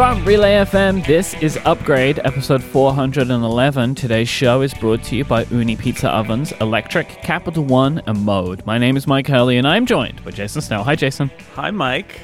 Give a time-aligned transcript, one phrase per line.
[0.00, 3.94] From Relay FM, this is Upgrade, episode 411.
[3.94, 8.64] Today's show is brought to you by Ooni Pizza Ovens, Electric, Capital One, and Mode.
[8.64, 10.84] My name is Myke Hurley, and I'm joined by Jason Snell.
[10.84, 11.30] Hi, Jason.
[11.54, 12.18] Hi, Mike.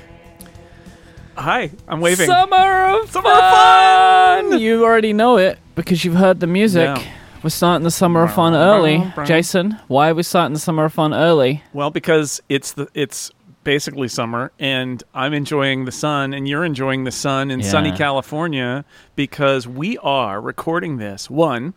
[1.37, 2.25] Hi, I'm waving.
[2.25, 4.59] Summer of Summer of fun!
[4.59, 6.97] You already know it because you've heard the music.
[6.97, 7.05] Yeah.
[7.43, 9.05] We're starting the Summer of Fun early.
[9.27, 11.63] Jason, why are we starting the Summer of Fun early?
[11.75, 13.31] Well, because it's the it's
[13.67, 18.85] basically summer, and I'm enjoying the sun, and you're enjoying the sun in sunny California
[19.17, 21.75] because we are recording this one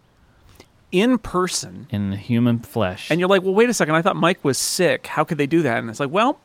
[0.92, 1.88] in person.
[1.90, 3.10] In the human flesh.
[3.10, 3.96] And you're like, well, wait a second.
[3.96, 5.08] I thought Myke was sick.
[5.08, 5.80] How could they do that?
[5.80, 6.40] And it's like, well,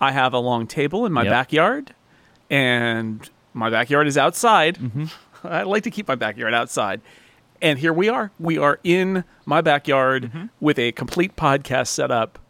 [0.00, 1.30] I have a long table in my Yep.
[1.30, 1.94] backyard,
[2.50, 4.76] and my backyard is outside.
[4.78, 5.04] Mm-hmm.
[5.46, 7.00] I like to keep my backyard outside.
[7.62, 8.32] And here we are.
[8.40, 10.46] We are in my backyard Mm-hmm.
[10.60, 12.40] with a complete podcast setup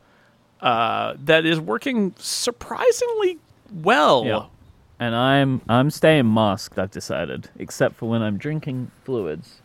[0.61, 3.39] uh, that is working surprisingly
[3.73, 4.25] well.
[4.25, 4.45] Yeah.
[5.01, 6.79] And I'm I'm staying masked.
[6.79, 9.61] I've decided, except for when I'm drinking fluids,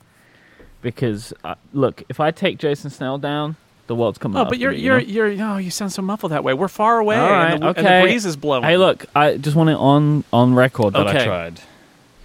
[0.81, 3.55] because uh, look, if I take Jason Snell down,
[3.87, 4.37] the world's coming.
[4.37, 5.05] Oh, but you're me, you you're know?
[5.05, 6.53] you're no, you sound so muffled that way.
[6.53, 8.01] We're far away, right, and, the, and okay.
[8.01, 8.63] the breeze is blowing.
[8.63, 11.59] Hey, look, I just want it on on record that I tried,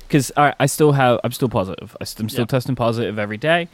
[0.06, 1.96] because I I still have I'm still positive.
[1.98, 2.44] I'm still Yeah.
[2.44, 3.68] testing positive every day.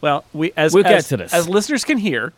[0.00, 1.34] Well, we as We'll get to this.
[1.34, 2.32] as listeners can hear.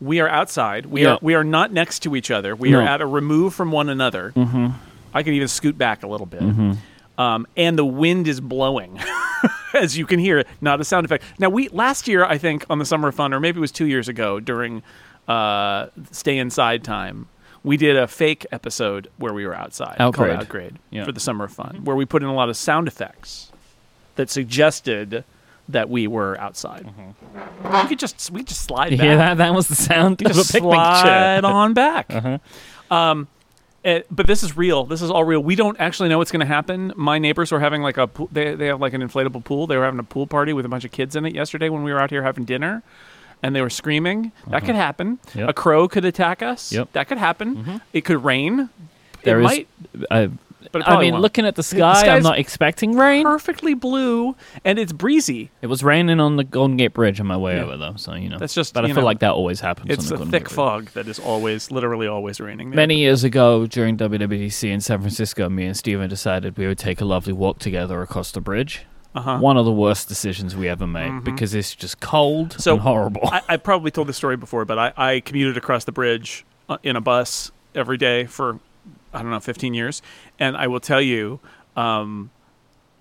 [0.00, 0.86] We are outside.
[0.86, 1.12] We Yeah.
[1.14, 2.54] are we are not next to each other.
[2.56, 2.80] We No.
[2.80, 4.32] are at a remove from one another.
[4.34, 4.68] Mm-hmm.
[5.12, 6.40] I can even scoot back a little bit.
[6.40, 6.72] Mm-hmm.
[7.20, 8.98] Um, and the wind is blowing,
[9.74, 10.44] as you can hear.
[10.62, 11.22] Not a sound effect.
[11.38, 13.72] Now we last year, I think, on the Summer of Fun, or maybe it was
[13.72, 14.82] two years ago during
[15.28, 17.26] uh, stay inside time.
[17.62, 20.36] We did a fake episode where we were outside called Outgrade.
[20.40, 21.04] Outgrade Yeah.
[21.04, 23.52] for the Summer of Fun, where we put in a lot of sound effects
[24.16, 25.24] that suggested
[25.72, 26.86] that we were outside.
[27.64, 29.06] We could just we could just slide You back.
[29.06, 29.36] hear that?
[29.38, 31.02] That was the sound of a just picnic slide
[31.40, 31.46] chair.
[31.46, 32.06] on back.
[32.90, 32.94] Uh-huh.
[32.94, 33.28] Um,
[33.84, 34.84] eh, but this is real.
[34.84, 35.40] This is all real.
[35.40, 36.92] We don't actually know what's going to happen.
[36.96, 39.66] My neighbors were having like a pool, they they have like an inflatable pool.
[39.66, 41.82] They were having a pool party with a bunch of kids in it yesterday when
[41.84, 42.82] we were out here having dinner,
[43.42, 44.32] and they were screaming.
[44.48, 45.18] That could happen.
[45.28, 45.38] Uh-huh.
[45.40, 45.48] Yep.
[45.50, 46.72] A crow could attack us.
[46.72, 46.82] Yep.
[46.88, 46.92] Mm-hmm.
[46.94, 47.80] That could happen.
[47.92, 48.68] It could rain.
[49.22, 49.68] There it is- might,
[50.10, 50.28] Uh,
[50.72, 51.22] but I mean, won't.
[51.22, 53.22] looking at the sky, I'm not expecting rain.
[53.24, 55.50] perfectly blue and it's breezy.
[55.62, 57.62] It was raining on the Golden Gate Bridge on my way Yeah.
[57.64, 57.94] over, though.
[57.96, 59.90] So you know, That's just, But I feel know, like that always happens.
[59.90, 60.54] It's on the a Golden thick Gate Bridge.
[60.56, 62.70] fog that is always, literally always raining.
[62.70, 62.76] There.
[62.76, 67.00] Many years ago, during WWDC in San Francisco, me and Stephen decided we would take
[67.00, 68.84] a lovely walk together across the bridge.
[69.12, 69.38] Uh-huh.
[69.38, 73.22] One of the worst decisions we ever made because it's just cold So, and horrible.
[73.32, 76.78] I, I probably told this story before, but I, I commuted across the bridge uh,
[76.84, 78.60] in a bus every day for
[79.12, 80.02] I don't know 15 years,
[80.38, 81.40] and I will tell you,
[81.76, 82.30] um,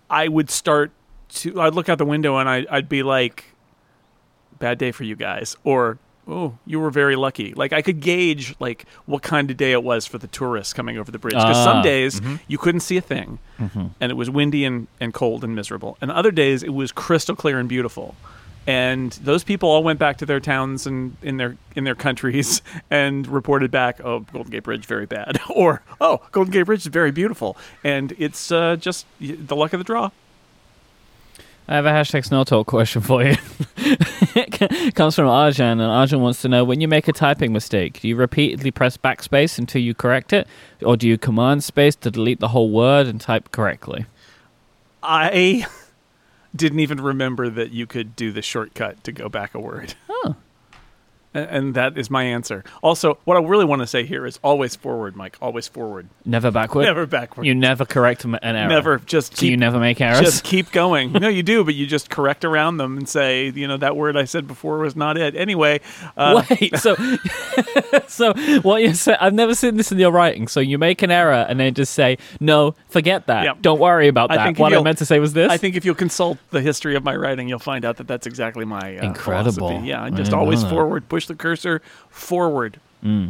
[0.10, 0.92] I would start
[1.30, 3.46] to I'd look out the window and I, I'd be like,
[4.60, 8.56] "Bad day for you guys," or "Oh, you were very lucky." Like I could gauge
[8.60, 11.36] like what kind of day it was for the tourists coming over the bridge.
[11.36, 15.14] Because Ah, some days you couldn't see a thing, and it was windy and, and
[15.14, 18.16] cold and miserable, and other days it was crystal clear and beautiful
[18.70, 22.62] and those people all went back to their towns and in their in their countries
[22.92, 26.86] and reported back, "Oh, Golden Gate Bridge very bad," or "Oh, Golden Gate Bridge is
[26.86, 30.12] very beautiful," and it's uh, just the luck of the draw.
[31.68, 33.36] I have a hashtag Snell Talk question for you.
[33.78, 38.02] it comes from Arjan, and Arjan wants to know when you make a typing mistake,
[38.02, 40.48] do you repeatedly press backspace until you correct it,
[40.84, 44.08] or do you command space to delete the whole word and type correctly?
[45.04, 45.68] I
[46.56, 49.96] didn't even remember that you could do the shortcut to go back a word.
[50.10, 50.36] Oh.
[51.32, 52.64] And that is my answer.
[52.82, 55.36] Also, what I really want to say here is always forward, Myke.
[55.42, 56.10] Always forward.
[56.26, 56.86] Never backward?
[56.86, 57.46] Never backward.
[57.46, 58.68] You never correct an error?
[58.68, 58.98] Never.
[59.00, 60.22] Just So you never make errors?
[60.22, 61.12] just keep going.
[61.12, 64.18] No, you do, but you just correct around them and say, you know, that word
[64.18, 65.36] I said before was not it.
[65.36, 65.82] Anyway,
[66.18, 66.96] uh, Wait, so
[68.08, 69.18] so what you said?
[69.22, 70.48] I've never seen this in your writing.
[70.48, 73.44] So you make an error and then just say, "No, forget that.
[73.44, 73.54] Yeah.
[73.62, 75.52] Don't worry about that." if What I meant to say was this.
[75.52, 78.26] I think if you'll consult the history of my writing, you'll find out that that's
[78.26, 79.52] exactly my uh, Incredible.
[79.52, 79.88] philosophy.
[79.88, 81.08] Yeah, I just always forward.
[81.10, 82.80] Push the cursor forward,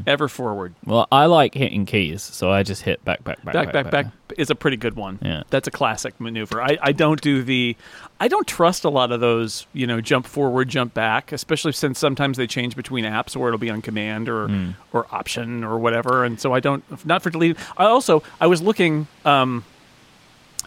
[0.08, 0.74] ever forward.
[0.86, 4.06] Well, I like hitting keys, so I just hit back, back, back, Back, back, back
[4.38, 5.20] is a pretty good one.
[5.22, 5.44] Yeah.
[5.52, 6.60] that's a classic maneuver.
[6.62, 7.76] I, I don't do the,
[8.20, 9.68] I don't trust a lot of those.
[9.74, 13.60] You know, jump forward, jump back, especially since sometimes they change between apps, where it'll
[13.60, 14.70] be on command or Hmm.
[14.92, 16.24] or option or whatever.
[16.24, 17.62] And so I don't, not for deleting.
[17.78, 19.08] I also I was looking.
[19.26, 19.64] Um,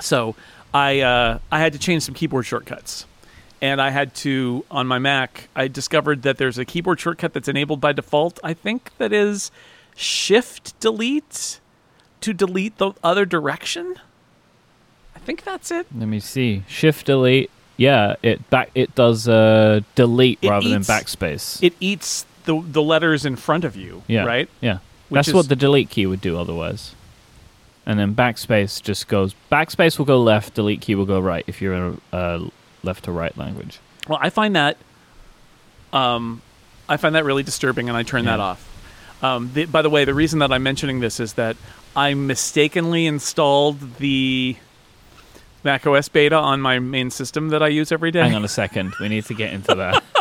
[0.00, 0.34] so
[0.72, 3.06] I uh, I had to change some keyboard shortcuts.
[3.62, 5.49] And I had to on my Mac.
[5.56, 8.41] I discovered that there's a keyboard shortcut that's enabled by default.
[8.43, 9.50] I think that is
[9.97, 11.61] Shift Delete
[12.20, 13.97] to delete the other direction.
[15.14, 15.87] I think that's it.
[15.97, 16.64] Let me see.
[16.67, 17.50] Shift delete.
[17.76, 18.70] Yeah, it back.
[18.75, 21.62] It does uh, delete It rather than backspace.
[21.62, 24.03] It eats the the letters in front of you.
[24.08, 24.49] yeah, Right.
[24.61, 26.37] Yeah, Which that's is- what the delete key would do.
[26.37, 26.94] Otherwise,
[27.87, 29.35] and then backspace just goes.
[29.50, 30.55] Backspace will go left.
[30.55, 32.49] Delete key will go right if you're in a uh,
[32.82, 33.79] left to right language.
[34.08, 34.76] Well, I find that,
[35.93, 36.43] um,
[36.88, 38.69] I find that really disturbing, and I turn that off.
[39.23, 41.56] Um, the, by the way, the reason that I'm mentioning this is that
[41.94, 44.56] I mistakenly installed the
[45.62, 48.23] macOS beta on my main system that I use every day.
[48.23, 48.94] Hang on a second.
[48.99, 50.02] We need to get into that.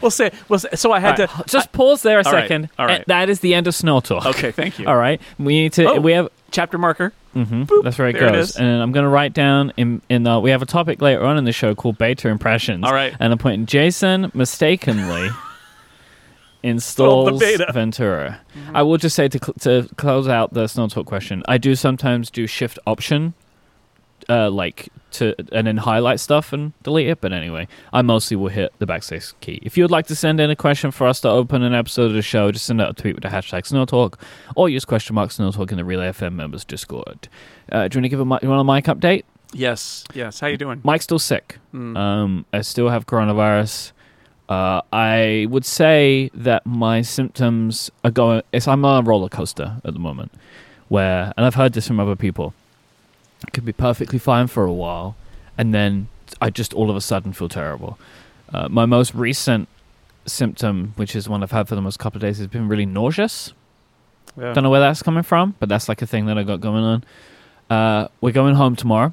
[0.00, 2.32] We'll say, we'll say, so I had All to right, just pause there a All
[2.32, 2.68] right, second.
[2.78, 3.04] all right.
[3.06, 4.24] That is the end of Snell Talk.
[4.26, 4.86] Okay, thank you.
[4.86, 5.20] All right.
[5.38, 5.88] We need to.
[5.94, 6.00] Oh.
[6.00, 6.28] We have.
[6.54, 7.12] Chapter marker.
[7.32, 8.50] hmm Boop, that's where it there it goes.
[8.50, 8.56] is.
[8.56, 10.38] and I'm going to write down in in the.
[10.38, 12.84] We have a topic later on in the show called beta impressions.
[12.84, 13.12] All right.
[13.18, 15.28] And I'm putting Jason mistakenly
[16.62, 17.66] installs beta.
[17.72, 18.40] Ventura.
[18.72, 19.54] I will just say to cl-
[19.84, 21.42] to close out the Snell Talk question.
[21.48, 23.34] I do sometimes do Shift Option,
[24.28, 27.20] uh, like to and then highlight stuff and delete it.
[27.20, 29.60] But anyway, I mostly will hit the backspace key.
[29.62, 32.06] If you would like to send in a question for us to open an episode
[32.06, 34.18] of the show, just send out a tweet with the hashtag Snell Talk,
[34.56, 37.28] or use question mark Snell Talk in the Relay FM members Discord.
[37.70, 39.24] Uh, do you want to give a you want a Myke update?
[39.52, 40.40] Yes, yes.
[40.40, 40.80] How you doing?
[40.80, 41.58] Myke's still sick.
[41.72, 41.96] Mm.
[41.96, 43.92] Um, I still have coronavirus.
[44.48, 48.42] Uh, I would say that my symptoms are going.
[48.52, 50.32] It's I'm on a roller coaster at the moment,
[50.88, 52.52] where and I've heard this from other people.
[53.52, 55.16] Could be perfectly fine for a while,
[55.56, 56.08] and then
[56.40, 57.98] I just all of a sudden feel terrible.
[58.52, 59.68] Uh, my most recent
[60.26, 62.86] symptom, which is one I've had for the most couple of days, has been really
[62.86, 63.52] nauseous.
[64.36, 64.52] Yeah.
[64.52, 66.84] Don't know where that's coming from, but that's like a thing that I got going
[66.84, 67.04] on.
[67.70, 69.12] Uh, we're going home tomorrow.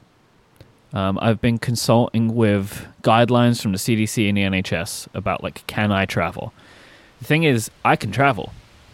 [0.93, 5.91] Um, I've been consulting with guidelines from the CDC and the NHS about like, can
[5.91, 6.53] I travel?
[7.19, 8.51] The thing is, I can travel.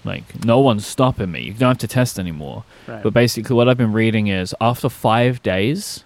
[0.07, 1.41] Like, no one's stopping me.
[1.43, 2.63] You don't have to test anymore.
[2.87, 3.03] Right.
[3.03, 6.03] But basically, what I've been reading is after five days,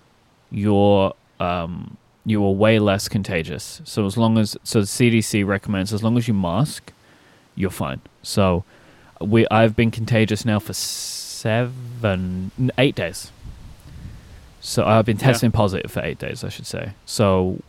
[0.51, 3.81] you're um, you are way less contagious.
[3.85, 6.91] So as long as so the CDC recommends as long as you mask,
[7.55, 8.01] you're fine.
[8.23, 8.63] So
[9.19, 13.31] we I've been contagious now for seven eight days.
[14.59, 15.23] So I've been Yeah.
[15.27, 16.91] testing positive for eight days, I should say.
[17.05, 17.59] So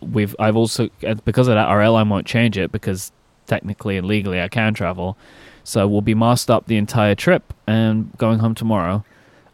[0.00, 0.88] we've I've also
[1.24, 3.10] because of that our airline won't change it because
[3.46, 5.16] technically and legally I can travel.
[5.64, 9.04] So we'll be masked up the entire trip and going home tomorrow.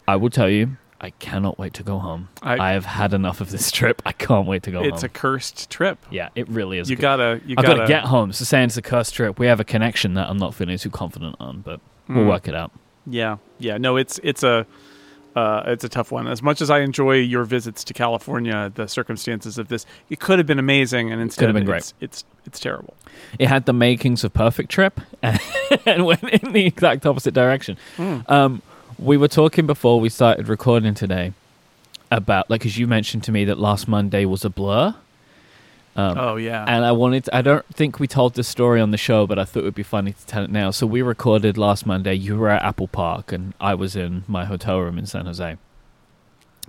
[0.09, 2.29] I will tell you, I cannot wait to go home.
[2.43, 4.03] I, I- have had enough of this trip.
[4.05, 5.99] I can't wait to go it's a cursed trip.
[6.11, 6.91] yeah, it really is.
[6.91, 7.03] You good.
[7.03, 8.33] gotta, you I've gotta got to get home.
[8.33, 10.91] So saying it's a cursed trip, we have a connection that I'm not feeling too
[10.91, 12.29] confident on, but we'll Mm.
[12.29, 12.73] work it out.
[13.07, 13.79] Yeah, yeah.
[13.79, 14.67] No, it's it's a
[15.37, 16.27] uh, it's a tough one.
[16.27, 20.39] As much as I enjoy your visits to California, the circumstances of this it could
[20.39, 21.79] have been amazing, and instead been great.
[21.79, 22.95] It's, it's it's terrible.
[23.39, 27.77] It had the makings of perfect trip and went in the exact opposite direction.
[27.99, 28.63] Um,
[28.99, 31.33] we were talking before we started recording today
[32.11, 34.95] about like, as you mentioned to me that last Monday was a blur.
[36.01, 38.91] Um, oh yeah, And I wanted, to, I don't think we told this story on
[38.91, 40.71] the show, but I thought it would be funny to tell it now.
[40.71, 42.15] So we recorded last Monday.
[42.15, 45.57] You were at Apple Park, and I was in my hotel room in San Jose.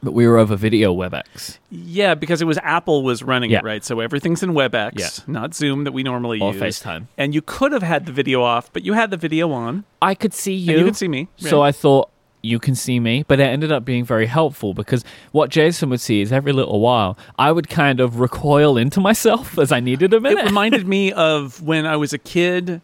[0.04, 3.60] But we were over video WebEx yeah, because it was Apple was running Yeah.
[3.60, 5.10] it right, so everything's in WebEx, Yeah.
[5.28, 6.62] not Zoom that we normally or use.
[6.62, 7.06] FaceTime.
[7.20, 10.16] And you could have had the video off, but you had the video on, I
[10.16, 10.72] could see you.
[10.72, 11.28] and you could see me.
[11.38, 12.10] So I thought
[12.42, 16.02] you can see me, but it ended up being very helpful because what Jason would
[16.02, 20.14] see is every little while I would kind of recoil into myself as I needed
[20.14, 20.40] a minute.
[20.40, 22.82] it reminded me of when I was a kid.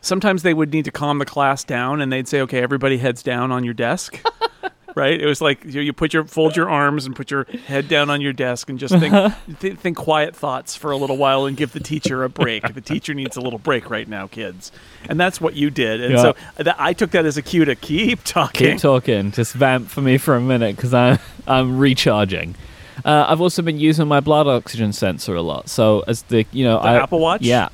[0.00, 3.22] Sometimes they would need to calm the class down, and they'd say, "Okay, everybody heads
[3.24, 4.22] down on your desk."
[4.96, 5.20] right?
[5.20, 8.10] It was like you, you put your fold your arms and put your head down
[8.10, 9.14] on your desk and just think
[9.60, 12.74] th- think quiet thoughts for a little while and give the teacher a break.
[12.74, 14.72] the teacher needs a little break right now, kids,
[15.08, 16.00] and that's what you did.
[16.00, 16.22] And Yeah.
[16.22, 18.72] so that, I took that as a cue to keep talking.
[18.72, 22.56] Keep talking, just vamp for me for a minute because I'm I'm recharging.
[23.04, 25.68] Uh, I've also been using my blood oxygen sensor a lot.
[25.68, 27.42] So as the you know The I, Apple Watch?
[27.42, 27.68] yeah.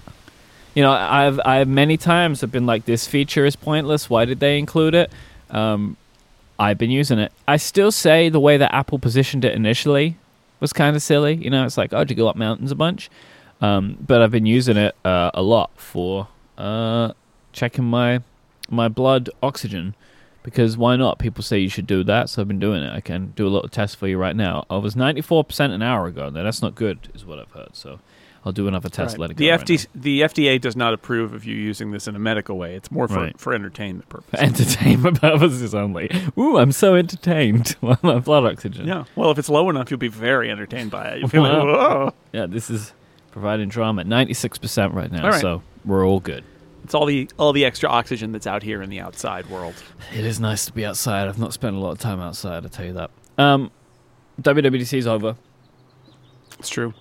[0.74, 4.10] You know, I've I've many times have been like, this feature is pointless.
[4.10, 5.12] Why did they include it?
[5.50, 5.96] Um,
[6.62, 7.32] I've been using it.
[7.48, 10.16] I still say the way that Apple positioned it initially
[10.60, 11.34] was kind of silly.
[11.34, 13.10] You know, it's like, oh, do you go up mountains a bunch?
[13.60, 17.14] Um, but I've been using it uh, a lot for uh,
[17.52, 18.22] checking my
[18.70, 19.96] my blood oxygen
[20.44, 21.18] because why not?
[21.18, 22.92] People say you should do that, so I've been doing it.
[22.94, 24.64] I can do a little test for you right now.
[24.70, 26.30] I was ninety four percent an hour ago.
[26.30, 27.74] Now that's not good, is what I've heard.
[27.74, 27.98] So
[28.44, 29.12] I'll do another test.
[29.14, 29.20] Right.
[29.20, 29.56] Let it the go.
[29.56, 32.74] right the FDA does not approve of you using this in a medical way.
[32.74, 33.38] It's more for, Right.
[33.38, 34.40] for entertainment purposes.
[34.40, 36.10] Entertainment purposes only.
[36.36, 38.86] Ooh, I'm so entertained by my blood oxygen.
[38.86, 39.04] Yeah.
[39.14, 41.20] Well, if it's low enough, you'll be very entertained by it.
[41.20, 42.14] You'll feel like, whoa.
[42.32, 42.92] Yeah, this is
[43.30, 44.02] providing drama.
[44.04, 45.40] Ninety six percent right now, All right.
[45.40, 46.42] so we're all good.
[46.82, 49.74] It's all the all the extra oxygen that's out here in the outside world.
[50.12, 51.28] It is nice to be outside.
[51.28, 52.64] I've not spent a lot of time outside.
[52.64, 53.10] I tell you that.
[53.38, 53.70] Um,
[54.42, 55.36] WWDC's over.
[56.58, 56.92] It's true.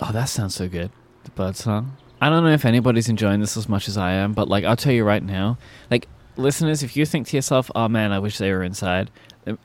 [0.00, 0.90] Oh, that sounds so good.
[1.24, 1.96] The bird song.
[2.20, 4.76] I don't know if anybody's enjoying this as much as I am, but like I'll
[4.76, 5.58] tell you right now,
[5.90, 9.10] like listeners, if you think to yourself, "Oh man, I wish they were inside,"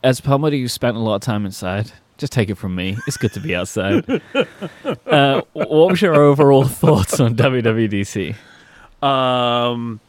[0.04, 2.98] as somebody who spent a lot of time inside, just take it from me.
[3.08, 4.06] It's good to be outside.
[5.08, 8.36] uh, what was your overall thoughts on WWDC?
[9.02, 10.00] Um,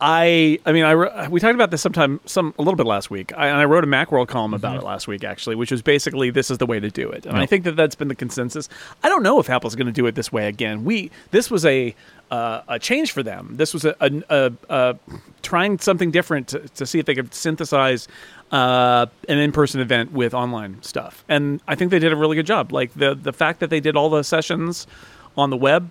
[0.00, 3.32] I I mean I we talked about this sometime some a little bit last week,
[3.36, 6.30] I, and I wrote a MacWorld column about it last week actually, which was basically
[6.30, 8.68] this is the way to do it, and I think that that's been the consensus.
[9.02, 10.84] I don't know if Apple's going to do it this way again.
[10.84, 11.94] We this was a
[12.30, 13.54] uh, a change for them.
[13.56, 14.96] This was a, a, a, a
[15.42, 18.06] trying something different to, to see if they could synthesize
[18.52, 22.46] uh, an in-person event with online stuff, and I think they did a really good
[22.46, 22.72] job.
[22.72, 24.86] Like the the fact that they did all the sessions
[25.36, 25.90] on the web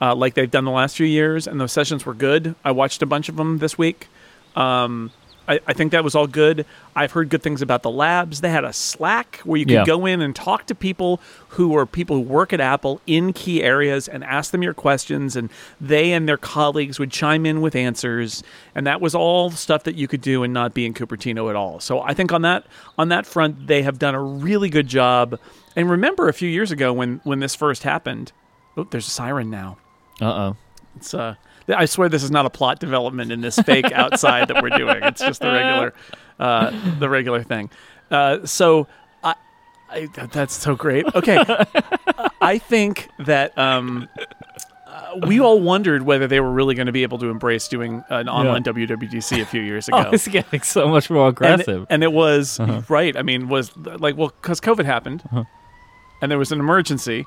[0.00, 2.54] uh, like they've done the last few years, and those sessions were good.
[2.64, 4.08] I watched a bunch of them this week.
[4.54, 5.10] Um,
[5.48, 6.66] I, I think that was all good.
[6.96, 8.40] I've heard good things about the labs.
[8.40, 9.84] They had a Slack where you could Yeah.
[9.84, 13.62] go in and talk to people who are people who work at Apple in key
[13.62, 15.48] areas and ask them your questions, and
[15.80, 18.42] they and their colleagues would chime in with answers.
[18.74, 21.54] And that was all stuff that you could do and not be in Cupertino at
[21.54, 21.78] all.
[21.78, 22.66] So I think on that
[22.98, 25.38] on that front, they have done a really good job.
[25.76, 28.32] And remember, a few years ago when when this first happened,
[28.76, 29.76] oh, there's a siren now.
[30.20, 30.56] Uh oh.
[30.96, 31.34] It's uh,
[31.68, 34.98] I swear this is not a plot development in this fake outside that we're doing.
[35.02, 35.94] It's just the regular,
[36.38, 37.70] uh, the regular thing.
[38.10, 38.86] Uh, so
[39.24, 39.34] I,
[39.90, 41.04] I, that- that's so great.
[41.14, 41.38] Okay,
[42.40, 44.08] I think that um,
[44.86, 48.02] uh, we all wondered whether they were really going to be able to embrace doing
[48.08, 50.04] an online WWDC a few years ago.
[50.06, 51.82] Oh, it's getting so much more aggressive.
[51.82, 51.86] Uh-huh.
[51.90, 53.16] and it was right.
[53.16, 55.22] I mean, was like well, because COVID happened,
[56.22, 57.26] and there was an emergency.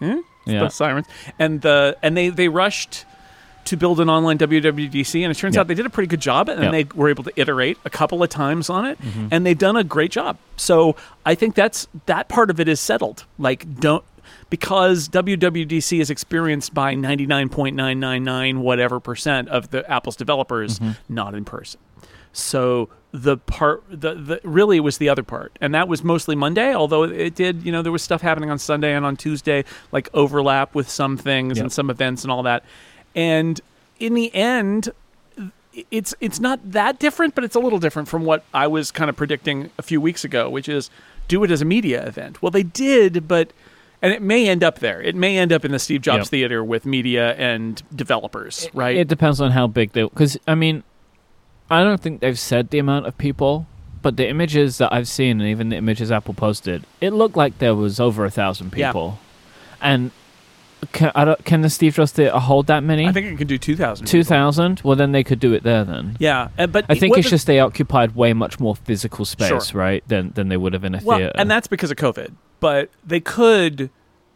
[0.00, 0.20] Eh?
[0.46, 0.60] Yeah.
[0.60, 1.06] The sirens,
[1.38, 3.04] and the and they they rushed
[3.66, 5.62] to build an online WWDC, and it turns Yeah.
[5.62, 6.70] out they did a pretty good job, and Yeah.
[6.70, 9.28] they were able to iterate a couple of times on it, Mm-hmm.
[9.30, 10.36] and they've done a great job.
[10.56, 13.24] So I think that's that part of it is settled.
[13.38, 14.04] Like don't
[14.50, 19.90] because WWDC is experienced by ninety nine point nine nine nine whatever percent of the
[19.90, 21.14] Apple's developers Mm-hmm.
[21.14, 21.80] not in person.
[22.34, 26.74] So the part, the, the really was the other part, and that was mostly Monday.
[26.74, 30.08] Although it did, you know, there was stuff happening on Sunday and on Tuesday, like
[30.12, 31.62] overlap with some things Yep.
[31.64, 32.64] and some events and all that.
[33.14, 33.60] And
[34.00, 34.90] in the end,
[35.92, 39.08] it's it's not that different, but it's a little different from what I was kind
[39.08, 40.90] of predicting a few weeks ago, which is
[41.28, 42.42] do it as a media event.
[42.42, 43.52] Well, they did, but
[44.02, 45.00] and it may end up there.
[45.00, 46.26] It may end up in the Steve Jobs Yep.
[46.26, 48.96] Theater with media and developers, right?
[48.96, 50.02] It depends on how big they.
[50.02, 50.82] Because I mean,
[51.70, 53.66] I don't think they've said the amount of people,
[54.02, 57.58] but the images that I've seen and even the images Apple posted, it looked like
[57.58, 59.18] there was over a thousand people.
[59.80, 59.88] Yeah.
[59.92, 60.10] And
[60.92, 63.06] can, I don't, can the Steve Jobs Theater hold that many?
[63.06, 64.06] I think it can do two thousand.
[64.06, 64.82] Two thousand.
[64.84, 65.84] Well, then they could do it there.
[65.84, 69.68] Then Yeah, uh, but I think it's just they occupied way much more physical space,
[69.68, 69.80] Sure.
[69.80, 70.04] right?
[70.06, 71.32] Than than they would have in a well, theater.
[71.36, 72.32] and that's because of COVID.
[72.60, 73.90] But they could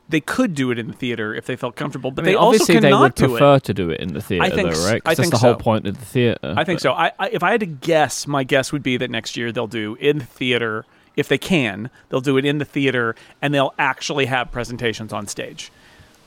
[0.09, 2.11] they could do it in the theater if they felt comfortable.
[2.11, 4.49] But I mean, they also obviously they would prefer to do it in the theater,
[4.51, 5.03] think though, right?
[5.05, 6.55] I that's think the whole point of the theater.
[6.57, 6.93] I think so.
[6.93, 9.67] I, I, if I had to guess, my guess would be that next year they'll
[9.67, 10.85] do in the theater.
[11.17, 15.27] If they can, they'll do it in the theater, and they'll actually have presentations on
[15.27, 15.73] stage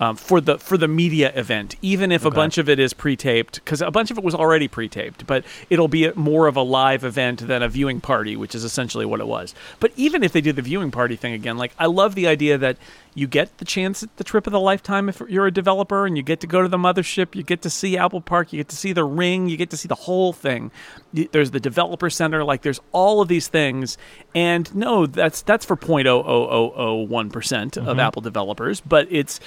[0.01, 1.75] um, for the for the media event.
[1.81, 4.67] Even if a bunch of it is pre-taped, because a bunch of it was already
[4.67, 8.63] pre-taped, but it'll be more of a live event than a viewing party, which is
[8.63, 9.53] essentially what it was.
[9.79, 12.57] But even if they do the viewing party thing again, like I love the idea
[12.57, 12.77] that
[13.13, 16.17] you get the chance at the trip of the lifetime if you're a developer, and
[16.17, 18.69] you get to go to the mothership, you get to see Apple Park, you get
[18.69, 20.71] to see the ring, you get to see the whole thing.
[21.13, 23.99] There's the developer center, like there's all of these things,
[24.33, 29.39] and no, that's that's for 0.0001 percent of Apple developers, but it's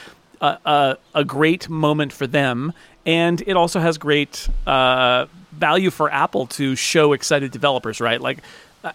[0.64, 2.72] a, a, great moment for them,
[3.06, 8.20] and it also has great uh, value for Apple to show excited developers, right?
[8.20, 8.38] Like,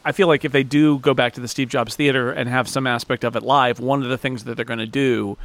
[0.06, 2.68] I feel like if they do go back to the Steve Jobs Theater and have
[2.68, 5.38] some aspect of it live, one of the things that they're going to do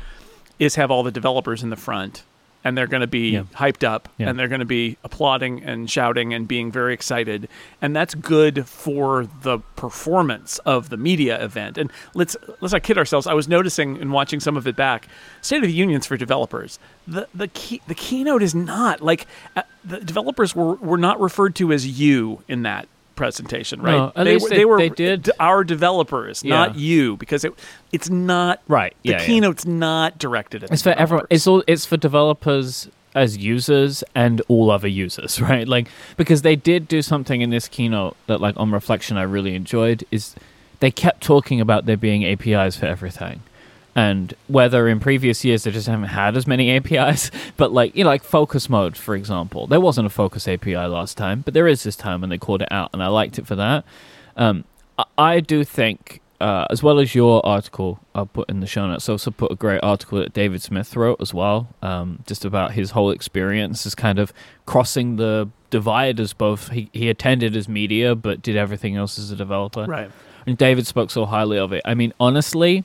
[0.58, 2.23] is have all the developers in the front.
[2.64, 3.42] And they're going to be Yeah.
[3.54, 4.30] hyped up, Yeah.
[4.30, 7.47] and they're going to be applauding and shouting and being very excited,
[7.83, 11.76] and that's good for the performance of the media event.
[11.78, 13.26] And let's let's not kid ourselves.
[13.26, 15.09] I was noticing and watching some of it back.
[15.42, 16.78] State of the Unions for developers.
[17.06, 21.54] The the key, the keynote is not like uh, the developers were were not referred
[21.56, 23.92] to as you in that presentation, right?
[23.92, 25.30] No, at they, least were- they- they were they did.
[25.40, 27.52] our developers, not you, because it
[27.92, 28.94] it's not Right.
[29.02, 29.26] the yeah, yeah.
[29.26, 31.26] keynote's not directed at It's for everyone.
[31.30, 31.62] It's all.
[31.66, 35.68] It's for developers as users and all other users, right?
[35.68, 39.54] Like because they did do something in this keynote that, like on reflection, I really
[39.54, 40.04] enjoyed.
[40.11, 40.35] Is
[40.80, 43.42] they kept talking about there being APIs for everything.
[43.96, 48.04] And whether in previous years they just haven't had as many APIs, but like you
[48.04, 51.68] know, like focus mode, for example, there wasn't a focus API last time, but there
[51.68, 53.84] is this time, and they called it out, and I liked it for that.
[54.36, 54.64] Um,
[54.98, 58.86] I, I do think, uh, as well as your article, I'll put in the show
[58.86, 59.08] notes.
[59.08, 62.72] I Also, put a great article that David Smith wrote as well, um, just about
[62.72, 64.32] his whole experience as kind of
[64.66, 66.70] crossing the divide as both.
[66.70, 69.84] He he attended as media, but did everything else as a developer.
[69.84, 70.10] Right.
[70.46, 71.80] And David spoke so highly of it.
[71.86, 72.84] I mean, honestly,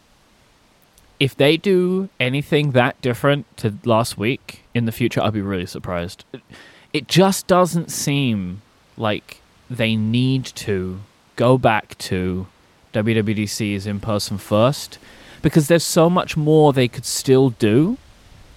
[1.19, 5.65] if they do anything that different to last week in the future, I'd be really
[5.65, 6.23] surprised.
[6.31, 6.41] It,
[6.93, 8.61] it just doesn't seem
[8.97, 11.01] like they need to
[11.35, 12.47] go back to
[12.93, 14.97] WWDC as in person first
[15.41, 17.97] because there's so much more they could still do.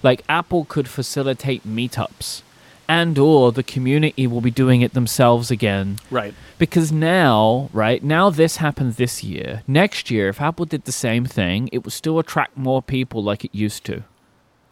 [0.01, 2.41] Like Apple could facilitate meetups
[2.87, 6.33] and or the community will be doing it themselves again Right.
[6.57, 9.63] because now, right now, this happened this year.
[9.67, 13.45] Next year, if Apple did the same thing, it would still attract more people like
[13.45, 14.03] it used to.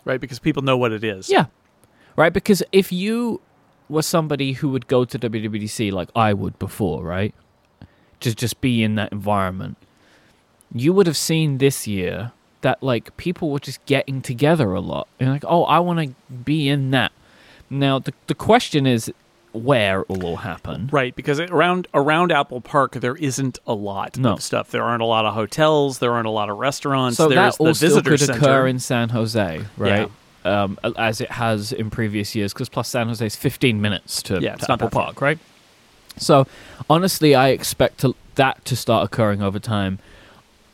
[0.04, 0.20] Right.
[0.20, 1.30] Because people know what it is.
[1.30, 1.46] Yeah,
[2.16, 2.34] right.
[2.34, 3.40] Because if you
[3.88, 7.34] were somebody who would go to WWDC like I would before, right,
[8.20, 9.78] just just be in that environment,
[10.74, 15.08] you would have seen this year that like people were just getting together a lot
[15.20, 17.12] and like, oh, I want to be in that.
[17.72, 19.12] Now the the question is
[19.54, 20.88] where it will all happen.
[20.92, 24.34] Right, because around around Apple Park there isn't a lot No.
[24.34, 24.72] of stuff.
[24.72, 26.00] There aren't a lot of hotels.
[26.00, 27.18] There aren't a lot of restaurants.
[27.18, 28.38] So There's that the also visitor could center.
[28.40, 30.10] occur in San Jose, right?
[30.46, 34.40] Um, as it has in previous years, because plus San Jose is 15 minutes to,
[34.42, 34.90] Yeah, to Apple.
[34.90, 35.38] Park, right?
[36.18, 36.48] So
[36.90, 40.00] honestly, I expect to, that to start occurring over time.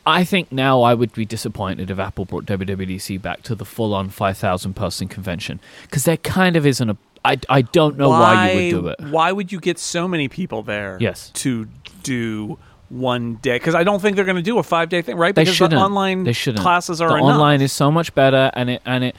[0.08, 4.08] I think now I would be disappointed if Apple brought WWDC back to the full-on
[4.08, 6.96] 5,000 person convention because there kind of isn't a.
[7.24, 9.00] I, I don't know why, you would do it.
[9.12, 10.96] Why would you get so many people there?
[10.98, 11.30] Yes.
[11.34, 11.68] To
[12.02, 15.16] do one day because I don't think they're going to do a five day thing,
[15.16, 15.34] right?
[15.34, 15.78] They because shouldn't.
[15.78, 16.62] the online they shouldn't.
[16.62, 17.32] classes are the enough.
[17.32, 19.16] online is so much better, and it and it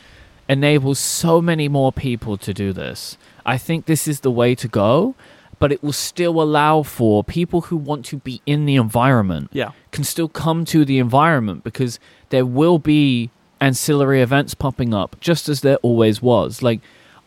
[0.48, 3.17] enables so many more people to do this.
[3.46, 5.13] I think this is the way to go,
[5.60, 9.72] but it will still allow for people who want to be in the environment Yeah.
[9.92, 12.00] can still come to the environment because
[12.30, 13.30] there will be
[13.62, 16.62] ancillary events popping up just as there always was.
[16.62, 16.80] Like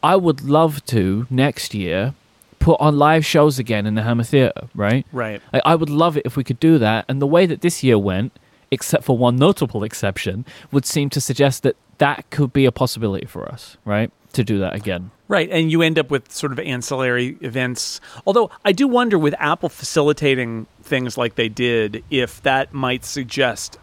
[0.03, 2.14] I would love to next year
[2.59, 5.05] put on live shows again in the Hammer Theatre, right?
[5.12, 5.42] Right.
[5.53, 7.05] I, I would love it if we could do that.
[7.09, 8.33] And the way that this year went,
[8.71, 13.27] except for one notable exception, would seem to suggest that that could be a possibility
[13.27, 14.11] for us, right?
[14.35, 15.11] To do that again.
[15.33, 18.03] Right, and you end up with sort of ancillary events.
[18.27, 23.79] Although I do wonder with Apple facilitating things like they did, if that might suggest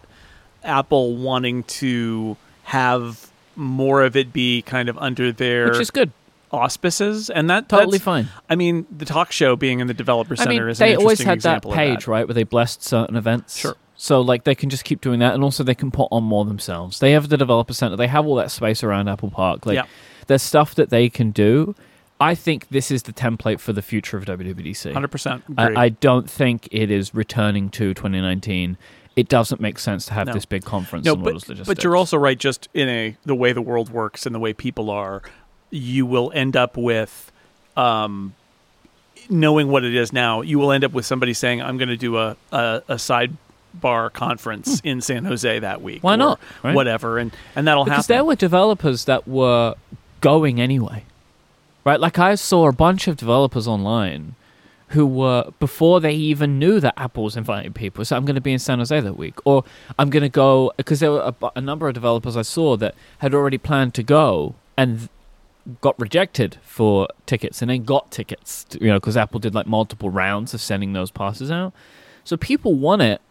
[0.64, 6.12] Apple wanting to have more of it be kind of under their Which is good.
[6.52, 8.28] auspices, and that Totally fine.
[8.48, 10.96] I mean, the talk show being in the developer I center mean, is an they
[10.98, 12.12] always interesting had that page, that.
[12.12, 13.58] right, where they blessed certain events.
[13.58, 13.76] Sure.
[13.98, 16.46] So, like, they can just keep doing that, and also they can put on more
[16.46, 17.00] themselves.
[17.00, 17.96] They have the developer center.
[17.98, 19.66] They have all that space around Apple Park.
[19.66, 19.86] Like, Yeah.
[20.30, 21.76] There's stuff that they can do.
[22.22, 24.94] I think this is the template for the future of WWDC.
[24.94, 25.44] Hundred percent.
[25.58, 28.78] I, I don't think it is returning to 2019.
[29.16, 30.34] It doesn't make sense to have No.
[30.34, 31.06] this big conference.
[31.06, 32.38] No, but, but you're also right.
[32.38, 35.22] Just in a the way the world works and the way people are,
[35.72, 37.32] you will end up with,
[37.76, 38.34] um,
[39.30, 40.42] knowing what it is now.
[40.42, 44.12] You will end up with somebody saying, "I'm going to do a a, a sidebar
[44.14, 46.08] conference in San Jose that week." Hmm.
[46.08, 46.76] Why not, right?
[46.76, 48.14] Whatever, and and that'll because happen.
[48.16, 49.76] there were developers that were
[50.22, 51.04] going anyway,
[51.86, 52.00] right?
[52.00, 54.36] Like I saw a bunch of developers online
[54.90, 58.04] who were before they even knew that Apple was inviting people.
[58.06, 59.64] So I'm going to be in San Jose that week, or
[60.00, 62.96] I'm going to go because there were a, a number of developers I saw that
[63.20, 65.08] had already planned to go and
[65.82, 69.68] got rejected for tickets and then got tickets, to- you know, because Apple did like
[69.68, 71.72] multiple rounds of sending those passes out.
[72.24, 73.22] So people want it,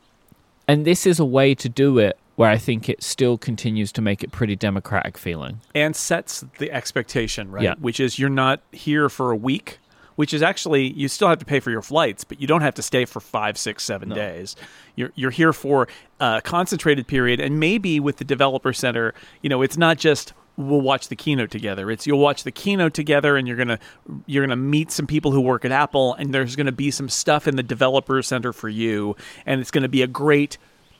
[0.68, 4.00] and this is a way to do it where I think it still continues to
[4.00, 5.60] make it pretty democratic feeling.
[5.74, 7.74] and sets the expectation right, Yeah.
[7.80, 9.78] which is you're not here for a week.
[10.14, 12.74] Which is actually you still have to pay for your flights, but you don't have
[12.74, 14.14] to stay for five, six, seven No.
[14.16, 14.56] days.
[14.96, 15.86] You're you're here for
[16.20, 20.80] a concentrated period, and maybe with the developer center, you know, it's not just we'll
[20.80, 21.88] watch the keynote together.
[21.88, 23.78] It's you'll watch the keynote together, and you're gonna
[24.26, 27.46] you're gonna meet some people who work at Apple, and there's gonna be some stuff
[27.46, 29.14] in the developer center for you,
[29.46, 30.58] and it's gonna be a great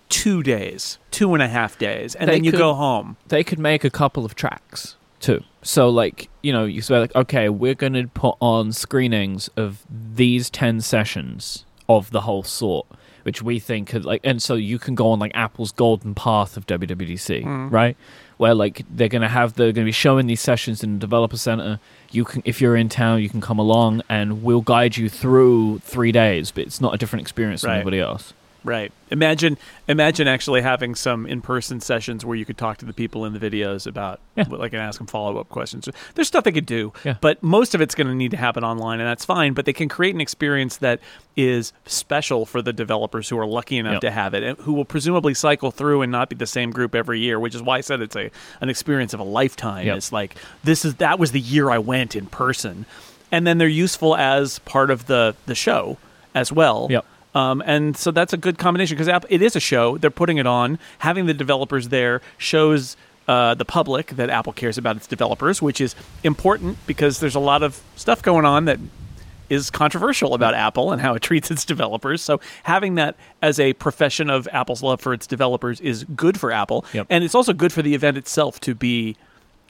[0.09, 3.17] two days, two and a half days, and They then you could- go home.
[3.29, 5.43] They could make a couple of tracks too.
[5.63, 9.83] So like, you know, you say like, okay, we're going to put on screenings of
[9.91, 12.87] these 10 sessions of the whole sort,
[13.25, 16.57] which we think could like and so you can go on like Apple's golden path
[16.57, 17.71] of WWDC, Mm.
[17.73, 17.97] right?
[18.37, 20.99] Where like they're going to have they're going to be showing these sessions in the
[21.01, 21.81] developer center.
[22.13, 25.81] You can if you're in town, you can come along and we'll guide you through
[25.81, 28.33] 3 days, but it's not a different experience than anybody else.
[28.69, 28.93] Right.
[29.11, 29.57] Imagine
[29.89, 33.39] imagine actually having some in-person sessions where you could talk to the people in the
[33.39, 34.45] videos about Yeah.
[34.51, 35.89] like and ask them follow-up questions.
[36.15, 37.15] There's stuff they could do, Yeah.
[37.21, 39.73] but most of it's going to need to happen online and that's fine, but they
[39.73, 41.01] can create an experience that
[41.37, 44.01] is special for the developers who are lucky enough Yep.
[44.03, 46.95] to have it and who will presumably cycle through and not be the same group
[46.95, 49.87] every year, which is why I said it's a an experience of a lifetime.
[49.87, 49.97] Yep.
[49.97, 52.85] It's like this is that was the year I went in person.
[53.31, 55.97] and then they're useful as part of the the show
[56.35, 56.87] as well.
[56.91, 57.05] Yep.
[57.35, 59.99] Um, and so that's a good combination because it is a show.
[59.99, 60.79] They're putting it on.
[60.99, 62.97] Having the developers there shows
[63.29, 67.41] uh, the public that Apple cares about its developers, which is important because there's a
[67.41, 68.79] lot of stuff going on that
[69.51, 72.23] is controversial about Apple and how it treats its developers.
[72.23, 76.51] So having that as a profession of Apple's love for its developers is good for
[76.53, 77.07] Apple, Yep.
[77.11, 79.17] and it's also good for the event itself to be.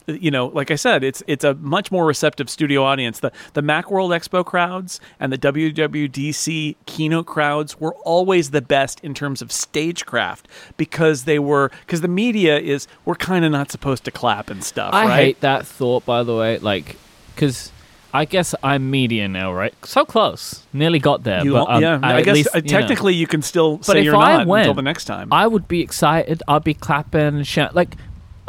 [0.09, 3.19] You know, like I said, it's it's a much more receptive studio audience.
[3.19, 9.13] The the MacWorld Expo crowds and the WWDC keynote crowds were always the best in
[9.13, 14.03] terms of stagecraft because they were because the media is we're kind of not supposed
[14.05, 14.93] to clap and stuff.
[14.93, 15.15] I right?
[15.15, 16.57] hate that thought, by the way.
[16.59, 16.97] Like,
[17.35, 17.71] because
[18.13, 19.73] I guess I'm media now, right?
[19.85, 21.43] So close, nearly got there.
[21.43, 22.79] You, but um, yeah, I, at guess least, uh, you know.
[22.79, 25.31] technically you can still say if you're I not went, until the next time.
[25.31, 26.41] I would be excited.
[26.47, 27.75] I'd be clapping and shout.
[27.75, 27.95] Like,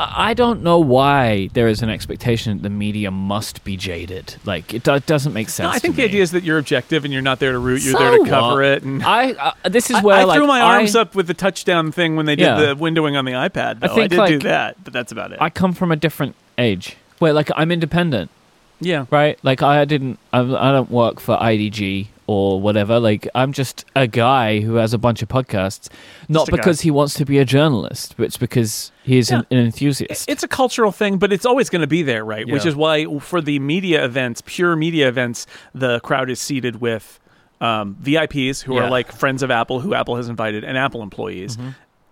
[0.00, 4.36] I I don't know why there is an expectation that the media must be jaded.
[4.44, 5.66] Like, it do- doesn't make sense.
[5.66, 7.82] no, I think the idea is that you're objective and you're not there to root.
[7.82, 8.64] You're So there to cover what?
[8.64, 8.82] it.
[8.84, 11.26] And I uh, this is I- where I, like threw my arms I, up with
[11.26, 12.60] the touchdown thing when they did Yeah.
[12.60, 13.80] the windowing on the iPad.
[13.80, 13.88] Though.
[13.92, 15.38] I, think, did do that, but that's about it.
[15.40, 18.30] I come from a different age where like I'm independent.
[18.80, 19.38] Yeah, right?
[19.42, 22.98] Like I didn't, I, I don't work for IDG or whatever.
[23.00, 25.88] Like I'm just a guy who has a bunch of podcasts,
[26.28, 26.56] not a guy.
[26.56, 30.28] because he wants to be a journalist, but it's because he's an, an enthusiast.
[30.28, 32.48] It's a cultural thing, but it's always going to be there, right?
[32.48, 37.18] Which is why for the media events, pure media events, the crowd is seated with
[37.60, 38.84] um, VIPs who Yeah.
[38.84, 41.58] are like friends of Apple, who Apple has invited, and Apple employees,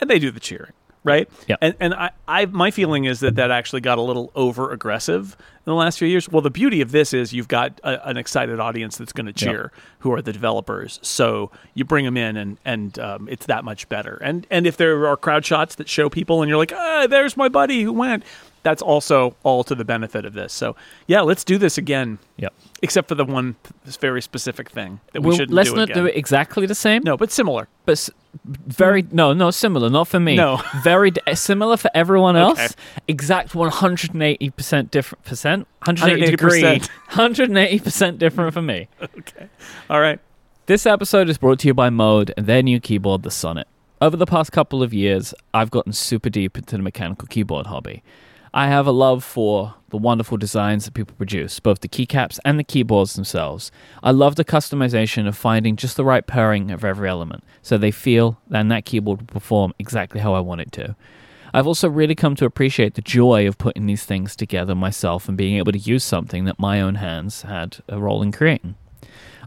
[0.00, 0.72] and they do the cheering,
[1.08, 1.28] right?
[1.48, 1.56] Yeah.
[1.60, 5.36] And and I, I my feeling is that that actually got a little over aggressive
[5.66, 6.28] in the last few years.
[6.28, 9.32] Well, the beauty of this is you've got a, an excited audience that's going to
[9.32, 10.98] cheer, who are the developers.
[11.02, 14.18] So you bring them in, and and um, it's that much better.
[14.22, 17.36] And and if there are crowd shots that show people, and you're like, ah, there's
[17.36, 18.24] my buddy who went.
[18.62, 20.52] That's also all to the benefit of this.
[20.52, 22.18] So yeah, let's do this again.
[22.36, 22.52] yep.
[22.82, 25.90] Except for the one this very specific thing that we Well, shouldn't let's do not
[25.90, 26.04] again.
[26.04, 27.02] do it exactly the same.
[27.04, 27.66] No, but similar.
[27.86, 28.10] but s-
[28.44, 29.16] very hmm.
[29.16, 29.90] no, no similar.
[29.90, 30.36] Not for me.
[30.36, 30.60] No.
[30.82, 32.58] very d- similar for everyone else.
[32.58, 32.74] Okay.
[33.08, 35.66] Exact 180 percent different percent.
[35.86, 36.62] 180 degree.
[36.62, 36.88] 180%.
[37.08, 38.88] 180 percent different for me.
[39.02, 39.48] Okay.
[39.90, 40.20] All right.
[40.66, 43.66] This episode is brought to you by Mode and their new keyboard, the Sonnet.
[44.00, 48.02] Over the past couple of years, I've gotten super deep into the mechanical keyboard hobby.
[48.52, 52.58] I have a love for the wonderful designs that people produce, both the keycaps and
[52.58, 53.70] the keyboards themselves.
[54.02, 57.90] I love the customization of finding just the right pairing of every element so they
[57.90, 60.96] feel and that keyboard will perform exactly how I want it to.
[61.54, 65.36] I've also really come to appreciate the joy of putting these things together myself and
[65.36, 68.74] being able to use something that my own hands had a role in creating.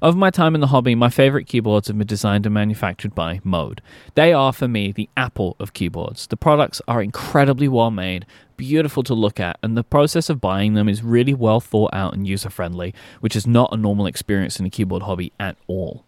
[0.03, 3.39] Over my time in the hobby, my favorite keyboards have been designed and manufactured by
[3.43, 3.83] Mode.
[4.15, 6.25] They are, for me, the Apple of keyboards.
[6.25, 8.25] The products are incredibly well made,
[8.57, 12.15] beautiful to look at, and the process of buying them is really well thought out
[12.15, 16.03] and user friendly, which is not a normal experience in the keyboard hobby at all.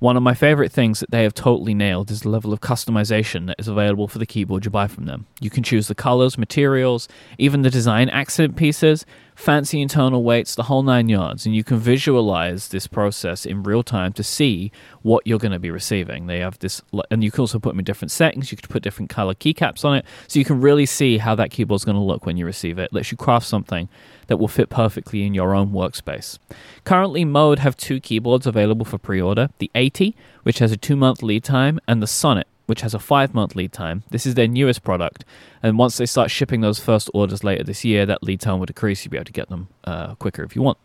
[0.00, 3.46] One of my favorite things that they have totally nailed is the level of customization
[3.48, 5.26] that is available for the keyboard you buy from them.
[5.40, 10.64] You can choose the colors, materials, even the design accent pieces, fancy internal weights, the
[10.64, 14.70] whole nine yards, and you can visualize this process in real time to see
[15.02, 16.26] what you're going to be receiving.
[16.26, 16.80] They have this,
[17.10, 18.52] and you can also put them in different settings.
[18.52, 21.50] You can put different color keycaps on it, so you can really see how that
[21.50, 22.78] keyboard's going to look when you receive it.
[22.78, 22.92] it.
[22.92, 23.88] Lets you craft something
[24.28, 26.38] that will fit perfectly in your own workspace.
[26.84, 30.14] Currently, Mode have two keyboards available for pre-order: the 80,
[30.44, 34.04] which has a two-month lead time, and the Sonnet, which has a five-month lead time.
[34.10, 35.24] This is their newest product,
[35.62, 38.66] and once they start shipping those first orders later this year, that lead time will
[38.66, 39.04] decrease.
[39.04, 40.78] You'll be able to get them uh, quicker if you want.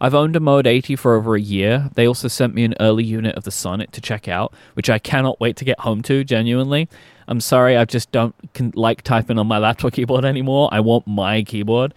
[0.00, 1.90] I've owned a Mode 80 for over a year.
[1.94, 4.98] They also sent me an early unit of the Sonnet to check out, which I
[4.98, 6.22] cannot wait to get home to.
[6.22, 6.88] Genuinely,
[7.26, 8.34] I'm sorry, I just don't
[8.74, 10.68] like typing on my laptop keyboard anymore.
[10.72, 11.94] I want my keyboard.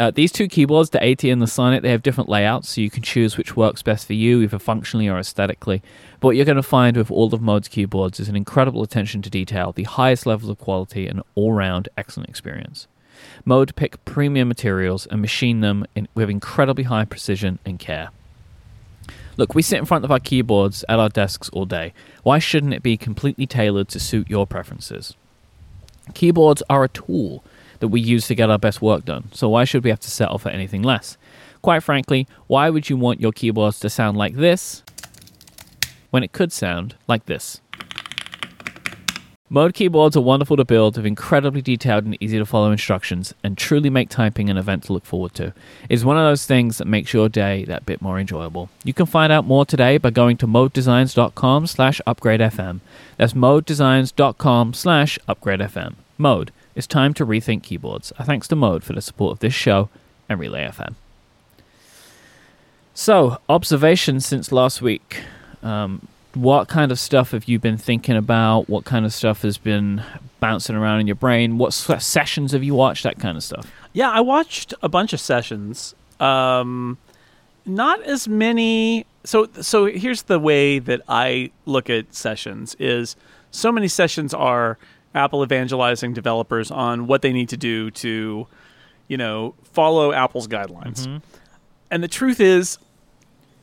[0.00, 2.88] Uh, these two keyboards, the 80 and the Sonnet, they have different layouts, so you
[2.88, 5.82] can choose which works best for you, either functionally or aesthetically.
[6.20, 9.20] But what you're going to find with all of Mode's keyboards is an incredible attention
[9.20, 12.86] to detail, the highest levels of quality, and all round excellent experience.
[13.44, 18.08] Mode pick premium materials and machine them in, with incredibly high precision and care.
[19.36, 21.92] Look, we sit in front of our keyboards at our desks all day.
[22.22, 25.14] Why shouldn't it be completely tailored to suit your preferences?
[26.14, 27.44] Keyboards are a tool
[27.80, 30.10] that we use to get our best work done, so why should we have to
[30.10, 31.18] settle for anything less?
[31.62, 34.82] Quite frankly, why would you want your keyboards to sound like this
[36.10, 37.60] when it could sound like this?
[39.52, 43.58] Mode keyboards are wonderful to build with incredibly detailed and easy to follow instructions and
[43.58, 45.52] truly make typing an event to look forward to.
[45.88, 48.70] It's one of those things that makes your day that bit more enjoyable.
[48.84, 52.78] You can find out more today by going to modedesigns.com slash upgradefm.
[53.16, 55.94] That's modedesigns.com slash upgradefm.
[56.16, 56.52] Mode.
[56.74, 58.12] It's time to rethink keyboards.
[58.18, 59.88] A thanks to Mode for the support of this show
[60.28, 60.94] and Relay FM.
[62.94, 65.22] So, observations since last week.
[65.62, 68.68] Um, what kind of stuff have you been thinking about?
[68.68, 70.02] What kind of stuff has been
[70.38, 71.58] bouncing around in your brain?
[71.58, 73.02] What sessions have you watched?
[73.02, 73.70] That kind of stuff.
[73.92, 75.94] Yeah, I watched a bunch of sessions.
[76.20, 76.98] Um,
[77.66, 79.06] not as many.
[79.24, 83.16] So, so here's the way that I look at sessions: is
[83.50, 84.78] so many sessions are
[85.14, 88.46] Apple evangelizing developers on what they need to do to,
[89.08, 91.20] you know, follow Apple's guidelines.
[91.90, 92.78] And the truth is,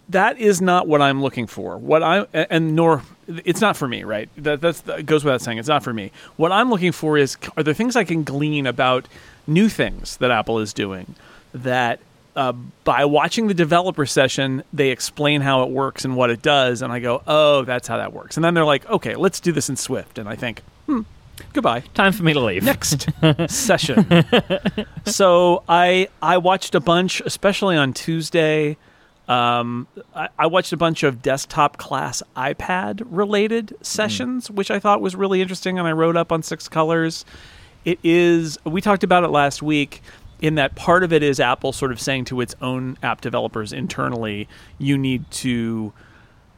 [0.09, 1.77] that is not what I'm looking for.
[1.77, 4.29] What I and nor it's not for me, right?
[4.37, 5.57] That that's that goes without saying.
[5.57, 6.11] It's not for me.
[6.37, 9.07] What I'm looking for is are there things I can glean about
[9.45, 11.15] new things that Apple is doing
[11.53, 11.99] that
[12.35, 12.51] uh,
[12.83, 16.93] by watching the developer session, they explain how it works and what it does, and
[16.93, 18.37] I go, oh, that's how that works.
[18.37, 20.61] And then they're like, okay, let's do this in Swift, and I think,
[21.53, 22.63] goodbye Time for me to leave.
[22.63, 23.07] next
[23.49, 24.05] session.
[25.05, 28.77] so I I watched a bunch, especially on Tuesday.
[29.27, 35.01] Um, I, I watched a bunch of desktop class iPad related sessions, which I thought
[35.01, 37.25] was really interesting, and I wrote up on Six Colors.
[37.83, 40.01] It is we talked about it last week.
[40.39, 43.73] In that part of it is Apple sort of saying to its own app developers
[43.73, 44.47] internally,
[44.77, 45.93] you need to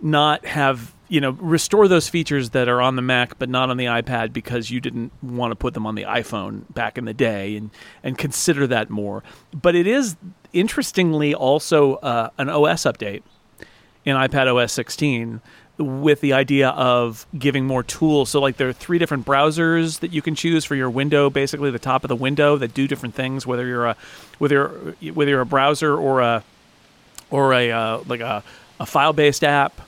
[0.01, 3.78] not have you know restore those features that are on the Mac but not on
[3.78, 7.13] the iPad because you didn't want to put them on the iPhone back in the
[7.13, 7.72] day and
[8.04, 9.24] and consider that more.
[9.54, 10.15] But it is
[10.54, 13.24] interestingly also uh, an OS update
[14.06, 15.41] in iPad OS 16
[15.78, 18.30] with the idea of giving more tools.
[18.30, 21.72] So like there are three different browsers that you can choose for your window, basically
[21.72, 23.48] the top of the window that do different things.
[23.48, 23.95] Whether you're a
[24.38, 24.67] whether
[25.13, 26.43] whether you're a browser or a
[27.32, 28.43] or a uh, like a,
[28.80, 29.80] a file based app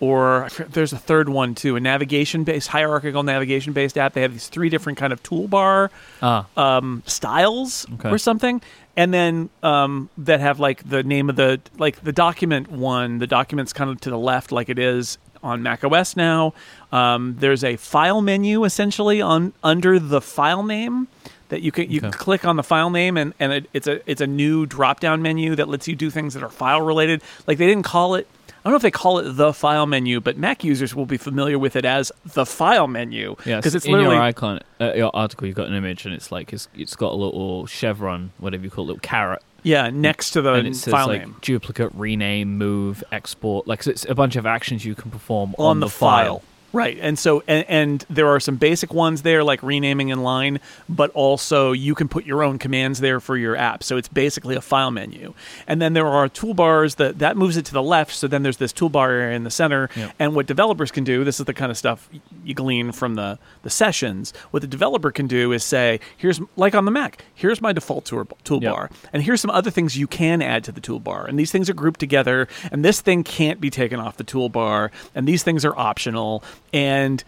[0.00, 4.12] or there's a third one too a navigation based hierarchical navigation based app.
[4.12, 5.90] They have these three different kind of toolbar
[6.22, 8.10] Ah, um, styles Okay.
[8.10, 8.60] or something
[8.96, 13.18] and then um, that have like the name of the like the document one.
[13.18, 16.54] The document's kind of to the left like it is on mac os now.
[16.92, 21.08] Um, there's a file menu essentially on under the file name
[21.48, 24.00] that you can you can click on the file name and, and it, it's a
[24.10, 27.22] it's a new drop down menu that lets you do things that are file related
[27.46, 28.26] like they didn't call it
[28.66, 31.58] don't know if they call it the file menu, but Mac users will be familiar
[31.58, 33.56] with it as the file menu yeah.
[33.56, 35.46] because it's in literally your icon, uh, your article.
[35.46, 38.70] You've got an image, and it's like it's it's got a little chevron, whatever you
[38.70, 41.36] call it, little caret, yeah next to the and it says file like name.
[41.40, 43.66] duplicate, rename, move, export.
[43.66, 46.42] Like so it's a bunch of actions you can perform on, on, the, file.
[46.72, 46.98] Right.
[47.00, 51.10] And so and, and there are some basic ones there like renaming in line, but
[51.12, 53.82] also you can put your own commands there for your app.
[53.82, 55.34] So it's basically a file menu.
[55.66, 58.58] And then there are toolbars that that moves it to the left, so then there's
[58.58, 59.88] this toolbar area in the center.
[59.96, 60.14] Yep.
[60.18, 62.08] And what developers can do, this is the kind of stuff
[62.44, 64.32] you glean from the the sessions.
[64.50, 68.04] What the developer can do is say, here's like on the Mac, here's my default
[68.04, 68.90] tool, toolbar.
[69.12, 71.28] And here's some other things you can add to the toolbar.
[71.28, 72.48] And these things are grouped together.
[72.70, 74.90] And this thing can't be taken off the toolbar.
[75.14, 76.42] And these things are optional.
[76.76, 77.24] And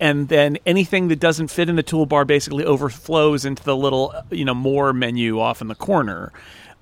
[0.00, 4.44] and then anything that doesn't fit in the toolbar basically overflows into the little you
[4.44, 6.32] know more menu off in the corner.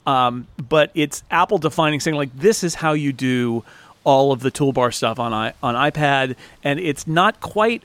[0.06, 3.64] Um, but it's Apple defining saying like this is how you do
[4.04, 7.82] all of the toolbar stuff on i on iPad, and it's not quite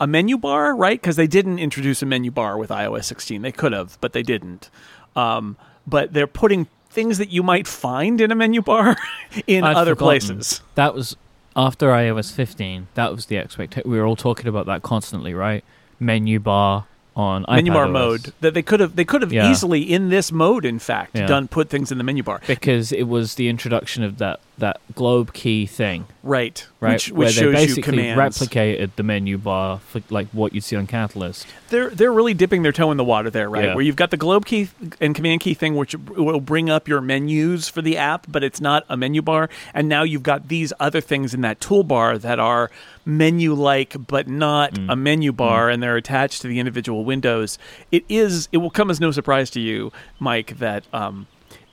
[0.00, 1.00] a menu bar, right?
[1.00, 3.42] Because they didn't introduce a menu bar with iOS 16.
[3.42, 4.70] They could have, but they didn't.
[5.14, 8.96] Um, but they're putting things that you might find in a menu bar
[9.46, 10.36] in I'd other forgotten.
[10.38, 10.60] places.
[10.74, 11.16] That was
[11.56, 12.88] after iOS 15.
[12.94, 13.90] That was the expectation.
[13.90, 15.64] We were all talking about that constantly, right?
[16.00, 17.92] Menu bar on Menu bar iPadOS.
[17.92, 19.50] mode that they could have they could have Yeah.
[19.50, 21.26] easily in this mode in fact Yeah.
[21.26, 24.78] done put things in the menu bar because it was the introduction of that that
[24.94, 26.92] globe key thing, right right?
[26.92, 30.62] which, where which they shows basically commands replicated the menu bar for like what you'd
[30.62, 31.46] see on Catalyst.
[31.70, 33.64] they're they're really dipping their toe in the water there, right?
[33.66, 33.74] Yeah.
[33.74, 34.68] Where you've got the globe key
[35.00, 38.60] and command key thing, which will bring up your menus for the app, but it's
[38.60, 39.48] not a menu bar.
[39.72, 42.70] And now you've got these other things in that toolbar that are
[43.04, 44.92] menu-like, but not Mm.
[44.92, 47.58] a menu bar, and they're attached to the individual windows.
[47.92, 48.48] It is.
[48.52, 50.84] It will come as no surprise to you, Myke, that.
[50.92, 51.26] Um,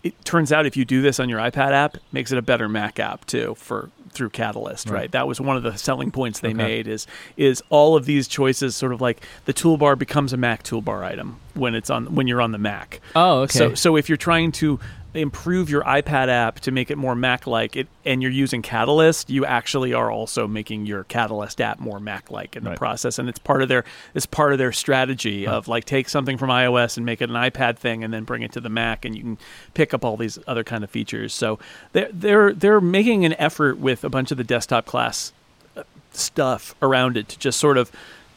[0.03, 2.41] it turns out if you do this on your iPad app, it makes it a
[2.41, 5.01] better Mac app too for through Catalyst, right?
[5.01, 5.11] Right.
[5.11, 6.57] That was one of the selling points they Okay.
[6.57, 7.05] made is
[7.37, 11.37] is all of these choices sort of like the toolbar becomes a Mac toolbar item
[11.53, 12.99] when it's on when you're on the Mac.
[13.15, 13.57] Oh, okay.
[13.59, 14.79] So so if you're trying to
[15.13, 19.45] improve your iPad app to make it more Mac-like, it and you're using Catalyst, you
[19.45, 22.79] actually are also making your Catalyst app more Mac-like in the Right.
[22.79, 26.37] process, and it's part of their it's part of their strategy of like take something
[26.37, 29.03] from iOS and make it an iPad thing, and then bring it to the Mac,
[29.05, 29.37] and you can
[29.73, 31.33] pick up all these other kind of features.
[31.33, 31.59] So
[31.91, 35.33] they're they're they're making an effort with a bunch of the desktop class
[35.75, 37.91] uh, stuff around it to just sort of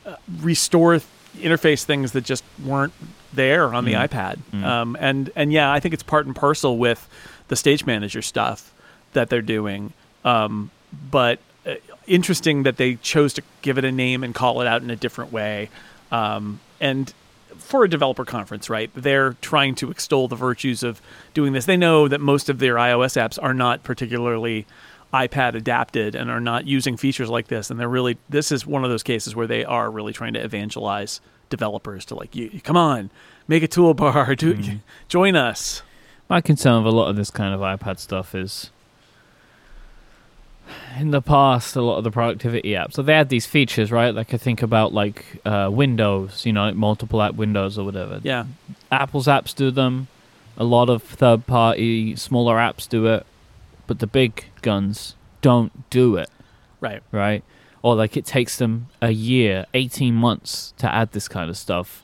[0.05, 1.01] uh, restore
[1.39, 2.93] interface things that just weren't
[3.35, 4.09] there on the Mm.
[4.09, 4.39] iPad.
[4.53, 4.65] Mm.
[4.65, 7.09] Um, and and yeah, I think it's part and parcel with
[7.49, 8.73] the Stage Manager stuff
[9.13, 9.93] that they're doing.
[10.25, 10.71] Um,
[11.11, 11.75] but uh,
[12.07, 14.97] interesting that they chose to give it a name and call it out in a
[14.97, 15.71] different way.
[16.11, 17.13] Um, and
[17.57, 18.91] for a developer conference, right?
[18.95, 21.01] They're trying to extol the virtues of
[21.35, 21.67] doing this.
[21.67, 24.67] They know that most of their iOS apps are not particularly
[25.13, 27.71] iPad adapted and are not using features like this.
[27.71, 30.41] And they're really, this is one of those cases where they are really trying to
[30.45, 31.21] evangelize
[31.51, 33.11] developers to like, you, come on,
[33.49, 34.77] make a toolbar, do, Mm-hmm.
[35.09, 35.83] join us.
[36.29, 38.71] My concern with a lot of this kind of iPad stuff is
[40.99, 44.15] in the past, a lot of the productivity apps, so they had these features, right?
[44.15, 48.21] Like I think about like uh, Windows, you know, like multiple app windows or whatever.
[48.23, 48.47] Yeah.
[48.91, 50.09] Apple's apps do them.
[50.57, 53.27] A lot of third party smaller apps do it,
[53.87, 56.31] but the big guns don't do it,
[56.81, 57.03] Right.
[57.13, 57.43] right?
[57.85, 62.03] Or like it takes them a year, 18 months to add this kind of stuff.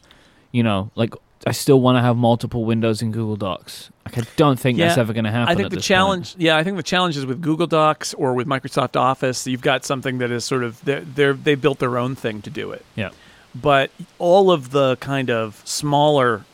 [0.53, 1.15] You know, like
[1.47, 3.91] I still want to have multiple windows in Google Docs.
[4.05, 5.51] Like I don't think that's ever going to happen.
[5.51, 6.43] I think the challenge, point.
[6.43, 9.47] yeah, I think the challenge is with Google Docs or with Microsoft Office.
[9.47, 12.51] You've got something that is sort of they're, they're they built their own thing to
[12.51, 12.85] do it.
[12.95, 13.11] Yeah.
[13.55, 16.45] But all of the kind of smaller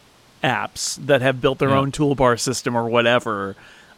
[0.44, 1.78] apps that have built their Yeah.
[1.78, 3.56] own toolbar system or whatever,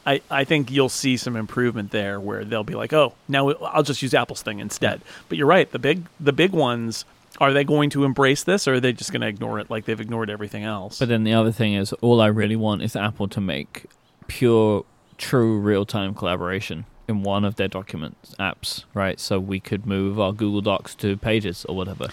[0.08, 3.82] I, I think you'll see some improvement there where they'll be like, oh, now I'll
[3.82, 5.02] just use Apple's thing instead.
[5.28, 7.04] But you're right, the big the big ones.
[7.40, 9.84] Are they going to embrace this, or are they just going to ignore it like
[9.84, 10.98] they've ignored everything else?
[10.98, 13.84] But then the other thing is, all I really want is Apple to make
[14.26, 14.84] pure,
[15.18, 19.20] true real time collaboration in one of their document apps, right?
[19.20, 22.08] So we could move our Google Docs to Pages or whatever.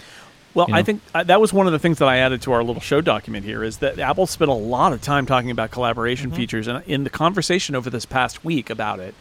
[0.56, 2.52] Well, you I think uh, that was one of the things that I added to
[2.52, 5.70] our little show document here is that Apple spent a lot of time talking about
[5.70, 6.36] collaboration Mm-hmm.
[6.36, 9.14] features, and in the conversation over this past week about it,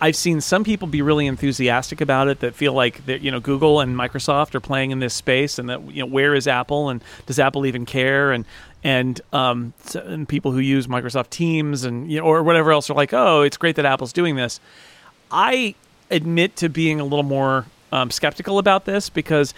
[0.00, 3.38] I've seen some people be really enthusiastic about it that feel like that you know
[3.38, 6.88] Google and Microsoft are playing in this space, and that you know where is Apple
[6.88, 8.44] and does Apple even care and
[8.82, 12.94] and um and people who use Microsoft Teams and you know or whatever else are
[12.94, 14.58] like oh it's great that Apple's doing this.
[15.30, 15.76] I
[16.10, 19.54] admit to being a little more um, skeptical about this because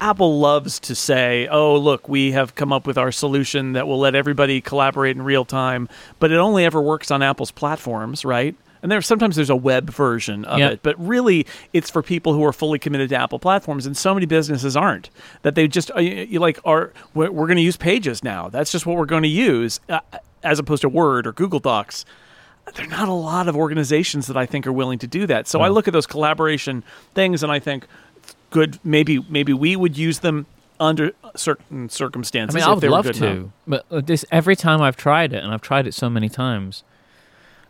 [0.00, 3.98] Apple loves to say, "Oh, look, we have come up with our solution that will
[3.98, 8.54] let everybody collaborate in real time," but it only ever works on Apple's platforms, right?
[8.82, 10.70] And sometimes there's a web version of Yeah.
[10.70, 14.14] it, but really it's for people who are fully committed to Apple platforms, and so
[14.14, 15.10] many businesses aren't.
[15.42, 18.48] That they just uh, you like are we're, we're going to use Pages now.
[18.48, 20.00] That's just what we're going to use, uh,
[20.42, 22.04] as opposed to Word or Google Docs
[22.74, 25.48] there are not a lot of organizations that I think are willing to do that.
[25.48, 26.84] So I look at those collaboration
[27.14, 27.86] things and I think,
[28.50, 30.46] good, maybe maybe we would use them
[30.78, 32.56] under certain circumstances.
[32.56, 33.50] I mean, I would they love to, enough.
[33.66, 36.82] but uh, this every time I've tried it, and I've tried it so many times,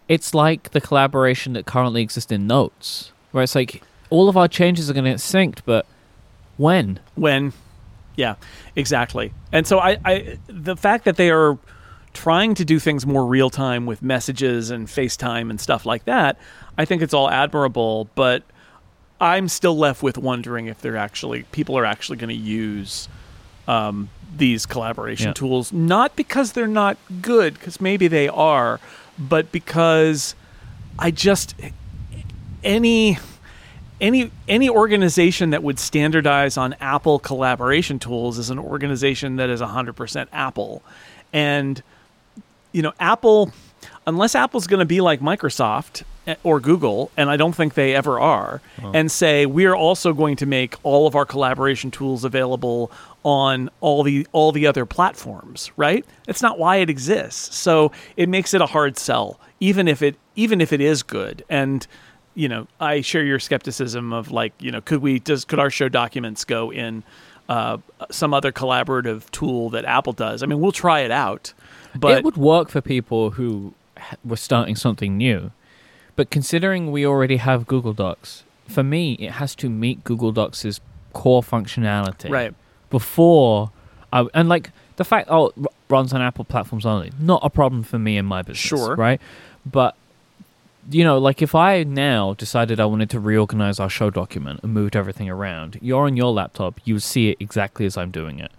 [0.08, 4.48] it's like the collaboration that currently exists in Notes, where it's like all of our
[4.48, 5.86] changes are going to get synced, but
[6.56, 7.00] when?
[7.14, 7.52] When,
[8.16, 8.34] yeah,
[8.76, 9.32] exactly.
[9.52, 11.58] And so I, I, the fact that they are
[12.12, 16.38] trying to do things more real time with messages and FaceTime and stuff like that,
[16.76, 18.10] I think it's all admirable.
[18.14, 18.42] But
[19.20, 23.08] I'm still left with wondering if they're actually people are actually going to use
[23.68, 25.32] um, these collaboration Yeah.
[25.34, 28.80] tools, not because they're not good, because maybe they are,
[29.18, 30.34] but because
[30.98, 31.54] I just
[32.64, 33.18] any
[34.00, 39.60] any any organization that would standardize on Apple collaboration tools is an organization that is
[39.60, 40.82] 100% Apple.
[41.32, 41.82] And
[42.72, 43.52] you know, Apple
[44.06, 46.02] unless Apple's going to be like Microsoft
[46.42, 48.60] or Google, and I don't think they ever are,
[48.94, 52.90] and say we're also going to make all of our collaboration tools available
[53.24, 56.04] on all the all the other platforms, right?
[56.26, 57.56] That's not why it exists.
[57.56, 61.44] So it makes it a hard sell, even if it even if it is good.
[61.48, 61.86] And
[62.34, 65.70] you know, I share your skepticism of like, you know, could we does could our
[65.70, 67.02] show documents go in
[67.48, 67.78] uh,
[68.10, 70.42] some other collaborative tool that Apple does?
[70.42, 71.52] I mean, we'll try it out,
[71.96, 73.74] but it would work for people who
[74.24, 75.50] were starting something new.
[76.20, 80.78] But considering we already have Google Docs, for me, it has to meet Google Docs'
[81.14, 82.28] core functionality.
[82.28, 82.54] right,
[82.90, 83.70] Before,
[84.12, 85.50] I, and like the fact, oh,
[85.88, 88.58] runs on Apple platforms only, not a problem for me in my business.
[88.58, 88.96] Sure.
[88.96, 89.18] Right?
[89.64, 89.96] But,
[90.90, 94.74] you know, like if I now decided I wanted to reorganize our show document and
[94.74, 98.40] moved everything around, you're on your laptop, you would see it exactly as I'm doing
[98.40, 98.52] it.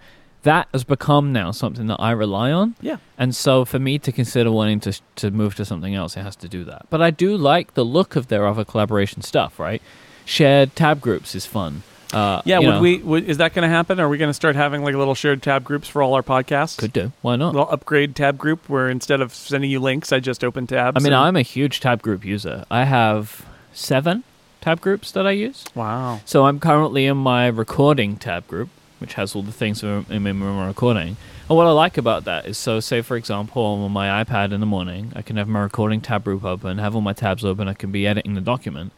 [0.43, 2.75] That has become now something that I rely on.
[2.81, 6.21] yeah, And so for me to consider wanting to to move to something else, it
[6.21, 6.87] has to do that.
[6.89, 9.81] But I do like the look of their other collaboration stuff, right?
[10.25, 11.83] Shared tab groups is fun.
[12.13, 12.59] Uh, yeah.
[12.59, 12.97] Would know, we?
[12.97, 13.99] Would, is that going to happen?
[13.99, 16.77] Are we going to start having like little shared tab groups for all our podcasts?
[16.77, 17.11] could do?
[17.21, 17.53] Why not?
[17.53, 21.01] little upgrade tab group where instead of sending you links, I just open tabs.
[21.01, 22.65] I mean, I'm a huge tab group user.
[22.69, 24.23] I have seven
[24.59, 25.65] tab groups that I use.
[25.75, 26.19] wow.
[26.25, 28.69] So I'm currently in my recording tab group,
[29.02, 31.18] which has all the things in my recording.
[31.49, 34.60] And what I like about that is, so say for example, on my iPad in
[34.60, 37.68] the morning, I can have my recording tab group open, have all my tabs open,
[37.68, 38.93] I can be editing the document.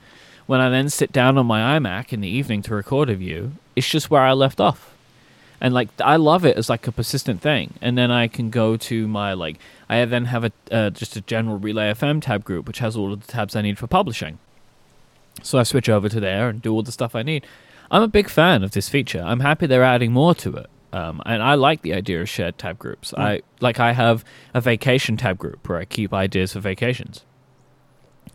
[0.45, 3.53] When I then sit down on my iMac in the evening to record a view,
[3.75, 4.93] it's just where I left off
[5.63, 7.75] and like I love it as like a persistent thing.
[7.81, 9.57] And then I can go to my like
[9.89, 13.13] I then have a uh, just a general Relay FM tab group which has all
[13.13, 14.37] of the tabs I need for publishing.
[15.41, 17.47] So I switch over to there and do all the stuff I need.
[17.93, 19.21] I'm a big fan of this feature.
[19.23, 20.67] I'm happy they're adding more to it.
[20.91, 23.13] Um, and I like the idea of shared tab groups.
[23.15, 27.23] I like I have a vacation tab group where I keep ideas for vacations.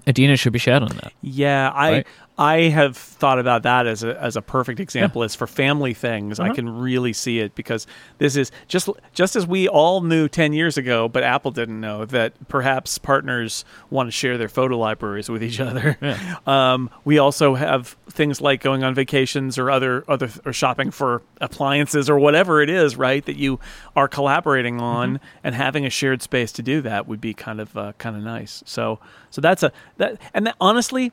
[0.07, 1.13] Adina should be shared on that.
[1.23, 2.07] Yeah, I Right?
[2.39, 5.25] I have thought about that as a as a perfect example.
[5.25, 6.55] Is for family things, I Uh-huh.
[6.55, 7.87] can really see it because
[8.19, 12.05] this is just just as we all knew ten years ago, but Apple didn't know
[12.05, 15.99] that perhaps partners want to share their photo libraries with each other.
[16.01, 16.37] Yeah.
[16.47, 21.23] Um, we also have things like going on vacations or other other or shopping for
[21.41, 23.25] appliances or whatever it is, right?
[23.25, 23.59] That you
[23.97, 27.77] are collaborating on and having a shared space to do that would be kind of
[27.77, 28.63] uh, kind of nice.
[28.65, 31.13] So so that's a that and that, honestly,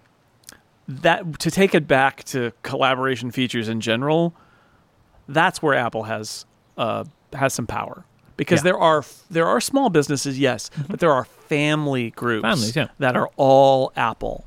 [0.88, 4.33] that to take it back to collaboration features in general,
[5.27, 6.45] that's where Apple has
[6.77, 8.03] uh, has some power
[8.38, 8.63] because Yeah.
[8.71, 12.88] there are there are small businesses, yes, but there are family groups Families, yeah.
[12.99, 14.45] that are all Apple,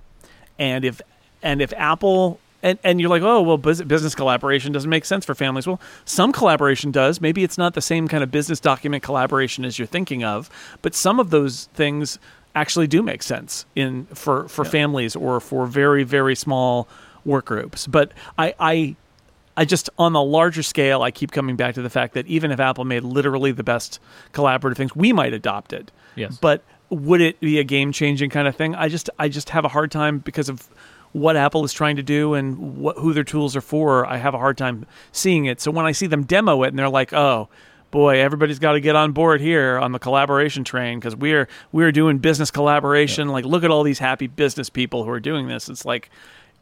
[0.59, 1.01] and if
[1.43, 5.35] and if Apple and, and you're like, oh well, business collaboration doesn't make sense for
[5.35, 5.67] families.
[5.67, 7.21] Well, some collaboration does.
[7.21, 10.51] Maybe it's not the same kind of business document collaboration as you're thinking of,
[10.83, 12.19] but some of those things
[12.61, 16.89] actually do make sense in for for families or for very very small
[17.25, 17.87] work groups.
[17.87, 18.97] But I I
[19.57, 22.51] I just on the larger scale, I keep coming back to the fact that even
[22.51, 24.01] if Apple made literally the best
[24.33, 25.91] collaborative things, we might adopt it.
[26.15, 26.39] Yes.
[26.41, 28.75] But would it be a game changing kind of thing?
[28.75, 30.69] I just I just have a hard time because of
[31.13, 34.07] what Apple is trying to do and what who their tools are for.
[34.07, 35.61] I have a hard time seeing it.
[35.61, 37.49] So when I see them demo it and they're like, oh.
[37.91, 41.93] Boy, everybody's got to get on board here on the collaboration train because we're we're
[41.93, 43.29] doing business collaboration.
[43.29, 45.69] Like, look at all these happy business people who are doing this.
[45.69, 46.11] It's like,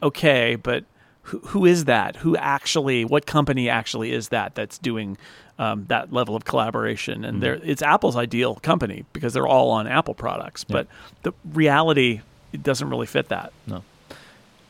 [0.02, 0.84] okay, but
[1.22, 2.16] who, who is that?
[2.16, 3.04] Who actually?
[3.04, 5.18] What company actually is that that's doing
[5.58, 7.24] um, that level of collaboration?
[7.24, 10.62] And they're it's Apple's ideal company because they're all on Apple products.
[10.62, 10.86] But
[11.22, 12.20] the reality
[12.52, 13.52] it doesn't really fit that.
[13.66, 13.82] No.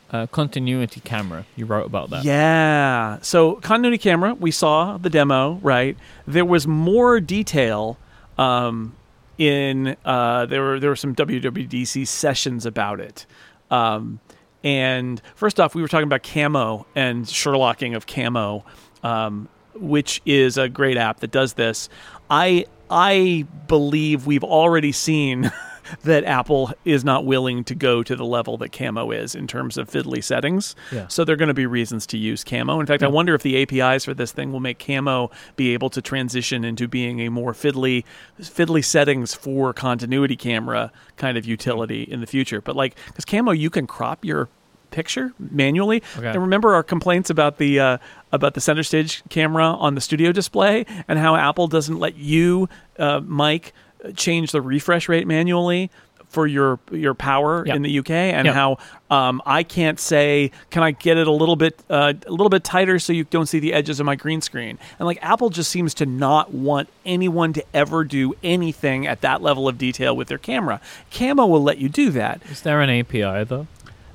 [0.09, 1.45] Uh, continuity camera.
[1.57, 2.23] You wrote about that.
[2.23, 3.17] Yeah.
[3.21, 5.97] So continuity camera, we saw the demo, right?
[6.25, 7.97] There was more detail
[8.37, 8.95] um,
[9.37, 13.25] in uh, there were there were some WWDC sessions about it.
[13.69, 14.19] Um,
[14.63, 18.65] and first off, we were talking about Camo and Sherlocking of Camo,
[19.03, 21.89] um, which is a great app that does this.
[22.29, 25.51] I I believe we've already seen
[26.03, 29.77] that Apple is not willing to go to the level that Camo is in terms
[29.77, 30.75] of fiddly settings.
[30.91, 31.07] Yeah.
[31.07, 32.79] So there are going to be reasons to use Camo.
[32.79, 35.89] In fact, I wonder if the APIs for this thing will make Camo be able
[35.91, 38.03] to transition into being a more fiddly,
[38.39, 42.61] fiddly settings for continuity camera kind of utility in the future.
[42.61, 44.49] But like, because Camo, you can crop your
[44.91, 46.01] picture manually.
[46.17, 46.27] Okay.
[46.27, 47.97] And remember our complaints about the uh,
[48.31, 52.69] about the center stage camera on the studio display and how Apple doesn't let you,
[52.99, 53.71] uh, Myke,
[54.15, 55.89] change the refresh rate manually
[56.29, 57.75] for your your power Yep.
[57.77, 58.53] in the UK, and Yep.
[58.55, 58.77] how
[59.09, 62.65] um, I can't say, can I get it a little bit uh, a little bit
[62.65, 64.77] tighter so you don't see the edges of my green screen?
[64.99, 69.41] And like Apple just seems to not want anyone to ever do anything at that
[69.41, 70.81] level of detail with their camera.
[71.11, 72.41] Camo will let you do that.
[72.51, 73.67] Is there an API though?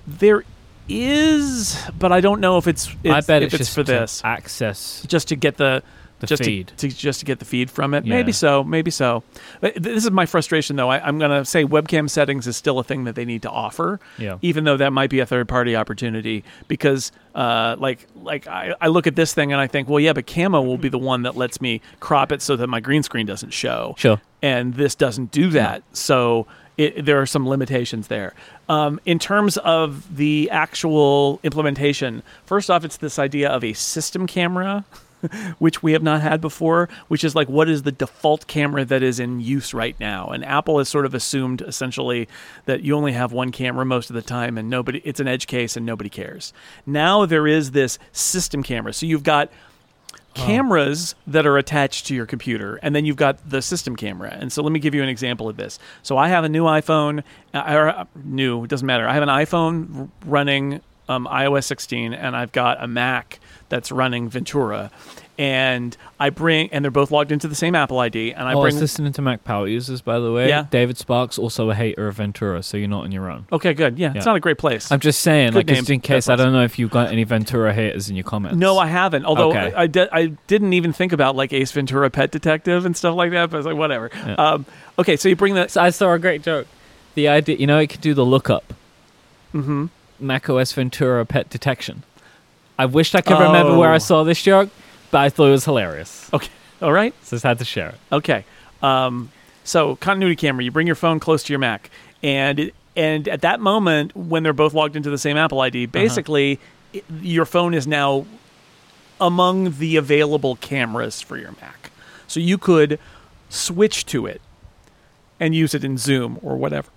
[0.07, 0.45] There
[0.89, 4.21] is, but I don't know if it's, I bet if it's, it's just for this
[4.25, 5.05] access.
[5.09, 5.83] just to get the,
[6.23, 6.43] The just.
[6.43, 8.05] To, to just to get the feed from it.
[8.07, 8.15] Yeah.
[8.17, 9.23] Maybe so, maybe so.
[9.61, 10.89] But this is my frustration though.
[10.91, 13.51] I, I'm going to say webcam settings is still a thing that they need to
[13.51, 14.39] offer, Yeah.
[14.43, 16.45] even though that might be a third party opportunity.
[16.69, 20.13] Because uh, like like I, I look at this thing and I think, well, yeah,
[20.13, 23.03] but Camo will be the one that lets me crop it so that my green
[23.03, 24.21] screen doesn't show Sure.
[24.43, 25.83] and this doesn't do that.
[25.93, 26.47] So
[26.79, 28.33] it, there are some limitations there.
[28.69, 34.27] Um, in terms of the actual implementation, first off, it's this idea of a system
[34.27, 34.85] camera,
[35.59, 39.03] which we have not had before, which is like what is the default camera that
[39.03, 40.29] is in use right now.
[40.29, 42.29] And Apple has sort of assumed essentially
[42.67, 45.47] that you only have one camera most of the time and nobody, it's an edge
[45.47, 46.53] case and nobody cares.
[46.87, 48.93] Now there is this system camera.
[48.93, 49.51] So you've got
[50.35, 54.31] cameras that are attached to your computer, and then you've got the system camera.
[54.31, 55.79] And so let me give you an example of this.
[56.03, 59.07] So I have a new iPhone, uh, or uh, new, it doesn't matter.
[59.07, 63.41] I have an iPhone running um, iOS 16, and I've got a Mac
[63.73, 64.91] that's running Ventura.
[65.39, 68.61] and I bring and they're both logged into the same Apple ID, and I oh,
[68.61, 68.75] I bring.
[68.75, 70.47] was listening to Mac Power users, by the way.
[70.51, 70.67] Yeah.
[70.71, 73.47] David Sparks also a hater of Ventura, so you're not on your own.
[73.51, 73.99] okay, good.
[73.99, 74.19] Yeah, Yeah.
[74.19, 74.93] it's not a great place.
[74.93, 75.77] I'm just saying, Good like, name.
[75.77, 76.29] just in case.
[76.29, 78.59] I don't know if you've got any Ventura haters in your comments.
[78.59, 79.25] no, I haven't.
[79.25, 79.73] Although Okay.
[79.73, 83.17] I, I, di- I didn't even think about like Ace Ventura Pet Detective and stuff
[83.17, 83.49] like that.
[83.51, 84.11] But I was like, whatever.
[84.15, 84.35] Yeah.
[84.35, 84.67] Um,
[84.99, 85.67] okay, so you bring the.
[85.69, 86.67] So I saw a great joke.
[87.15, 88.75] The idea, you know, it could do the lookup.
[89.53, 89.87] hmm
[90.21, 92.05] Mac OS Ventura pet detection.
[92.79, 93.95] I wished I could remember where Oh.
[93.95, 94.71] I saw this joke,
[95.11, 96.29] but I thought it was hilarious.
[96.33, 96.49] Okay.
[96.81, 97.15] All right.
[97.23, 97.95] So just had to share it.
[98.11, 98.45] Okay.
[98.83, 99.31] Um,
[99.65, 101.91] so continuity camera, you bring your phone close to your Mac,
[102.23, 105.87] and it, and at that moment when they're both logged into the same Apple ID,
[105.87, 106.59] basically
[106.93, 108.27] it, your phone is now
[109.21, 111.91] among the available cameras for your Mac.
[112.27, 112.99] So you could
[113.49, 114.41] switch to it
[115.39, 116.89] and use it in Zoom or whatever.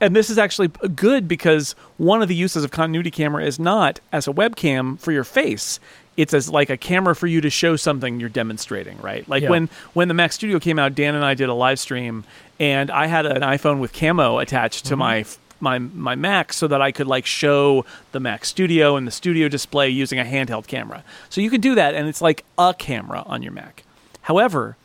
[0.00, 4.00] And this is actually good because one of the uses of continuity camera is not
[4.12, 5.78] as a webcam for your face.
[6.16, 9.28] It's as like a camera for you to show something you're demonstrating, right?
[9.28, 9.50] Like Yeah.
[9.50, 12.24] when when the Mac Studio came out, Dan and I did a live stream,
[12.60, 14.98] and I had an iPhone with camo attached to mm-hmm.
[15.00, 15.24] my
[15.60, 19.48] my my Mac so that I could like show the Mac Studio and the Studio
[19.48, 21.02] display using a handheld camera.
[21.30, 23.82] So you can do that, and it's like a camera on your Mac.
[24.22, 24.76] However,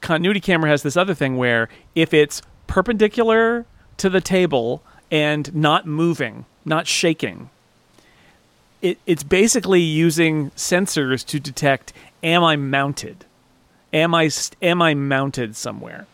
[0.00, 3.66] continuity camera has this other thing where if it's perpendicular
[3.98, 7.50] to the table and not moving, not shaking,
[8.82, 11.92] it, it's basically using sensors to detect
[12.22, 13.24] am I mounted?
[13.92, 14.30] Am I
[14.62, 16.06] am I mounted somewhere?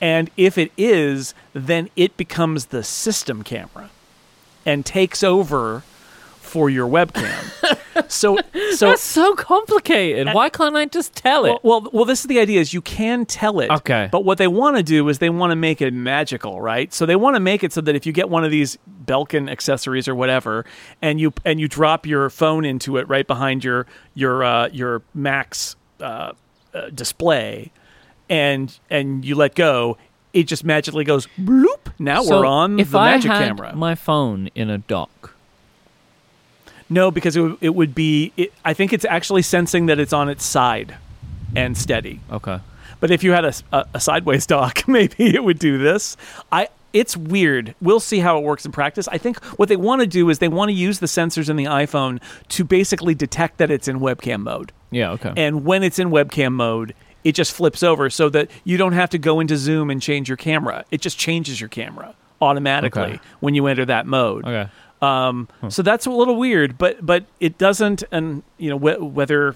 [0.00, 3.90] And if it is, then it becomes the system camera
[4.66, 5.82] and takes over
[6.54, 8.08] for your webcam.
[8.08, 8.38] so
[8.74, 10.32] so That's so complicated.
[10.32, 11.48] Why can't I just tell it?
[11.48, 13.70] well, well, well, this is the idea: is you can tell it.
[13.70, 14.08] Okay.
[14.12, 16.94] But what they want to do is they want to make it magical, right?
[16.94, 19.50] So they want to make it so that if you get one of these Belkin
[19.50, 20.64] accessories or whatever,
[21.02, 25.02] and you and you drop your phone into it right behind your your uh, your
[25.12, 26.34] Mac's uh,
[26.72, 27.72] uh, display,
[28.30, 29.98] and and you let go,
[30.32, 31.92] it just magically goes bloop.
[31.98, 33.74] Now So we're on if the I magic had camera.
[33.74, 35.33] my phone in a dock.
[36.90, 38.32] No, because it, would- it would be.
[38.36, 40.96] It, I think it's actually sensing that it's on its side
[41.56, 42.20] and steady.
[42.30, 42.58] Okay.
[43.00, 46.16] But if you had a, a, a sideways dock, maybe it would do this.
[46.52, 46.68] I.
[46.92, 47.74] It's weird.
[47.80, 49.08] We'll see how it works in practice.
[49.08, 51.56] I think what they want to do is they want to use the sensors in
[51.56, 52.20] the iPhone
[52.50, 54.70] to basically detect that it's in webcam mode.
[54.92, 55.10] Yeah.
[55.10, 55.32] Okay.
[55.36, 59.10] And when it's in webcam mode, it just flips over so that you don't have
[59.10, 60.84] to go into Zoom and change your camera.
[60.92, 63.20] It just changes your camera automatically Okay.
[63.40, 64.44] when you enter that mode.
[64.46, 64.70] okay.
[65.02, 69.54] Um, So that's a little weird, but but it doesn't, and you know wh- whether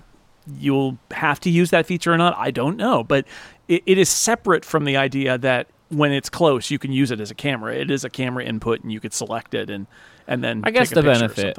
[0.58, 3.04] you'll have to use that feature or not, I don't know.
[3.04, 3.26] But
[3.68, 7.20] it, it is separate from the idea that when it's close, you can use it
[7.20, 7.74] as a camera.
[7.74, 9.86] It is a camera input, and you could select it and
[10.26, 11.56] and then I guess the benefit-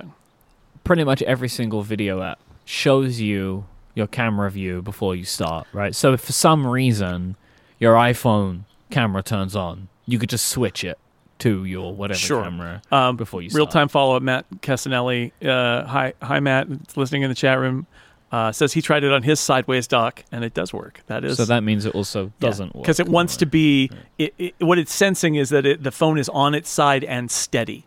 [0.83, 3.65] Pretty much every single video app shows you
[3.95, 5.95] your camera view before you start, right?
[5.95, 7.35] So if for some reason
[7.79, 8.61] your iPhone
[8.91, 10.97] camera turns on, you could just switch it
[11.39, 12.43] to your whatever Sure.
[12.43, 15.31] camera Um, before you real time follow up, Matt Castanelli.
[15.43, 16.67] Uh, hi, hi, Matt,
[16.97, 17.87] listening in the chat room.
[18.31, 21.01] Uh, says he tried it on his sideways dock and it does work.
[21.07, 22.83] That is So that means it also doesn't work.
[22.83, 23.89] because it wants to be.
[24.19, 27.31] It, it, what it's sensing is that it, the phone is on its side and
[27.31, 27.85] steady,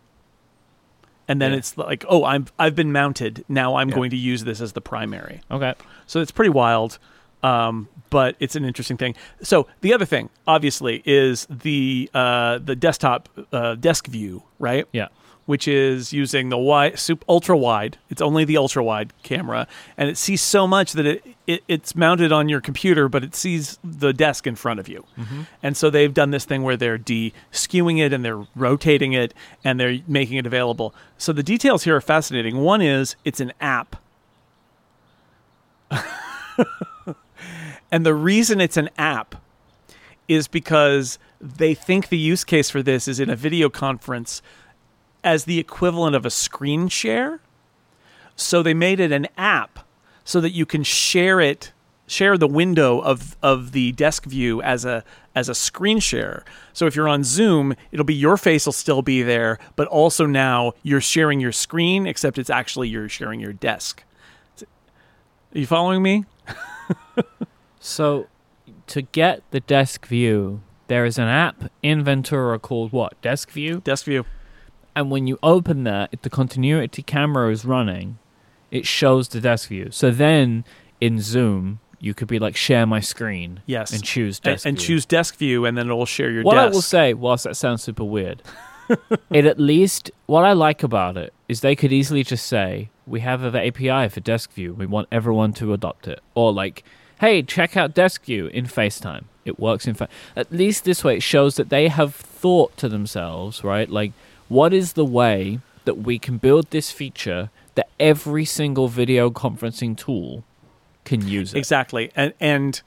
[1.29, 1.59] and then Yeah.
[1.59, 3.45] it's like, oh, I'm I've been mounted.
[3.47, 3.95] Now I'm Yeah.
[3.95, 5.39] going to use this as the primary.
[5.49, 5.75] Okay.
[6.07, 6.97] So it's pretty wild,
[7.41, 9.15] um, but it's an interesting thing.
[9.41, 14.85] So the other thing, obviously, is the uh, the desktop uh, desk view, right?
[14.91, 15.07] Yeah.
[15.47, 17.97] Which is using the wide, super, ultra wide.
[18.11, 21.95] It's only the ultra wide camera, and it sees so much that it, it it's
[21.95, 25.03] mounted on your computer, but it sees the desk in front of you.
[25.63, 29.33] And so they've done this thing where they're de skewing it and they're rotating it
[29.63, 30.93] and they're making it available.
[31.17, 32.57] So the details here are fascinating.
[32.57, 33.95] One is it's an app
[37.93, 39.35] And the reason it's an app
[40.27, 44.41] is because they think the use case for this is in a video conference
[45.23, 47.39] as the equivalent of a screen share.
[48.35, 49.85] So they made it an app
[50.23, 51.71] so that you can share it
[52.07, 55.03] share the window of of the desk view as a
[55.35, 56.43] as a screen share.
[56.73, 60.25] So if you're on Zoom, it'll be your face will still be there, but also
[60.25, 64.03] now you're sharing your screen except it's actually you're sharing your desk.
[64.61, 66.25] Are you following me?
[67.83, 68.27] So
[68.87, 73.21] to get the desk view, there is an app in Ventura called what?
[73.21, 73.81] Desk View?
[73.83, 74.25] Desk view.
[74.95, 78.19] And when you open that, if the continuity camera is running,
[78.71, 79.89] it shows the desk view.
[79.91, 80.63] So then
[81.01, 83.61] in Zoom, you could be like share my screen.
[83.65, 83.91] Yes.
[83.91, 84.87] And choose desk and view.
[84.87, 86.63] choose desk view, and then it'll share your What desk.
[86.63, 88.43] I will say, whilst that sounds super weird,
[89.29, 93.19] it at least what I like about it is they could easily just say, we
[93.19, 94.73] have an API for Desk View.
[94.73, 96.21] We want everyone to adopt it.
[96.33, 96.85] Or like,
[97.23, 99.23] hey, check out Desk View in FaceTime.
[99.45, 102.89] It works in fa- At least this way, it shows that they have thought to
[102.89, 103.89] themselves, right?
[103.89, 104.11] Like,
[104.49, 109.97] what is the way that we can build this feature that every single video conferencing
[109.97, 110.43] tool
[111.05, 111.57] can use it?
[111.59, 112.11] Exactly.
[112.13, 112.81] And and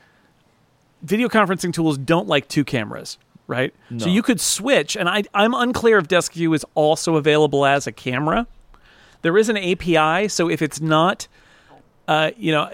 [1.00, 3.16] video conferencing tools don't like two cameras,
[3.46, 3.72] right?
[3.96, 7.86] So you could switch, and I, I'm unclear if Desk View is also available as
[7.86, 8.46] a camera.
[9.22, 11.26] There is an API, so if it's not,
[12.08, 12.70] uh, you know,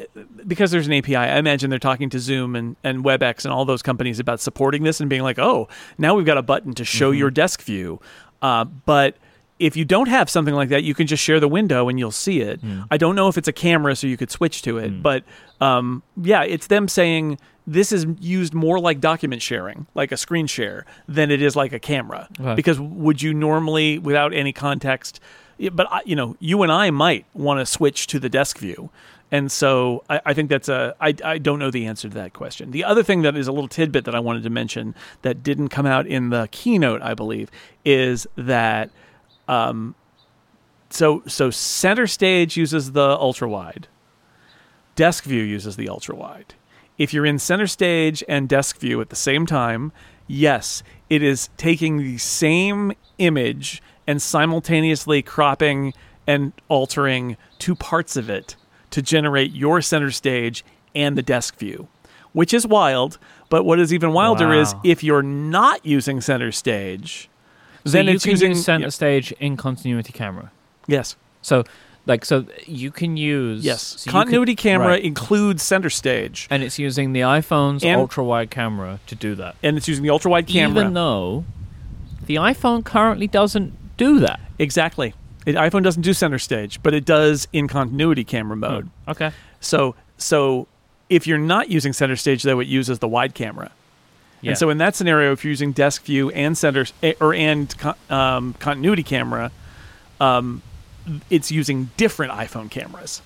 [0.46, 3.64] because there's an API, I imagine they're talking to Zoom and, and WebEx and all
[3.64, 5.68] those companies about supporting this and being like, oh,
[5.98, 8.00] now we've got a button to show your desk view.
[8.42, 9.16] Uh, but
[9.58, 12.10] if you don't have something like that, you can just share the window and you'll
[12.10, 12.60] see it.
[12.90, 15.02] I don't know if it's a camera, so you could switch to it.
[15.02, 15.24] But
[15.60, 20.48] um, yeah, it's them saying this is used more like document sharing, like a screen
[20.48, 22.28] share, than it is like a camera.
[22.40, 22.56] Right.
[22.56, 25.20] Because would you normally, without any context,
[25.72, 28.90] but I, you know, you and I might want to switch to the desk view.
[29.32, 32.34] And so I, I think that's a, I, I don't know the answer to that
[32.34, 32.70] question.
[32.70, 35.70] The other thing that is a little tidbit that I wanted to mention that didn't
[35.70, 37.50] come out in the keynote, I believe,
[37.82, 38.90] is that,
[39.48, 39.94] um,
[40.90, 43.88] so, so center stage uses the ultra wide.
[44.96, 46.52] Desk view uses the ultra wide.
[46.98, 49.92] If you're in center stage and desk view at the same time,
[50.26, 55.94] yes, it is taking the same image and simultaneously cropping
[56.26, 58.56] and altering two parts of it
[58.92, 60.64] to generate your center stage
[60.94, 61.88] and the desk view,
[62.32, 63.18] which is wild.
[63.50, 67.28] But what is even wilder is if you're not using center stage,
[67.84, 70.50] So then you it's can using use center yeah, stage in continuity camera.
[70.86, 71.64] yes, So,
[72.06, 73.82] like, so you can use yes.
[73.82, 75.04] so you can- Continuity camera right.
[75.04, 79.56] includes center stage, and it's using the iPhone's And- ultra wide camera to do that.
[79.62, 80.80] and it's using the ultra wide camera.
[80.82, 81.44] Even though
[82.26, 84.40] the iPhone currently doesn't do that.
[84.58, 85.12] Exactly.
[85.46, 88.90] It, iPhone doesn't do center stage, but it does in continuity camera mode.
[89.08, 89.32] Okay.
[89.60, 90.66] So so
[91.08, 93.70] if you're not using center stage though, it uses the wide camera.
[94.40, 94.50] Yeah.
[94.50, 97.74] And so in that scenario, if you're using desk view and center eh, or and
[98.10, 99.52] um, continuity camera,
[100.20, 100.62] um,
[101.30, 103.22] it's using different iPhone cameras.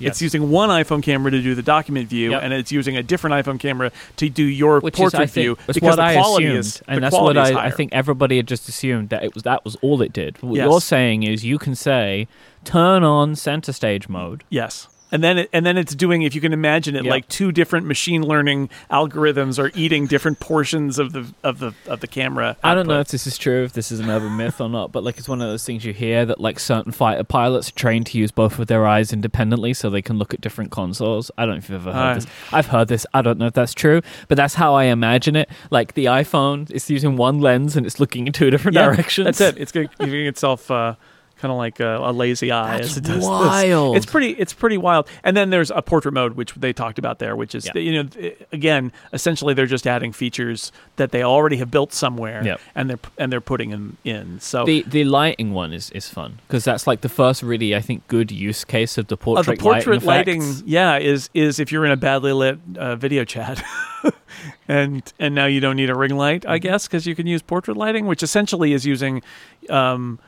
[0.00, 0.12] Yes.
[0.12, 2.42] It's using one iPhone camera to do the document view, Yep.
[2.42, 5.74] and it's using a different iPhone camera to do your which portrait is, view that's
[5.78, 8.36] because what the I quality assumed, is and the that's what I, I think everybody
[8.36, 10.40] had just assumed that it was that was all it did.
[10.42, 10.66] What Yes.
[10.70, 12.28] you're saying is you can say
[12.64, 14.44] turn on center stage mode.
[14.50, 14.88] Yes.
[15.10, 17.10] And then it, and then it's doing if you can imagine it Yep.
[17.10, 22.00] like two different machine learning algorithms are eating different portions of the of the of
[22.00, 22.56] the camera.
[22.62, 24.92] I don't know if this is true, if this is an urban myth or not,
[24.92, 27.74] but like it's one of those things you hear that like certain fighter pilots are
[27.74, 31.30] trained to use both of their eyes independently so they can look at different consoles.
[31.38, 32.26] I don't know if you've ever heard this.
[32.52, 33.06] I've heard this.
[33.14, 35.48] I don't know if that's true, but that's how I imagine it.
[35.70, 39.24] Like the iPhone is using one lens and it's looking in two different Yeah, directions.
[39.38, 39.58] That's it.
[39.58, 40.94] It's giving giving itself uh,
[41.38, 43.24] kind of like a, a lazy eye That's as it does this.
[43.26, 43.96] wild.
[43.96, 44.30] It's pretty.
[44.32, 45.08] It's pretty wild.
[45.24, 47.80] And then there's a portrait mode, which they talked about there, which is Yeah.
[47.80, 48.08] you know
[48.52, 52.60] again essentially they're just adding features that they already have built somewhere, Yep.
[52.74, 54.40] and they're and they're putting them in.
[54.40, 57.80] So The the lighting one is, is fun because that's like the first really I
[57.80, 61.58] think good use case of the Uh, portrait, the portrait lighting, lighting, yeah, is is
[61.60, 63.62] if you're in a badly lit uh, video chat,
[64.68, 66.62] and and now you don't need a ring light, I Mm-hmm.
[66.62, 69.22] guess, because you can use portrait lighting, which essentially is using
[69.70, 70.18] um,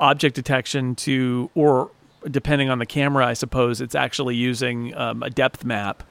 [0.00, 1.90] object detection to, or
[2.28, 6.02] depending on the camera, I suppose it's actually using um, a depth map.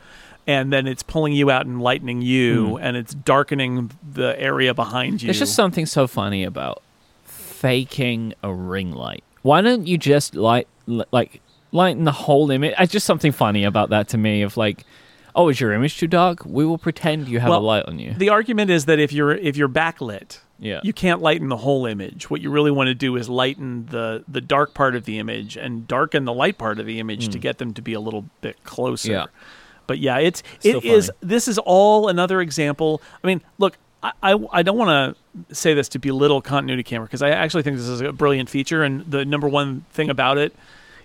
[0.48, 5.22] And then it's pulling you out and lightening you, and it's darkening the area behind
[5.22, 5.28] you.
[5.28, 6.82] There's just something so funny about
[7.26, 9.24] faking a ring light.
[9.44, 12.74] Why don't you just light like lighten the whole image?
[12.80, 14.42] It's just something funny about that to me.
[14.42, 14.86] Of like,
[15.36, 16.44] oh, is your image too dark?
[16.46, 18.14] We will pretend you have Well, a light on you.
[18.16, 20.82] the argument is that if you're if you're backlit, Yeah.
[20.84, 22.30] you can't lighten the whole image.
[22.30, 25.56] What you really want to do is lighten the the dark part of the image
[25.56, 28.26] and darken the light part of the image to get them to be a little
[28.42, 29.12] bit closer.
[29.12, 29.26] Yeah.
[29.88, 31.10] But yeah, it's it is.
[31.22, 33.02] This is all another example.
[33.24, 35.16] I mean, look, I I, I don't want
[35.50, 38.50] to say this to belittle continuity camera because I actually think this is a brilliant
[38.50, 38.84] feature.
[38.84, 40.54] And the number one thing about it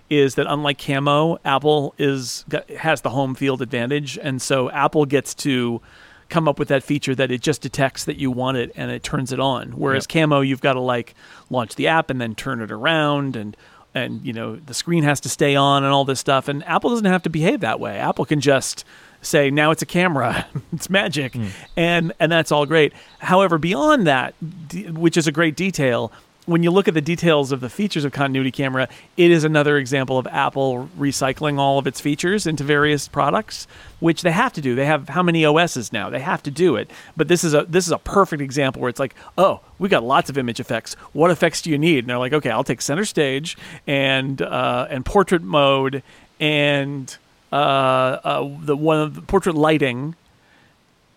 [0.09, 2.45] is that unlike Camo, Apple is
[2.77, 5.81] has the home field advantage, and so Apple gets to
[6.29, 9.03] come up with that feature that it just detects that you want it and it
[9.03, 9.71] turns it on.
[9.71, 11.13] Whereas Camo, you've got to like
[11.49, 13.55] launch the app and then turn it around and
[13.93, 16.47] and you know the screen has to stay on and all this stuff.
[16.47, 17.97] And Apple doesn't have to behave that way.
[17.97, 18.83] Apple can just
[19.21, 21.47] say now it's a camera it's magic hmm.
[21.75, 24.35] and and that's all great however beyond that
[24.67, 26.11] d- which is a great detail
[26.45, 28.87] when you look at the details of the features of Continuity Camera,
[29.17, 33.67] it is another example of Apple recycling all of its features into various products,
[33.99, 34.75] which they have to do.
[34.75, 36.09] They have how many OSs now?
[36.09, 36.89] They have to do it.
[37.17, 40.03] But this is a this is a perfect example where it's like, oh, we got
[40.03, 40.93] lots of image effects.
[41.13, 41.99] What effects do you need?
[41.99, 46.03] And they're like, okay, I'll take center stage and uh, and portrait mode
[46.39, 47.15] and
[47.51, 50.15] uh, uh, the one of the portrait lighting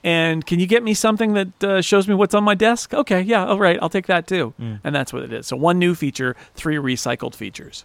[0.04, 2.94] and can you get me something that uh, shows me what's on my desk?
[2.94, 4.54] Okay, yeah, all right, I'll take that too.
[4.84, 5.46] And that's what it is.
[5.46, 7.84] So one new feature, three recycled features.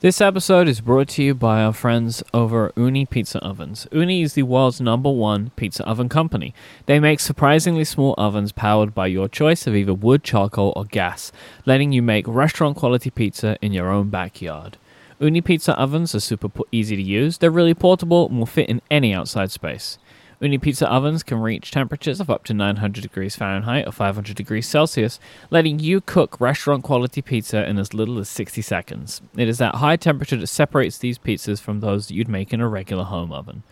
[0.00, 3.86] This episode is brought to you by our friends over at Ooni Pizza Ovens.
[3.92, 6.54] Ooni is the world's number one pizza oven company.
[6.84, 11.32] They make surprisingly small ovens powered by your choice of either wood, charcoal, or gas,
[11.64, 14.76] letting you make restaurant quality pizza in your own backyard.
[15.18, 18.68] Ooni Pizza Ovens are super po- easy to use, they're really portable and will fit
[18.68, 19.98] in any outside space.
[20.42, 24.68] Ooni Pizza ovens can reach temperatures of up to 900 degrees Fahrenheit or 500 degrees
[24.68, 25.18] Celsius,
[25.50, 29.22] letting you cook restaurant quality pizza in as little as 60 seconds.
[29.34, 32.60] It is that high temperature that separates these pizzas from those that you'd make in
[32.60, 33.62] a regular home oven.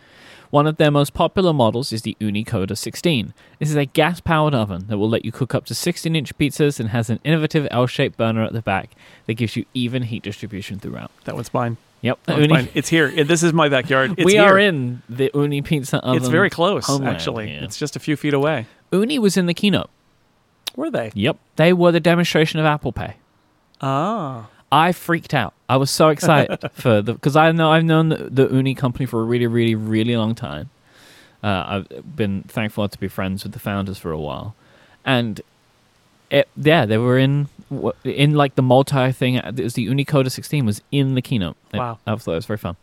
[0.54, 3.34] One of their most popular models is the Ooni Koda 16.
[3.58, 6.38] This is a gas powered oven that will let you cook up to 16 inch
[6.38, 8.90] pizzas and has an innovative L shaped burner at the back
[9.26, 11.10] that gives you even heat distribution throughout.
[11.24, 11.76] That one's mine.
[12.02, 12.68] Yep, That one's Ooni- mine.
[12.72, 13.24] It's here.
[13.24, 14.12] This is my backyard.
[14.16, 14.44] It's we here.
[14.44, 16.18] are in the Ooni Pizza oven.
[16.22, 17.50] It's very close, homeland actually.
[17.50, 18.66] It's just a few feet away.
[18.92, 19.90] Ooni was in the keynote.
[20.76, 21.10] Were they?
[21.14, 21.36] Yep.
[21.56, 23.16] They were the demonstration of Apple Pay.
[23.80, 24.46] Ah.
[24.70, 25.54] I freaked out.
[25.68, 29.06] I was so excited for the because I know I've known the, the Ooni company
[29.06, 30.70] for a really, really, really long time.
[31.42, 34.54] Uh, I've been thankful to be friends with the founders for a while,
[35.04, 35.40] and
[36.30, 37.48] it, yeah, they were in
[38.04, 39.34] in like the multi thing.
[39.36, 41.56] It was the Ooni Koda 16 was in the keynote.
[41.72, 41.98] I- Wow.
[42.06, 42.76] I thought it was very fun.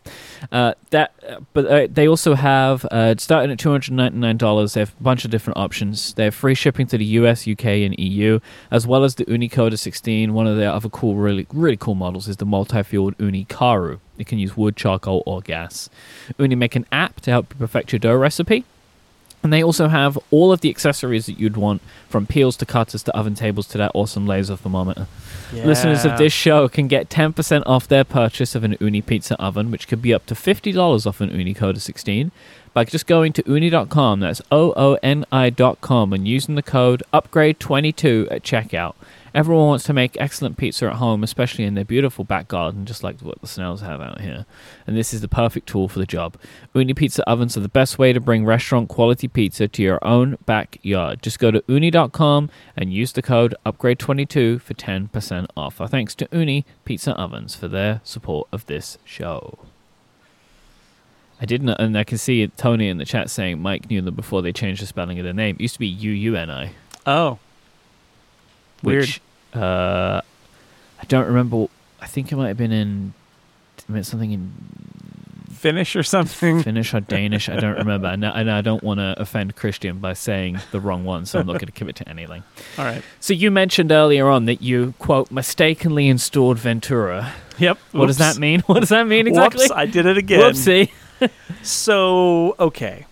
[0.52, 1.14] Uh, that,
[1.54, 4.74] but uh, they also have uh, starting at two hundred ninety nine dollars.
[4.74, 6.14] They have a bunch of different options.
[6.16, 9.50] They have free shipping to the US, UK, and EU, as well as the Ooni
[9.50, 10.34] Koda 16.
[10.34, 14.00] One of their other cool, really, really cool models is the multi-fueled Ooni Karu.
[14.18, 15.90] You can use wood, charcoal, or gas.
[16.38, 18.66] Ooni make an app to help you perfect your dough recipe.
[19.44, 23.02] And they also have all of the accessories that you'd want, from peels to cutters
[23.04, 25.08] to oven tables to that awesome laser thermometer.
[25.52, 29.72] Listeners of this show can get 10% off their purchase of an Ooni pizza oven,
[29.72, 32.32] which could be up to $50 off an Ooni Koda 16,
[32.74, 38.32] by just going to ooni.com, that's O O N I.com, and using the code upgrade22
[38.32, 38.94] at checkout.
[39.34, 43.02] Everyone wants to make excellent pizza at home, especially in their beautiful back garden, just
[43.02, 44.46] like what the Snells have out here.
[44.86, 46.36] And this is the perfect tool for the job.
[46.76, 50.38] Ooni pizza ovens are the best way to bring restaurant quality pizza to your own
[50.46, 51.24] backyard.
[51.24, 55.80] Just go to ooni.com and use the code upgrade22 for 10% off.
[55.80, 59.60] Our thanks to Ooni Pizza Ovens for their support of this show.
[61.40, 64.42] I didn't, and I can see Tony in the chat saying Myke knew them before
[64.42, 65.56] they changed the spelling of their name.
[65.56, 66.74] It used to be U U N I
[67.06, 67.40] Oh.
[68.84, 69.02] Weird.
[69.06, 69.22] which
[69.54, 70.22] uh,
[71.00, 71.68] I don't remember.
[72.00, 73.14] I think it might have been in
[73.88, 74.52] I meant something in
[75.52, 76.64] Finnish or something.
[76.64, 77.50] Finnish or Danish.
[77.50, 80.80] I don't remember, and I, and I don't want to offend Kristian by saying the
[80.80, 82.44] wrong one, so I'm not going to commit to anything.
[82.78, 83.04] All right.
[83.20, 87.34] So you mentioned earlier on that you quote mistakenly installed Ventura.
[87.60, 87.78] Yep.
[87.92, 88.62] What does that mean?
[88.66, 89.66] What does that mean exactly?
[89.66, 90.40] Whoops, I did it again.
[90.40, 90.92] Whoopsie.
[91.62, 93.06] So okay,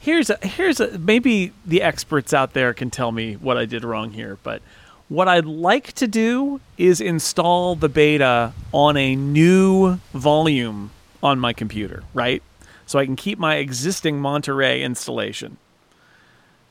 [0.00, 3.84] here's a here's a maybe the experts out there can tell me what I did
[3.84, 4.60] wrong here, but
[5.08, 10.90] what I'd like to do is install the beta on a new volume
[11.22, 12.42] on my computer, right?
[12.86, 15.58] So I can keep my existing Monterey installation.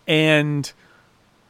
[0.08, 0.72] And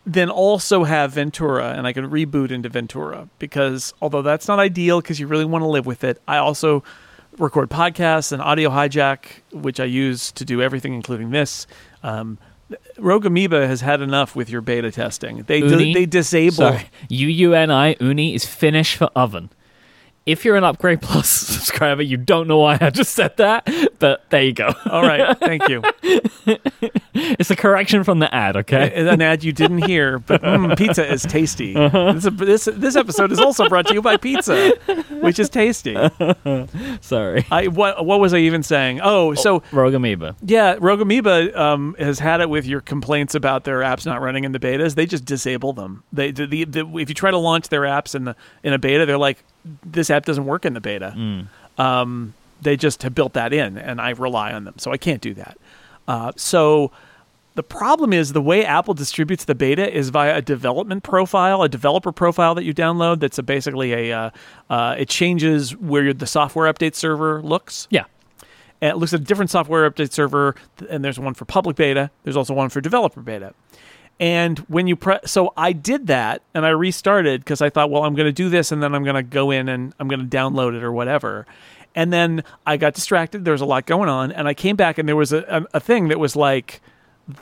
[0.06, 5.00] then also have Ventura and I can reboot into Ventura because although that's not ideal
[5.02, 6.84] because you really want to live with it, I also
[7.38, 11.68] record podcasts and audio hijack, which I use to do everything, including this.
[12.04, 12.38] Um,
[12.98, 15.44] Rogue Amoeba has had enough with your beta testing.
[15.44, 15.94] They Uni?
[15.94, 16.54] they disable.
[16.54, 16.90] Sorry.
[17.10, 19.50] U U N I Uni is Finnish for oven.
[20.26, 23.68] If you're an Upgrade Plus subscriber, you don't know why I just said that,
[24.00, 24.74] but there you go.
[24.86, 25.84] All right, thank you.
[27.14, 28.94] It's a correction from the ad, okay?
[28.94, 31.76] An ad you didn't hear, but mm, pizza is tasty.
[31.76, 32.14] Uh-huh.
[32.14, 34.72] This, this this episode is also brought to you by pizza,
[35.20, 35.98] which is tasty.
[37.02, 37.46] Sorry.
[37.52, 39.02] I what what was I even saying?
[39.04, 40.36] Oh, so Rogue Amoeba.
[40.44, 44.44] Yeah, Rogue Amoeba um, has had it with your complaints about their apps not running
[44.44, 44.96] in the betas.
[44.96, 46.04] They just disable them.
[46.14, 48.80] They the, the, the, if you try to launch their apps in the in a
[48.80, 49.44] beta, they're like,
[49.86, 51.14] this app doesn't work in the beta.
[51.78, 55.22] Um, they just have built that in, and I rely on them, so I can't
[55.22, 55.58] do that.
[56.08, 56.92] Uh, so
[57.56, 61.70] the problem is the way Apple distributes the beta is via a development profile, a
[61.70, 63.20] developer profile that you download.
[63.20, 64.30] That's a, basically a uh,
[64.70, 67.88] uh, it changes where the software update server looks.
[67.90, 68.06] Yeah.
[68.82, 70.56] And it looks at a different software update server,
[70.90, 72.12] and there's one for public beta.
[72.24, 73.54] There's also one for developer beta.
[74.20, 78.04] And when you press, so I did that and I restarted because I thought, well,
[78.04, 80.28] I'm going to do this and then I'm going to go in and I'm going
[80.28, 81.46] to download it or whatever.
[81.96, 83.46] And then I got distracted.
[83.46, 85.40] There was a lot going on, and I came back and there was a,
[85.74, 86.82] a, a thing that was like,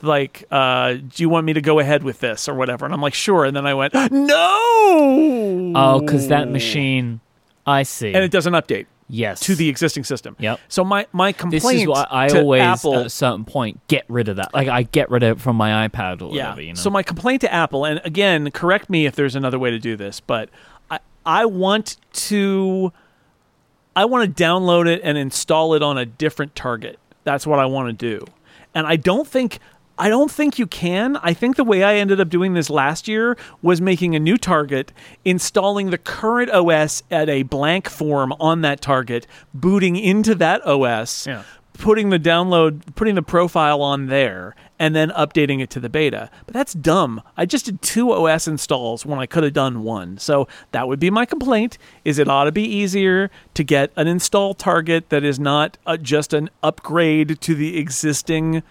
[0.02, 2.86] like, uh, do you want me to go ahead with this or whatever?
[2.86, 3.44] And I'm like, sure.
[3.44, 5.74] And then I went, no.
[5.76, 7.20] Oh, because that machine.
[7.66, 8.14] I see.
[8.14, 9.40] and it doesn't update yes.
[9.42, 10.36] to the existing system.
[10.40, 10.60] Yep.
[10.68, 13.46] So my my complaint This is why I to always, uh, Apple, at a certain
[13.46, 14.54] point, get rid of that.
[14.54, 16.44] Like, I get rid of it from my iPad or yeah.
[16.44, 16.80] whatever, you know?
[16.80, 19.96] So my complaint to Apple, and again, correct me if there's another way to do
[19.96, 20.50] this, but
[20.90, 22.92] I I want to
[23.96, 27.00] I want to download it and install it on a different target.
[27.24, 28.26] That's what I want to do.
[28.74, 29.60] And I don't think
[30.00, 31.18] I don't think you can.
[31.18, 34.38] I think the way I ended up doing this last year was making a new
[34.38, 34.92] target,
[35.26, 41.26] installing the current OS at a blank form on that target, booting into that OS,
[41.26, 41.42] Yeah.
[41.74, 46.30] putting the download, putting the profile on there, and then updating it to the beta.
[46.46, 47.22] But that's dumb.
[47.36, 50.18] I just did two OS installs when I could have done one.
[50.20, 51.78] So that would be my complaint.
[52.06, 55.98] Is it ought to be easier to get an install target that is not uh,
[55.98, 58.62] just an upgrade to the existing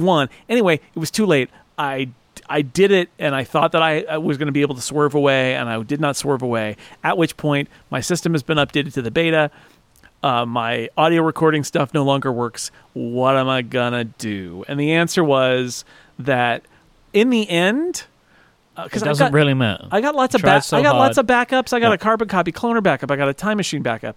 [0.00, 0.28] one.
[0.48, 1.50] Anyway, it was too late.
[1.78, 2.08] I
[2.48, 4.80] I did it, and I thought that I, I was going to be able to
[4.80, 6.76] swerve away, and I did not swerve away.
[7.04, 9.50] At which point, my system has been updated to the beta.
[10.22, 12.70] Uh, my audio recording stuff no longer works.
[12.94, 14.64] What am I gonna do?
[14.66, 15.84] And the answer was
[16.18, 16.62] that
[17.12, 18.04] in the end,
[18.76, 19.86] it because I doesn't got, really matter.
[19.92, 20.62] I got lots of back.
[20.64, 21.08] so I got hard.
[21.08, 21.72] lots of backups.
[21.72, 21.94] I got Yeah.
[21.94, 23.10] a carbon copy cloner backup.
[23.10, 24.16] I got a time machine backup.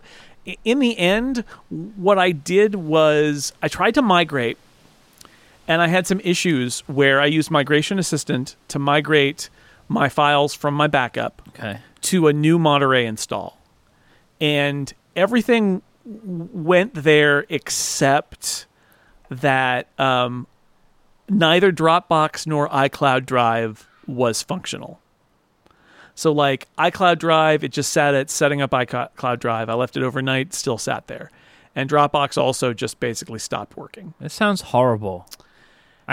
[0.63, 4.57] In the end, what I did was I tried to migrate,
[5.71, 9.49] and I had some issues where I used Migration Assistant to migrate
[9.87, 11.79] my files from my backup okay.
[12.01, 13.57] to a new Monterey install,
[14.41, 18.65] and everything went there except
[19.29, 20.45] that um,
[21.29, 24.99] neither Dropbox nor iCloud Drive was functional.
[26.15, 29.69] So, like iCloud Drive, it just sat at setting up iCloud Drive.
[29.69, 31.31] I left it overnight, still sat there.
[31.73, 34.13] And Dropbox also just basically stopped working.
[34.19, 35.29] This sounds horrible.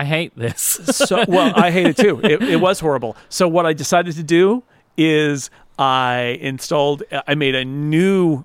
[0.00, 0.60] I hate this.
[0.62, 2.20] So, well, I hate it too.
[2.24, 3.16] It, it was horrible.
[3.28, 4.62] So, what I decided to do
[4.96, 8.44] is I installed, I made a new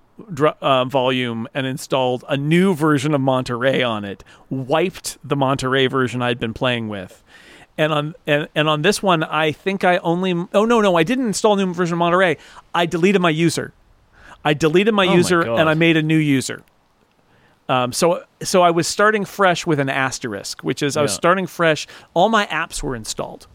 [0.61, 6.21] uh, volume and installed a new version of Monterey on it, wiped the Monterey version
[6.21, 7.23] I'd been playing with.
[7.77, 11.01] And on and, and on this one, I think I only oh no no I
[11.03, 12.37] didn't install a new version of Monterey.
[12.73, 13.73] I deleted my user.
[14.45, 15.59] I deleted my Oh user God.
[15.59, 16.61] and I made a new user.
[17.69, 21.15] Um, so so I was starting fresh with an asterisk, which is I was Yeah.
[21.17, 21.87] starting fresh.
[22.13, 23.47] All my apps were installed,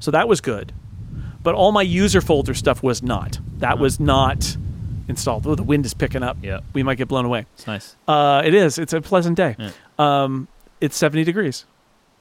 [0.00, 0.72] so that was good.
[1.42, 3.38] But all my user folder stuff was not.
[3.58, 4.56] That was not
[5.06, 5.46] installed.
[5.46, 6.36] Oh, the wind is picking up.
[6.42, 6.60] Yeah.
[6.74, 7.46] we might get blown away.
[7.54, 7.96] it's nice.
[8.08, 8.76] Uh, it is.
[8.76, 9.54] It's a pleasant day.
[9.58, 9.70] Yeah.
[9.98, 10.48] Um,
[10.80, 11.64] it's seventy degrees,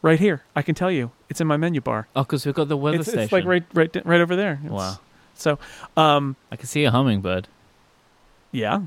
[0.03, 0.43] right here.
[0.55, 2.07] I can tell you, it's in my menu bar.
[2.15, 3.23] Oh, because we've got the weather It's, station.
[3.23, 4.53] it's like right, right, right over there.
[4.63, 4.99] It's- Wow.
[5.35, 5.59] So,
[5.95, 7.47] um, I can see a hummingbird.
[8.51, 8.81] yeah,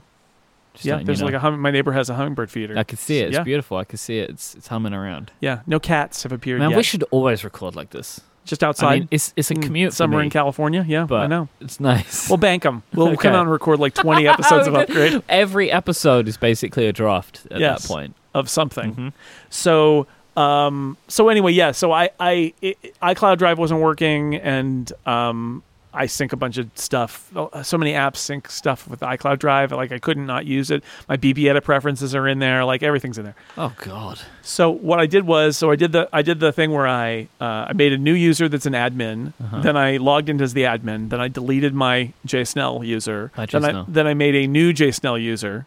[0.74, 0.92] Just yeah.
[0.94, 1.26] letting you There's know.
[1.26, 2.78] like a hum- my neighbor has a hummingbird feeder.
[2.78, 3.28] I can see it.
[3.28, 3.76] It's yeah, beautiful.
[3.76, 4.30] I can see it.
[4.30, 5.32] It's it's humming around.
[5.40, 5.60] yeah.
[5.66, 6.76] No cats have appeared Man, yet.
[6.76, 8.20] we should always record like this.
[8.46, 8.86] Just outside.
[8.86, 10.84] I mean, it's it's a Mm, commute somewhere in California.
[10.88, 11.48] Yeah, but I know.
[11.60, 12.28] it's nice.
[12.28, 12.82] We'll bank them.
[12.94, 13.16] We'll Okay.
[13.28, 17.46] come out and record like 20 episodes of Upgrade Every episode is basically a draft
[17.50, 17.82] at Yes.
[17.82, 18.14] that point.
[18.32, 18.94] of something.
[18.94, 19.12] Mhm.
[19.50, 20.06] So,
[20.36, 21.72] um, so anyway, yeah.
[21.72, 25.62] So I, I, it, iCloud Drive wasn't working, and um,
[25.92, 27.30] I sync a bunch of stuff.
[27.34, 29.72] Oh, So many apps sync stuff with iCloud Drive.
[29.72, 30.84] Like I couldn't not use it.
[31.08, 32.64] My BBEdit preferences are in there.
[32.64, 33.34] Like everything's in there.
[33.58, 34.20] Oh God.
[34.42, 37.28] So what I did was, so I did the I did the thing where I
[37.40, 39.32] uh, I made a new user that's an admin.
[39.42, 39.60] Uh-huh.
[39.62, 41.08] Then I logged in as the admin.
[41.10, 43.32] Then I deleted my JSNell user.
[43.34, 45.66] Hi, then I then I made a new JSNell user,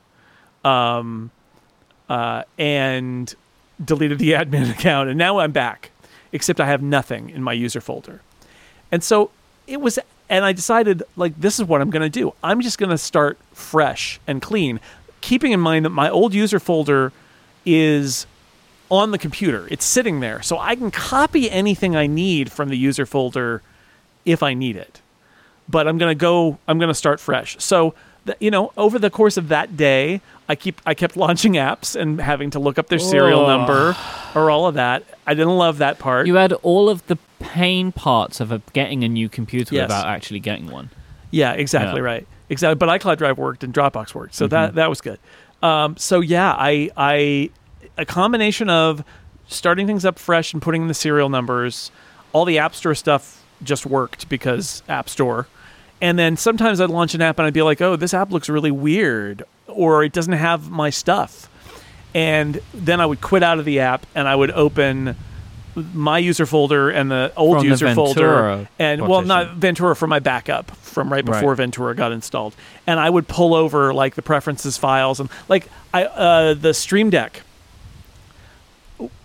[0.64, 1.32] um,
[2.10, 3.34] uh, and
[3.84, 5.10] deleted the admin account.
[5.10, 5.92] And now I'm back,
[6.32, 8.22] except I have nothing in my user folder.
[8.92, 9.32] And so
[9.68, 9.98] it was,
[10.34, 12.34] and I decided like this is what I'm going to do.
[12.44, 14.80] I'm just going to start fresh and clean,
[15.22, 17.12] keeping in mind that my old user folder
[17.66, 18.26] is
[18.90, 19.68] on the computer.
[19.72, 23.62] It's sitting there, so I can copy anything I need from the user folder
[24.26, 25.02] if I need it.
[25.70, 26.58] But I'm gonna go.
[26.68, 27.56] I'm gonna start fresh.
[27.60, 27.94] So
[28.26, 30.20] th- you know, over the course of that day,
[30.50, 33.48] I keep I kept launching apps and having to look up their serial Oh.
[33.48, 33.96] number
[34.36, 35.04] or all of that.
[35.28, 36.28] I didn't love that part.
[36.28, 39.84] You had all of the pain parts of a, getting a new computer Yes.
[39.90, 40.90] without actually getting one.
[41.32, 42.06] Yeah, exactly Yeah.
[42.06, 42.28] right.
[42.50, 42.76] Exactly.
[42.76, 44.52] But iCloud Drive worked and Dropbox worked, so Mm-hmm.
[44.52, 45.20] that that was good.
[45.62, 47.50] Um, so yeah, I I
[47.98, 49.04] a combination of
[49.48, 51.92] starting things up fresh and putting in the serial numbers.
[52.34, 55.48] All the App Store stuff just worked because App Store.
[56.02, 58.50] And then sometimes I'd launch an app and I'd be like, "Oh, this app looks
[58.50, 61.48] really weird," or it doesn't have my stuff.
[62.14, 65.16] And then I would quit out of the app and I would open
[65.76, 69.56] my user folder and the old From the user folder, Ventura and well, not.
[69.56, 71.40] Ventura for my backup from right Right.
[71.40, 72.56] before Ventura got installed.
[72.86, 77.10] And I would pull over like the preferences files and like I uh, the Stream
[77.10, 77.42] Deck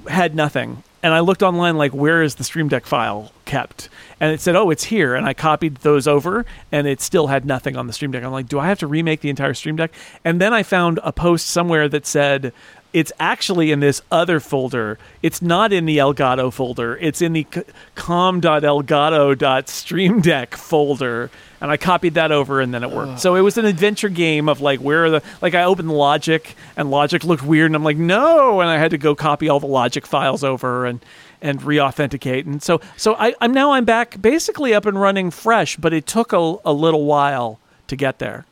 [0.08, 0.82] had nothing.
[1.00, 3.88] And I looked online, like, where is the Stream Deck file kept?
[4.18, 5.14] And it said, oh, it's here.
[5.14, 8.24] And I copied those over, and it still had nothing on the Stream Deck.
[8.24, 9.92] I'm like, do I have to remake the entire Stream Deck?
[10.24, 12.52] And then I found a post somewhere that said,
[12.92, 14.98] it's actually in this other folder.
[15.22, 16.96] It's not in the Elgato folder.
[16.96, 17.46] It's in the
[17.94, 21.30] com.elgato.streamdeck folder.
[21.60, 23.20] And I copied that over and then it worked.
[23.20, 26.56] So it was an adventure game of like where are the like I opened Logic
[26.76, 29.60] and Logic looked weird and I'm like no and I had to go copy all
[29.60, 31.04] the Logic files over and
[31.42, 35.76] and re-authenticate and so so I, I'm now I'm back basically up and running fresh
[35.76, 37.58] but it took a, a little while
[37.88, 38.46] to get there.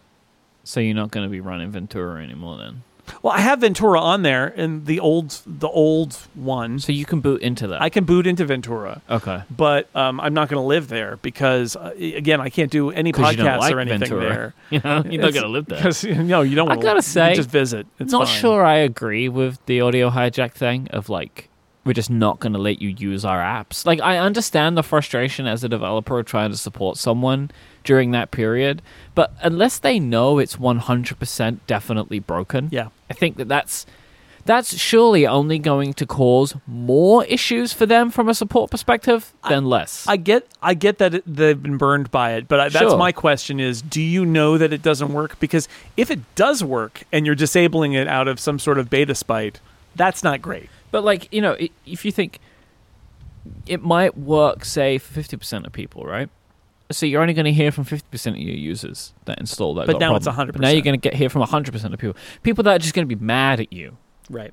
[0.64, 2.82] So you're not going to be running Ventura anymore then.
[3.22, 6.78] Well, I have Ventura on there in the old the old one.
[6.78, 7.82] So you can boot into that.
[7.82, 9.02] I can boot into Ventura.
[9.10, 9.42] okay.
[9.50, 13.12] but um, I'm not going to live there because, uh, again, I can't do any
[13.12, 14.28] 'Cause you podcasts don't like or anything Ventura.
[14.28, 14.54] there.
[14.70, 15.78] You know, you're not going to live there.
[15.78, 16.70] Because you know you don't.
[16.70, 17.86] I gotta you say, just visit.
[17.98, 18.36] It's not fine.
[18.40, 21.48] sure I agree with the audio hijack thing of like
[21.84, 23.86] we're just not going to let you use our apps.
[23.86, 27.50] Like I understand the frustration as a developer trying to support someone
[27.86, 28.82] during that period,
[29.14, 32.88] but unless they know it's 100% definitely broken, Yeah.
[33.10, 33.86] I think that that's
[34.44, 39.64] that's surely only going to cause more issues for them from a support perspective than
[39.64, 40.06] less.
[40.06, 42.96] I get, I get that it, they've been burned by it, but I, that's Sure.
[42.96, 45.40] my question: is do you know that it doesn't work?
[45.40, 49.16] Because if it does work and you're disabling it out of some sort of beta
[49.16, 49.58] spite,
[49.96, 50.68] that's not great.
[50.92, 52.38] But like you know, if you think
[53.66, 56.28] it might work, say for fifty percent of people, right?
[56.90, 59.86] So you're only going to hear from fifty percent of your users that install that.
[59.86, 60.52] But now it's 100%.
[60.52, 62.16] But now you're going to get hear from hundred percent of people.
[62.42, 63.96] People that are just going to be mad at you.
[64.30, 64.52] Right.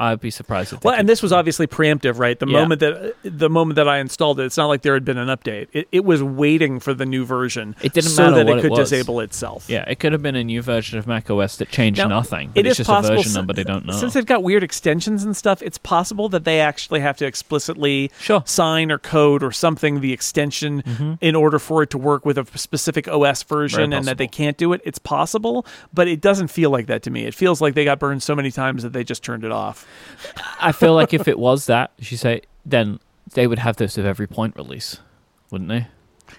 [0.00, 0.82] I'd be surprised if.
[0.82, 2.38] Well, and this was obviously preemptive, right?
[2.38, 2.60] The Yeah.
[2.60, 5.28] moment that the moment that I installed it, it's not like there had been an
[5.28, 5.68] update.
[5.72, 7.76] It, it was waiting for the new version.
[7.82, 8.90] It didn't so matter that it it could was.
[8.90, 9.66] disable itself.
[9.68, 12.50] yeah, it could have been a new version of Mac OS that changed Now, nothing.
[12.54, 13.92] It it's is just possible a version number they don't know.
[13.92, 18.10] Since they've got weird extensions and stuff, it's possible that they actually have to explicitly
[18.18, 18.42] Sure.
[18.46, 21.12] sign or code or something the extension mm-hmm.
[21.20, 24.56] in order for it to work with a specific OS version and that they can't
[24.56, 24.80] do it.
[24.84, 27.26] It's possible, but it doesn't feel like that to me.
[27.26, 29.86] It feels like they got burned so many times that they just turned it off.
[30.60, 33.00] I feel like if it was that, as you say, then
[33.34, 34.98] they would have this with every point release,
[35.50, 35.86] wouldn't they?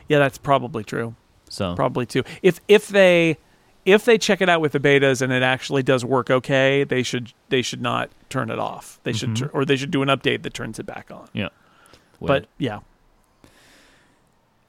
[0.08, 1.16] Yeah, that's probably true.
[1.50, 2.24] So Probably too.
[2.42, 3.38] If if they
[3.86, 7.04] if they check it out with the betas and it actually does work okay, they
[7.04, 9.00] should they should not turn it off.
[9.04, 9.36] They should Mhm.
[9.38, 11.28] tur- or they should do an update that turns it back on.
[11.34, 11.50] yeah.
[12.22, 12.80] But yeah.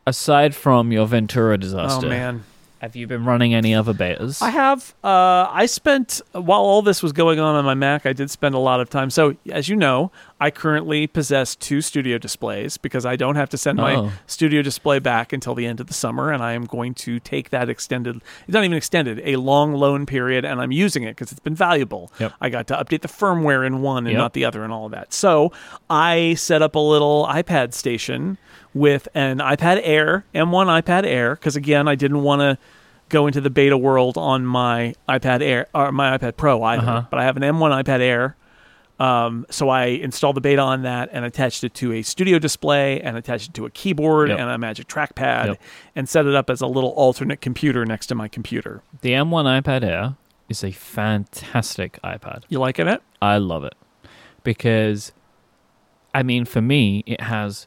[0.06, 2.44] aside from your Ventura disaster, Oh man.
[2.82, 4.42] Have you been running any other betas?
[4.42, 4.92] I have.
[5.04, 8.56] Uh, I spent while all this was going on on my Mac, I did spend
[8.56, 9.08] a lot of time.
[9.08, 10.10] So, as you know,
[10.42, 14.10] I currently possess two studio displays because I don't have to send my Oh.
[14.26, 17.50] studio display back until the end of the summer, and I am going to take
[17.50, 18.16] that extended.
[18.46, 21.54] It's not even extended, a long loan period, and I'm using it because it's been
[21.54, 22.10] valuable.
[22.18, 22.32] Yep.
[22.40, 24.18] I got to update the firmware in one and Yep.
[24.18, 25.12] not the other, and all of that.
[25.14, 25.52] So,
[25.88, 28.36] I set up a little iPad station
[28.74, 32.58] with an iPad Air, M1 iPad Air, because again, I didn't want to
[33.10, 36.82] go into the beta world on my iPad Air or my iPad Pro either.
[36.82, 37.02] Uh-huh.
[37.10, 38.36] But I have an M1 iPad Air.
[39.02, 43.00] Um, so I installed the beta on that and attached it to a studio display
[43.00, 44.38] and attached it to a keyboard Yep.
[44.38, 45.60] and a Magic Trackpad Yep.
[45.96, 48.82] and set it up as a little alternate computer next to my computer.
[49.00, 50.14] the M1 iPad Air
[50.48, 52.42] is a fantastic iPad.
[52.48, 53.02] You liking it?
[53.20, 53.74] I love it
[54.44, 55.12] because,
[56.14, 57.66] I mean, for me, it has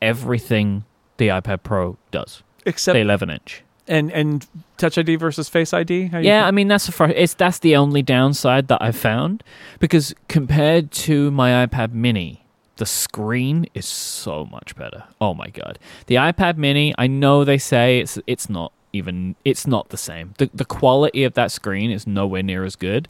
[0.00, 0.84] everything
[1.18, 2.42] the iPad Pro does.
[2.66, 3.62] Except the 11 inch.
[3.88, 4.46] and and
[4.82, 6.08] Touch ID versus Face ID.
[6.08, 6.44] How Yeah?
[6.44, 9.44] I mean that's the fr- it's that's the only downside that I've found
[9.78, 12.44] because compared to my iPad Mini,
[12.76, 15.04] the screen is so much better.
[15.20, 16.92] Oh my god, the iPad Mini.
[16.98, 20.34] I know they say it's it's not even it's not the same.
[20.38, 23.08] The the quality of that screen is nowhere near as good.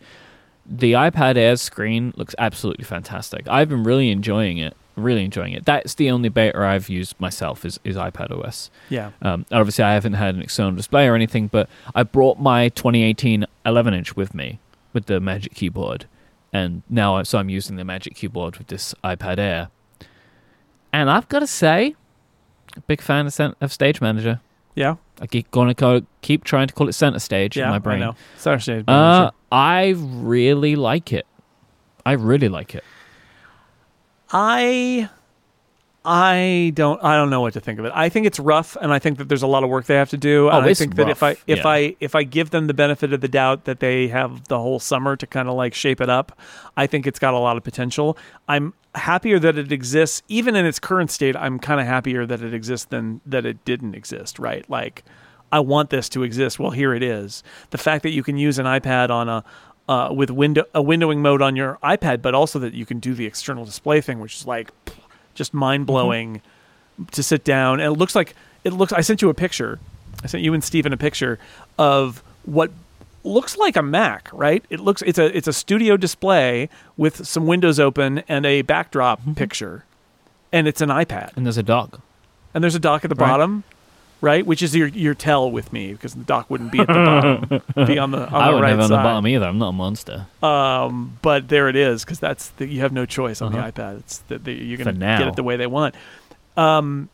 [0.66, 3.49] The iPad Air's screen looks absolutely fantastic.
[3.49, 4.77] I've been really enjoying it.
[4.97, 5.64] Really enjoying it.
[5.64, 8.70] That's the only beta I've used myself is, is iPad OS.
[8.90, 9.12] yeah.
[9.22, 13.47] Um, obviously, I haven't had an external display or anything, but I brought my 2018
[13.64, 14.59] 11 inch with me
[14.93, 16.05] with the Magic Keyboard,
[16.53, 19.68] and now I, so I'm using the Magic Keyboard with this iPad Air.
[20.93, 21.95] And I've got to say,
[22.76, 24.40] a big fan of, of Stage Manager.
[24.74, 24.97] Yeah.
[25.20, 27.64] I keep gonna co- keep trying to call it Center Stage Yeah.
[27.64, 28.01] in my I brain.
[28.01, 28.14] know.
[28.38, 31.26] Sorry, Stage Uh, I really like it.
[32.05, 32.82] I really like it.
[34.33, 35.09] I
[36.05, 37.93] I don't I don't know what to think of it.
[37.95, 40.11] I think it's rough and I think that there's a lot of work they have
[40.11, 40.49] to do.
[40.49, 41.68] and oh, I Oh, it's think that if I if yeah.
[41.68, 44.80] I if I give them the benefit of the doubt that they have the whole
[44.80, 46.37] summer to kind of like shape it up,
[46.76, 48.18] I think it's got a lot of potential.
[48.49, 51.37] I'm happier that it exists even in its current state.
[51.37, 54.68] I'm kind of happier that it exists than that it didn't exist, right?
[54.68, 55.05] Like
[55.53, 56.59] I want this to exist.
[56.59, 57.45] Well, here it is.
[57.70, 59.45] The fact that you can use an iPad on a
[59.89, 63.14] uh, with window a windowing mode on your iPad, but also that you can do
[63.14, 64.70] the external display thing, which is like
[65.35, 66.41] just mind blowing
[67.11, 67.80] to sit down.
[67.80, 68.93] And it looks like it looks.
[68.93, 69.78] I sent you a picture.
[70.22, 71.39] I sent you and Stephen a picture
[71.78, 72.70] of what
[73.24, 74.64] looks like a Mac, right?
[74.70, 79.20] It looks it's a it's a studio display with some windows open and a backdrop
[79.37, 79.85] picture,
[80.53, 81.37] and it's an iPad.
[81.37, 82.01] And there's a dock.
[82.55, 83.28] And there's a dock at the Right.
[83.28, 83.64] bottom,
[84.23, 84.47] right?
[84.47, 87.62] Which is your your tell with me because the dock wouldn't be at the bottom,
[87.87, 89.03] be on the on I the would right never on the side.
[89.03, 89.45] bottom either.
[89.47, 90.27] I'm not a monster.
[90.43, 93.70] Um, but there it is because that's the, you have no choice on Uh-huh.
[93.70, 93.99] the iPad.
[93.99, 95.18] It's the, the, you're For going to now.
[95.18, 95.95] get it the way they want.
[96.57, 97.11] Um,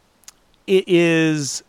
[0.67, 1.63] it is,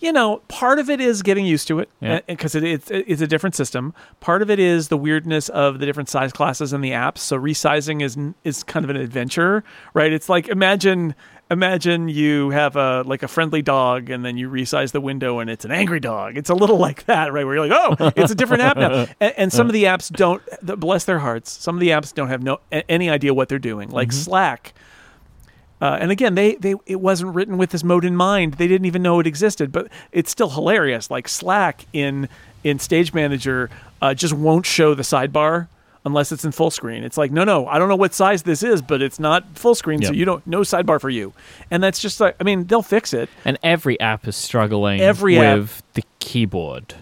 [0.00, 2.20] you know, part of it is getting used to it Yeah.
[2.26, 3.94] because it, it's it's a different system.
[4.20, 7.18] Part of it is the weirdness of the different size classes in the apps.
[7.18, 9.62] So resizing is is kind of an adventure,
[9.94, 10.12] right?
[10.12, 11.14] It's like imagine
[11.50, 15.50] imagine you have a like a friendly dog and then you resize the window and
[15.50, 16.36] it's an angry dog.
[16.36, 17.44] It's a little like that right?
[17.44, 19.06] Where you're like oh it's a different app now.
[19.20, 22.28] And, and some of the apps don't bless their hearts some of the apps don't
[22.28, 23.90] have no any idea what they're doing.
[23.90, 24.74] Like slack
[25.80, 28.54] uh, and again, they, they it wasn't written with this mode in mind.
[28.54, 31.10] They didn't even know it existed, but it's still hilarious.
[31.10, 32.28] Like Slack in
[32.62, 33.68] in Stage Manager
[34.00, 35.68] uh, just won't show the sidebar
[36.04, 37.04] unless it's in full screen.
[37.04, 39.74] It's like, no, no, I don't know what size this is, but it's not full
[39.74, 41.32] screen, so you don't no sidebar for you.
[41.70, 43.28] And that's just like, I mean, they'll fix it.
[43.44, 46.94] And every app is struggling Every app- with the keyboard.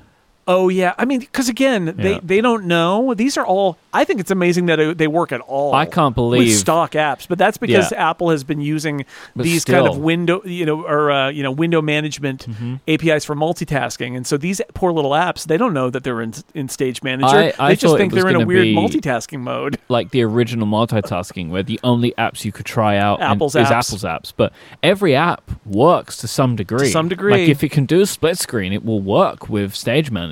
[0.49, 2.21] Oh yeah, I mean, because again, they Yeah.
[2.23, 3.15] they don't know.
[3.15, 3.79] These are all.
[3.95, 5.73] I think it's amazing that they work at all.
[5.75, 8.11] I can't with believe- stock apps, but that's because Yeah.
[8.11, 9.05] Apple has been using
[9.37, 12.75] But these kind of window, you know, or uh, you know, window management Mm-hmm.
[12.89, 16.35] APIs for multitasking, and so these poor little apps, they don't know that they're in
[16.55, 17.29] in Stage Manager.
[17.37, 19.79] I- I they just think they're in a weird multitasking mode.
[19.89, 23.71] like the original multitasking where the only apps you could try out Apple's is.
[23.71, 24.33] Apple's apps.
[24.37, 26.89] But every app works to some degree.
[26.89, 27.33] some degree.
[27.33, 30.32] Like if it can do a split screen, it will work with Stage Manager.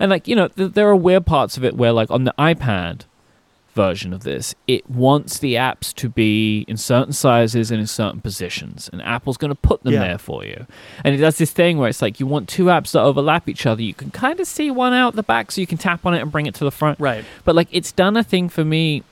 [0.00, 2.34] And like, you know, th- there are weird parts of it where like on the
[2.38, 3.02] iPad
[3.74, 8.20] version of this, it wants the apps to be in certain sizes and in certain
[8.20, 8.90] positions.
[8.92, 10.00] And Apple's going to put them Yeah.
[10.00, 10.66] there for you.
[11.04, 13.64] And it does this thing where it's like you want two apps that overlap each
[13.64, 13.80] other.
[13.82, 16.20] You can kind of see one out the back so you can tap on it
[16.20, 17.00] and bring it to the front.
[17.00, 17.24] Right.
[17.44, 19.04] But like it's done a thing for me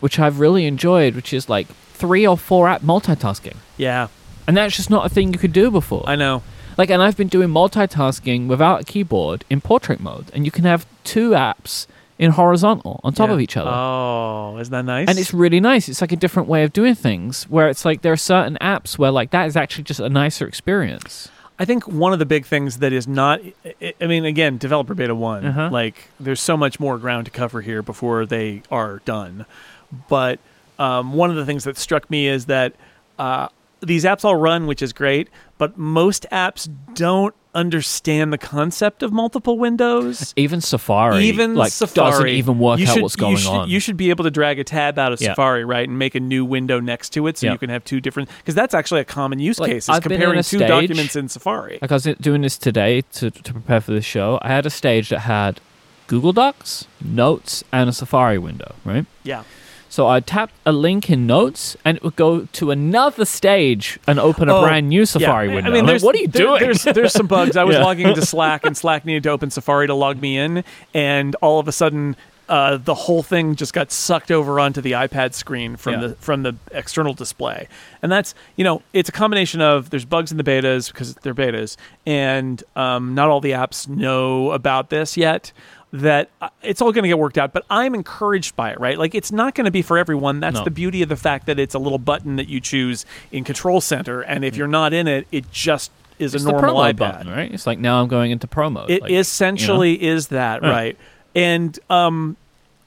[0.00, 3.56] which I've really enjoyed, which is like three or four app multitasking.
[3.76, 4.08] Yeah,
[4.46, 6.04] And that's just not a thing you could do before.
[6.06, 6.42] I know.
[6.76, 10.64] Like and I've been doing multitasking without a keyboard in portrait mode and you can
[10.64, 11.86] have two apps
[12.18, 13.34] in horizontal on top Yeah.
[13.34, 13.70] of each other.
[13.70, 15.08] Oh, isn't that nice?
[15.08, 15.88] and it's really nice.
[15.88, 18.98] It's like a different way of doing things where it's like there are certain apps
[18.98, 21.28] where like that is actually just a nicer experience.
[21.58, 23.40] I think one of the big things that is not,
[23.80, 25.70] I- mean, again, developer beta one, Uh-huh.
[25.72, 29.46] like there's so much more ground to cover here before they are done.
[30.08, 30.38] But
[30.78, 32.74] um, one of the things that struck me is that
[33.18, 33.48] uh,
[33.86, 35.28] these apps all run, which is great,
[35.58, 40.34] but most apps don't understand the concept of multiple windows.
[40.36, 43.48] Even Safari Even like Safari doesn't even work you out should- what's going you should,
[43.50, 43.68] on.
[43.70, 45.28] You should be able to drag a tab out of Yeah.
[45.28, 47.52] Safari, right, and make a new window next to it, so Yeah.
[47.52, 48.28] you can have two different.
[48.38, 49.84] Because that's actually a common use Like, case.
[49.84, 51.78] Is I've comparing two stage- documents in Safari.
[51.80, 54.38] like I was doing this today to, to prepare for this show.
[54.42, 55.60] I had a stage that had
[56.08, 59.06] Google Docs, Notes, and a Safari window, right?
[59.24, 59.44] Yeah.
[59.96, 64.20] So I tapped a link in Notes, and it would go to another stage and
[64.20, 65.70] open a Oh, brand new Safari I- window.
[65.70, 66.60] I mean, like, what are you there- doing?
[66.60, 67.56] There's there's some bugs.
[67.56, 67.82] I was Yeah.
[67.82, 71.58] logging into Slack, and Slack needed to open Safari to log me in, and all
[71.60, 72.14] of a sudden,
[72.50, 76.00] uh, the whole thing just got sucked over onto the iPad screen from Yeah.
[76.08, 77.66] the from the external display.
[78.02, 81.34] And that's you know, it's a combination of there's bugs in the betas because they're
[81.34, 85.52] betas, and um, not all the apps know about this yet.
[85.92, 88.98] That uh, it's all going to get worked out, but I'm encouraged by it, right?
[88.98, 90.40] Like it's not going to be for everyone.
[90.40, 90.64] That's No.
[90.64, 93.80] the beauty of the fact that it's a little button that you choose in Control
[93.80, 96.96] Center, and if you're not in it, it just is it's a normal iPad.
[96.96, 97.52] button, right?
[97.52, 98.84] It's like now I'm going into promo.
[98.90, 99.20] It like, you know?
[99.20, 100.70] essentially is that, Yeah.
[100.70, 100.98] right?
[101.36, 102.36] And um,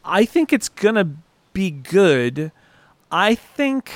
[0.04, 1.08] I think it's gonna
[1.54, 2.52] be good.
[3.12, 3.92] I think,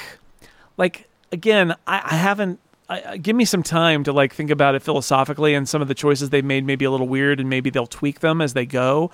[0.78, 2.60] like again, I, I haven't.
[2.94, 5.96] I, give me some time to like think about it philosophically, and some of the
[5.96, 8.66] choices they've made may be a little weird, and maybe they'll tweak them as they
[8.66, 9.12] go.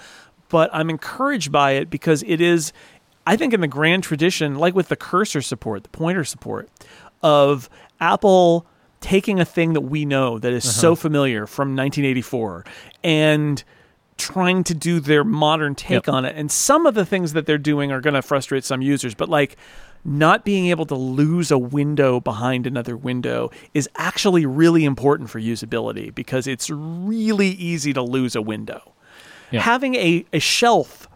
[0.50, 2.74] But I'm encouraged by it because it is,
[3.28, 6.70] I think, in the grand tradition, like with the cursor support, the pointer support,
[7.22, 7.70] of
[8.00, 8.66] Apple
[9.02, 10.72] taking a thing that we know that is Uh-huh.
[10.82, 12.66] so familiar from 1984
[13.04, 13.64] and
[14.18, 16.10] trying to do their modern take Yep.
[16.10, 16.36] on it.
[16.36, 19.30] And some of the things that they're doing are going to frustrate some users, but
[19.30, 19.56] like
[20.06, 25.40] not being able to lose a window behind another window is actually really important for
[25.40, 28.94] usability because it's really easy to lose a window.
[29.52, 29.62] Yeah.
[29.62, 31.08] Having a, a shelf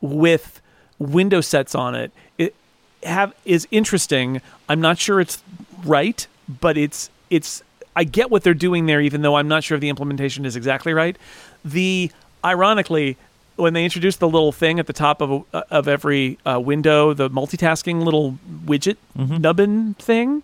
[0.00, 0.60] with
[0.98, 2.54] window sets on it, it
[3.02, 4.40] have is interesting.
[4.68, 5.42] I'm not sure it's
[5.84, 7.62] right, but it's it's
[7.96, 10.56] I get what they're doing there, even though I'm not sure if the implementation is
[10.56, 11.16] exactly right.
[11.64, 12.10] The
[12.44, 13.16] ironically,
[13.60, 17.12] when they introduced the little thing at the top of a, of every uh, window,
[17.14, 20.42] the multitasking little widget nubbin thing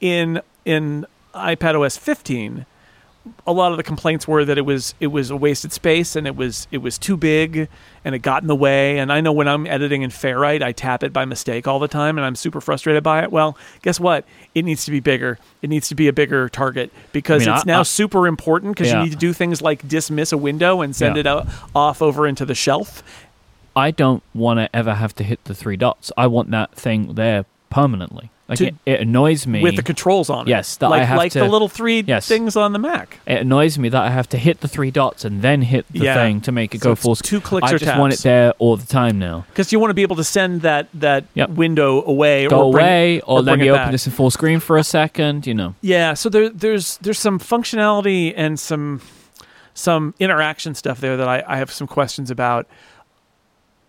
[0.00, 2.66] in in iPad OS 15,
[3.46, 6.26] a lot of the complaints were that it was it was a wasted space and
[6.26, 7.68] it was it was too big
[8.04, 8.98] and it got in the way.
[8.98, 11.86] And I know when I'm editing in Ferrite, I tap it by mistake all the
[11.86, 13.30] time, and I'm super frustrated by it.
[13.30, 14.24] Well, guess what?
[14.56, 15.38] It needs to be bigger.
[15.62, 18.26] It needs to be a bigger target because I mean, it's I- now I- super
[18.26, 18.98] important because Yeah.
[18.98, 21.20] you need to do things like dismiss a window and send Yeah.
[21.20, 21.46] it out,
[21.76, 23.04] off over into the shelf.
[23.76, 26.10] I don't want to ever have to hit the three dots.
[26.16, 28.30] I want that thing there permanently.
[28.48, 30.50] Like To- it, it annoys me with the controls on it.
[30.50, 32.26] Yes, that I like have like to- the little three Yes.
[32.26, 33.20] things on the Mac.
[33.26, 36.00] It annoys me that I have to hit the three dots and then hit the
[36.00, 36.14] Yeah.
[36.14, 37.40] thing to make it So go full two screen.
[37.40, 39.44] clicks I or just want it there all the time now.
[39.48, 41.50] Because you want to be able to send that that Yep.
[41.50, 44.58] window away, Go or bring, away, or, or let me open this in full screen
[44.60, 45.46] for a second.
[45.46, 49.00] You know, Yeah, so there, there's there's some functionality and some
[49.74, 52.66] some interaction stuff there that I, I have some questions about.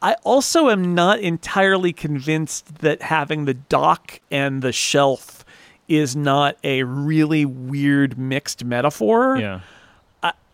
[0.03, 5.45] I also am not entirely convinced that having the dock and the shelf
[5.87, 9.37] is not a really weird mixed metaphor.
[9.37, 9.61] yeah.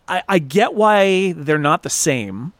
[0.07, 2.53] I, I get why they're not the same.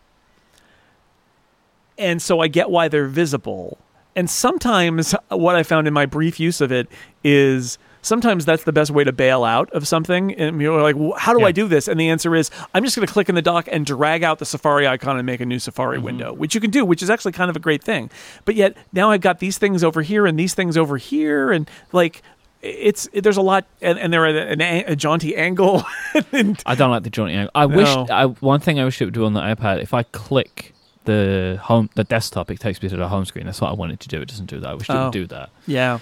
[1.98, 3.80] And so I get why they're visible.
[4.16, 6.88] And sometimes what I found in my brief use of it
[7.24, 10.34] is sometimes that's the best way to bail out of something.
[10.36, 11.48] And you're like, well, how do Yeah.
[11.48, 11.88] I do this?
[11.88, 14.40] And the answer is, I'm just going to click in the dock and drag out
[14.40, 16.06] the Safari icon and make a new Safari Mm-hmm.
[16.06, 18.10] window, which you can do, which is actually kind of a great thing.
[18.46, 21.52] But yet now I've got these things over here and these things over here.
[21.52, 22.22] And like,
[22.62, 25.84] it's there's a lot, and, and they're at an, a, a jaunty angle.
[26.34, 27.52] and I don't like the jaunty angle.
[27.56, 29.82] I wish I, one thing I wish it would do on the iPad.
[29.82, 30.74] If I click
[31.06, 33.46] the home, the desktop, it takes me to the home screen.
[33.46, 34.22] That's what I wanted to do.
[34.22, 34.70] It doesn't do that.
[34.70, 35.06] I wish it Oh.
[35.06, 35.50] would do that.
[35.68, 36.00] yeah.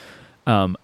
[0.47, 0.75] Um,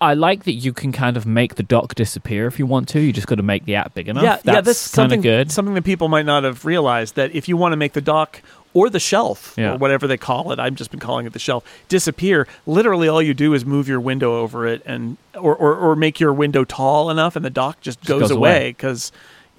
[0.00, 3.00] I like that you can kind of make the dock disappear if you want to.
[3.00, 4.22] You just got to make the app big enough.
[4.22, 5.50] Yeah, that's, yeah, that's kind something of good.
[5.52, 8.40] Something that people might not have realized that if you want to make the dock
[8.74, 9.72] or the shelf Yeah.
[9.72, 12.46] or whatever they call it, I've just been calling it the shelf, disappear.
[12.66, 16.20] Literally, all you do is move your window over it, and or or, or make
[16.20, 18.68] your window tall enough, and the dock just, goes, goes away away.
[18.70, 19.10] because.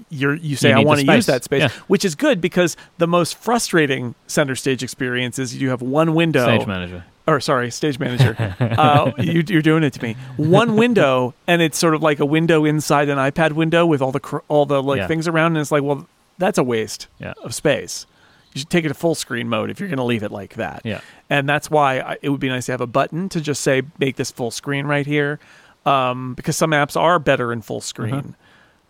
[0.09, 1.69] You're, you say You I want to use that space, Yeah.
[1.87, 6.41] which is good because the most frustrating center stage experience is you have one window
[6.45, 7.03] Stage manager.
[7.29, 8.35] Or sorry, stage manager.
[8.59, 10.15] uh, you, you're doing it to me.
[10.37, 14.11] One window, and it's sort of like a window inside an iPad window with all
[14.11, 15.07] the cr- all the like Yeah.
[15.07, 16.07] things around, and it's like, well,
[16.37, 17.33] that's a waste Yeah.
[17.43, 18.05] of space.
[18.53, 20.55] You should take it to full screen mode if you're going to leave it like
[20.55, 20.81] that.
[20.83, 21.01] Yeah.
[21.29, 23.83] and that's why I, it would be nice to have a button to just say
[23.99, 25.39] make this full screen right here,
[25.85, 28.35] um, because some apps are better in full screen.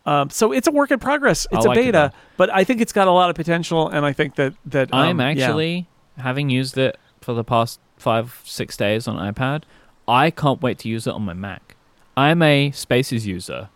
[0.06, 1.45] Um, so it's a work in progress.
[1.52, 2.18] It's a like it, beta, though.
[2.38, 4.99] but I think it's got a lot of potential, and I think that that um,
[4.99, 5.28] I'm yeah.
[5.45, 5.88] actually
[6.18, 9.64] having used it for the past five, six days on iPad.
[10.08, 11.76] I can't wait to use it on my Mac.
[12.18, 13.70] I'm a Spaces user.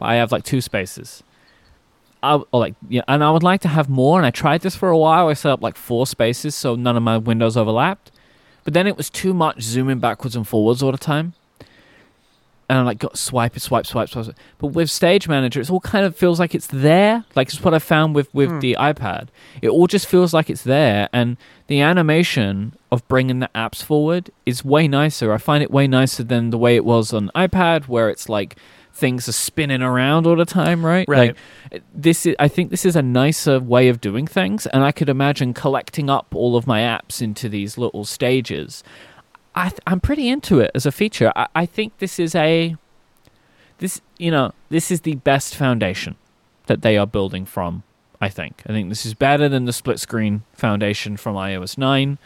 [0.00, 1.22] I have like two spaces.
[2.22, 4.18] I like yeah, and I would like to have more.
[4.18, 5.28] And I tried this for a while.
[5.28, 8.10] I set up like four spaces so none of my windows overlapped.
[8.64, 11.34] But then it was too much zooming backwards and forwards all the time.
[12.70, 14.26] And I like got swipe it, swipe, swipe, swipe.
[14.58, 17.24] But with Stage Manager, it's all kind of feels like it's there.
[17.34, 18.58] Like it's what I found with with Hmm.
[18.60, 19.28] the iPad.
[19.62, 24.30] It all just feels like it's there, and the animation of bringing the apps forward
[24.44, 25.32] is way nicer.
[25.32, 28.56] I find it way nicer than the way it was on iPad, where it's like
[28.92, 31.06] things are spinning around all the time, right?
[31.08, 31.36] Right.
[31.72, 34.92] Like this is, I think this is a nicer way of doing things, and I
[34.92, 38.82] could imagine collecting up all of my apps into these little stages.
[39.54, 41.32] I th- I'm pretty into it as a feature.
[41.34, 42.76] I, I think this is a
[43.78, 46.16] this you know this is the best foundation
[46.66, 47.82] that they are building from.
[48.20, 48.62] I think.
[48.66, 52.18] I think this is better than the split screen foundation from iOS 9.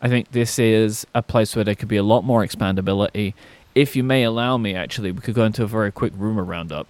[0.00, 3.34] I think this is a place where there could be a lot more expandability.
[3.74, 6.86] If you may allow me, actually, we could go into a very quick rumor roundup.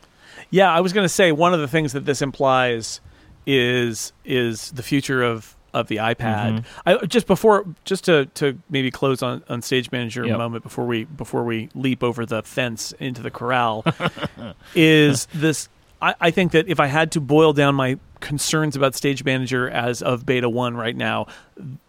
[0.50, 3.00] Yeah, I was going to say one of the things that this implies
[3.46, 6.64] is is the future of of the iPad.
[6.64, 7.02] Mm-hmm.
[7.02, 10.86] I just before just to to maybe close on on Stage Manager a moment before
[10.86, 13.84] we before we leap over the fence into the corral
[14.74, 15.68] is this
[16.00, 19.68] I, I think that if I had to boil down my concerns about Stage Manager
[19.68, 21.26] as of beta 1 right now,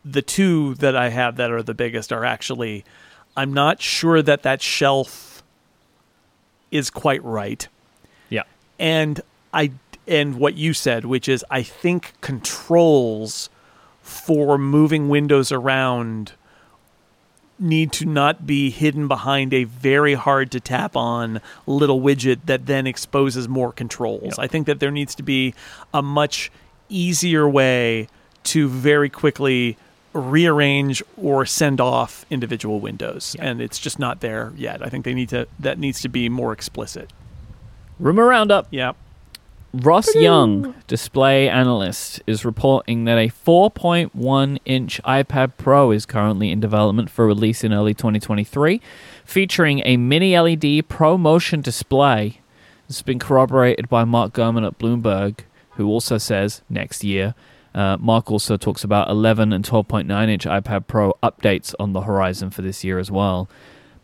[0.03, 2.83] the two that I have that are the biggest are actually
[3.37, 5.43] I'm not sure that that shelf
[6.71, 7.65] is quite right
[8.29, 8.43] Yeah.
[8.77, 9.21] and
[9.53, 9.71] I
[10.09, 13.49] and what you said, which is I think controls
[14.07, 16.31] for moving windows around
[17.59, 22.67] need to not be hidden behind a very hard to tap on little widget that
[22.67, 24.23] then exposes more controls.
[24.23, 24.33] Yep.
[24.39, 25.53] I think that there needs to be
[25.93, 26.51] a much
[26.87, 28.07] easier way
[28.43, 29.75] to very quickly
[30.13, 33.45] rearrange or send off individual windows Yeah.
[33.49, 34.81] and it's just not there yet.
[34.85, 37.11] I think they need to that needs to be more explicit.
[37.99, 38.67] Rumor roundup.
[38.71, 38.93] Yeah.
[39.73, 46.61] Ross Young, display analyst, is reporting that a 4.1 inch iPad Pro is currently in
[46.61, 48.79] development for release in early 2023,
[49.25, 52.39] featuring a mini LED Pro Motion display.
[52.87, 55.39] This has been corroborated by Mark Gurman at Bloomberg,
[55.71, 57.35] who also says next year.
[57.75, 62.49] Uh, Mark also talks about 11 and 12.9 inch iPad Pro updates on the horizon
[62.49, 63.49] for this year as well.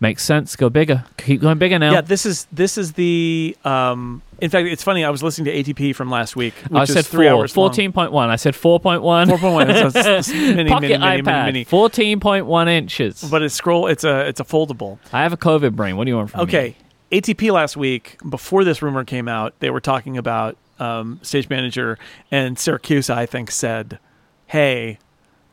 [0.04, 0.58] Makes sense.
[0.58, 1.06] Go bigger.
[1.16, 1.94] Keep going bigger now.
[1.94, 5.74] Yeah, this is this is the um in fact it's funny I was listening to
[5.74, 8.14] ATP from last week I said 3 four, hours 14.1.
[8.28, 9.00] I said 4.1.
[9.28, 11.66] 4.1 it's, a- it's mini, Pocket mini, mini, iPad, mini, mini.
[11.66, 13.24] 14.1 inches.
[13.24, 15.00] But it's scroll it's a it's a foldable.
[15.14, 15.96] I have a COVID brain.
[15.96, 16.44] What do you want from me?
[16.44, 16.76] Okay.
[17.14, 21.98] ATP last week, before this rumor came out, they were talking about um, stage manager
[22.30, 24.00] and Siracusa, I think, said,
[24.48, 25.00] "Hey,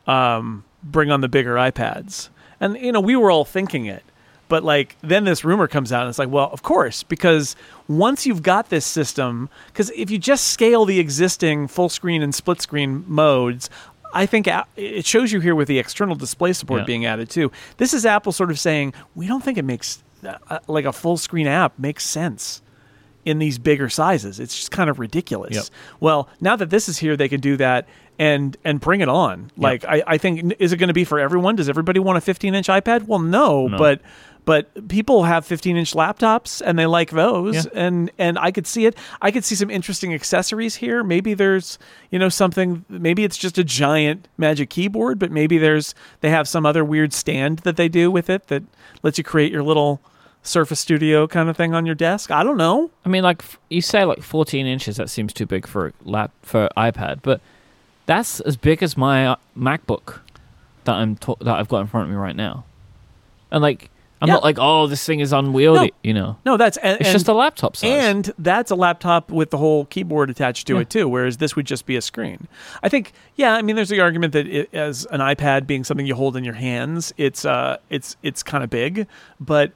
[0.07, 2.27] um, bring on the bigger iPads."
[2.59, 4.03] And you know, we were all thinking it,
[4.51, 7.55] but like then this rumor comes out, and it's like, well, of course, because
[7.87, 12.35] once you've got this system, because if you just scale the existing full screen and
[12.35, 13.69] split screen modes.
[14.13, 14.45] I think
[14.75, 16.85] it shows you here with the external display support Yeah.
[16.85, 17.49] being added too.
[17.77, 21.15] This is Apple sort of saying we don't think it makes uh, like a full
[21.15, 22.61] screen app makes sense
[23.23, 24.37] in these bigger sizes.
[24.37, 25.55] It's just kind of ridiculous.
[25.55, 25.63] Yep.
[26.01, 27.87] Well, now that this is here, they can do that
[28.19, 29.49] and and bring it on.
[29.55, 31.55] Like I, I think is it going to be for everyone?
[31.55, 33.07] Does everybody want a 15 inch iPad?
[33.07, 33.77] Well, no, No.
[33.77, 34.01] but
[34.45, 37.71] but people have 15 inch laptops and they like those Yeah.
[37.73, 38.97] and and I could see it.
[39.21, 41.03] I could see some interesting accessories here.
[41.03, 41.77] Maybe there's
[42.09, 42.83] you know something.
[42.89, 47.13] Maybe it's just a giant Magic Keyboard, but maybe there's they have some other weird
[47.13, 48.63] stand that they do with it that
[49.03, 50.01] lets you create your little
[50.43, 52.31] Surface Studio kind of thing on your desk.
[52.31, 52.89] I don't know.
[53.05, 54.97] I mean, like you say, like 14 inches.
[54.97, 57.41] That seems too big for a lap for iPad, but
[58.07, 60.19] that's as big as my uh, MacBook
[60.85, 62.65] that I'm ta- that I've got in front of me right now.
[63.51, 63.91] And like,
[64.21, 64.35] I'm Yeah.
[64.35, 65.93] not like, oh, this thing is unwieldy.
[66.03, 67.89] You know, No, that's and, it's and- just a laptop size.
[67.89, 70.81] And that's a laptop with the whole keyboard attached to Yeah.
[70.81, 72.47] it too, whereas this would just be a screen.
[72.83, 76.05] I think, yeah, I mean, there's the argument that it, as an iPad being something
[76.05, 79.07] you hold in your hands, it's uh, it's it's kind of big,
[79.39, 79.71] but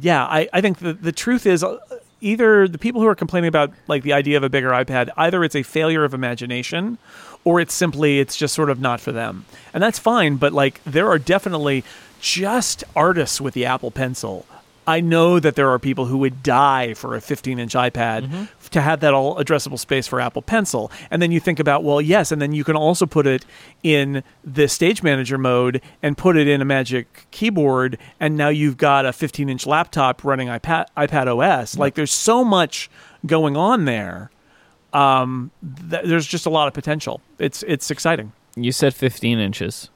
[0.00, 1.62] yeah, I, I think the the truth is.
[1.64, 1.78] Uh,
[2.22, 5.44] Either the people who are complaining about like the idea of a bigger iPad, either
[5.44, 6.96] it's a failure of imagination,
[7.44, 9.44] or it's simply it's just sort of not for them,
[9.74, 10.36] and that's fine.
[10.36, 11.84] But like there are definitely
[12.20, 14.46] just artists with the Apple Pencil.
[14.88, 18.70] I know that there are people who would die for a 15 inch iPad f-
[18.70, 20.92] to have that all addressable space for Apple Pencil.
[21.10, 23.44] And then you think about, well, yes, and then you can also put it
[23.82, 27.98] in the stage manager mode and put it in a Magic Keyboard.
[28.20, 31.76] And now you've got a 15 inch laptop running iPad, iPad OS.
[31.76, 32.88] Like there's so much
[33.26, 34.30] going on there.
[34.92, 35.50] Um,
[35.90, 37.20] th- there's just a lot of potential.
[37.40, 38.32] It's, it's exciting.
[38.54, 39.90] you said 15 inches.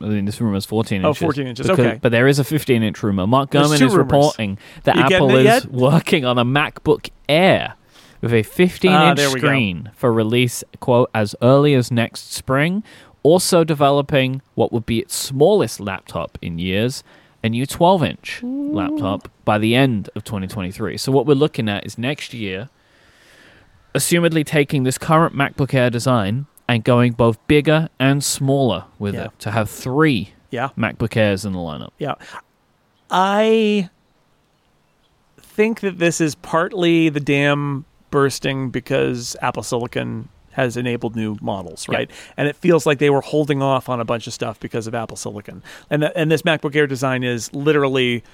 [0.00, 1.22] I mean, this rumor is 14 Oh, inches.
[1.22, 1.98] 14 inches, Because- okay.
[2.02, 3.26] But there is a 15 inch rumor.
[3.26, 3.96] Mark Gurman is rumors.
[3.96, 7.74] reporting that You Apple is working on a MacBook Air
[8.20, 9.46] with a 15 Ah, inch there we go.
[9.46, 12.82] screen for release, quote, as early as next spring.
[13.22, 17.02] Also developing what would be its smallest laptop in years,
[17.42, 20.96] a new 12 inch laptop by the end of 2023.
[20.96, 22.68] So, what we're looking at is next year,
[23.94, 29.24] assumedly taking this current MacBook Air design and going both bigger and smaller with Yeah.
[29.26, 30.70] it to have three Yeah.
[30.76, 31.90] MacBook Airs in the lineup.
[31.98, 32.14] Yeah.
[33.10, 33.88] I
[35.38, 41.86] think that this is partly the dam bursting because Apple Silicon has enabled new models,
[41.90, 41.98] Yeah.
[41.98, 42.10] right?
[42.36, 44.94] And it feels like they were holding off on a bunch of stuff because of
[44.94, 45.62] Apple Silicon.
[45.90, 48.24] And th- and this MacBook Air design is literally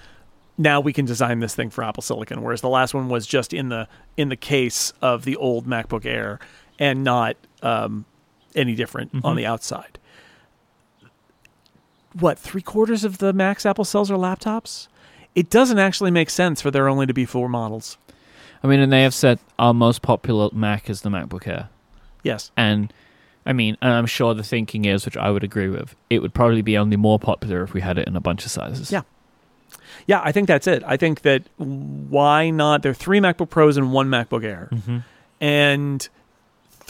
[0.59, 3.55] now we can design this thing for Apple Silicon whereas the last one was just
[3.55, 3.89] in the
[4.19, 6.39] in the case of the old MacBook Air
[6.79, 8.05] and not um,
[8.55, 9.99] any different on the outside
[12.19, 14.89] what three quarters of the Macs Apple sells are laptops.
[15.35, 17.97] It doesn't actually make sense for there only to be four models.
[18.63, 21.69] I mean, and they have said our most popular Mac is the MacBook Air.
[22.23, 22.93] Yes, And
[23.45, 26.33] I mean, and I'm sure the thinking is, which I would agree with, it would
[26.33, 28.93] probably be only more popular if we had it in a bunch of sizes.
[28.93, 29.03] Yeah.
[30.07, 30.85] yeah, I think that's it.
[30.87, 32.83] I think that why not?
[32.83, 34.99] There are three MacBook Pros and one MacBook Air, hmm
[35.41, 36.09] and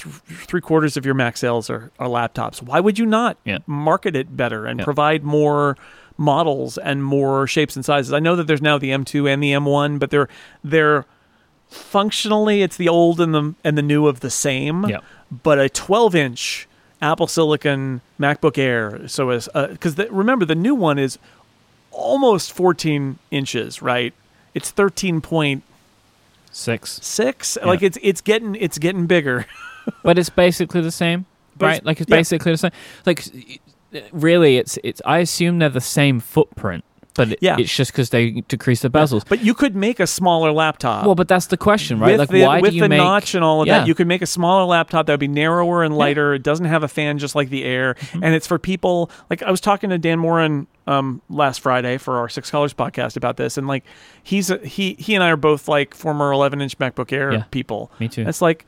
[0.02, 0.14] th-
[0.46, 2.62] three quarters of your Mac sales are, are laptops.
[2.62, 3.58] Why would you not Yeah.
[3.66, 4.84] market it better and Yeah.
[4.84, 5.76] provide more
[6.18, 8.12] models and more shapes and sizes?
[8.12, 10.28] I know that there's now the M2 and the M1, but they're
[10.62, 11.04] they're
[11.68, 14.84] functionally it's the old and the and the new of the same.
[14.88, 14.98] Yeah.
[15.42, 16.68] but a 12 inch
[17.00, 19.08] Apple Silicon MacBook Air.
[19.08, 21.18] So as uh, because remember the new one is
[21.90, 24.12] almost 14 inches, right?
[24.54, 25.62] It's 13.6.
[26.52, 27.58] Six.
[27.64, 29.46] Like it's it's getting it's getting bigger.
[30.02, 31.26] but it's basically the same,
[31.56, 31.84] But right?
[31.84, 32.16] Like it's yeah.
[32.16, 32.70] basically the same.
[33.06, 33.24] Like
[34.12, 35.02] really, it's it's.
[35.04, 36.84] I assume they're the same footprint,
[37.14, 37.56] but it, Yeah.
[37.58, 39.22] it's just because they decrease the bezels.
[39.28, 41.04] But you could make a smaller laptop.
[41.04, 42.12] Well, but that's the question, right?
[42.12, 43.80] With like, the, why with do you the make notch and all of Yeah.
[43.80, 46.32] that, you could make a smaller laptop that would be narrower and lighter.
[46.34, 48.24] It doesn't have a fan just like the Air, Mm-hmm.
[48.24, 49.10] and it's for people.
[49.28, 53.16] Like I was talking to Dan Moren um, last Friday for our Six Colors podcast
[53.16, 53.84] about this, and like
[54.22, 57.42] he's a, he he and I are both like former 11 inch MacBook Air Yeah.
[57.50, 57.90] people.
[58.00, 58.24] Me too.
[58.26, 58.64] It's like,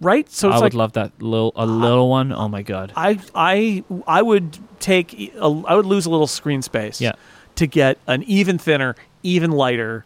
[0.00, 0.30] right?
[0.30, 2.32] So I would like love that little a little one.
[2.32, 2.92] Oh my god.
[2.96, 7.12] I I I would take a, I would lose a little screen space Yeah.
[7.56, 10.04] to get an even thinner, even lighter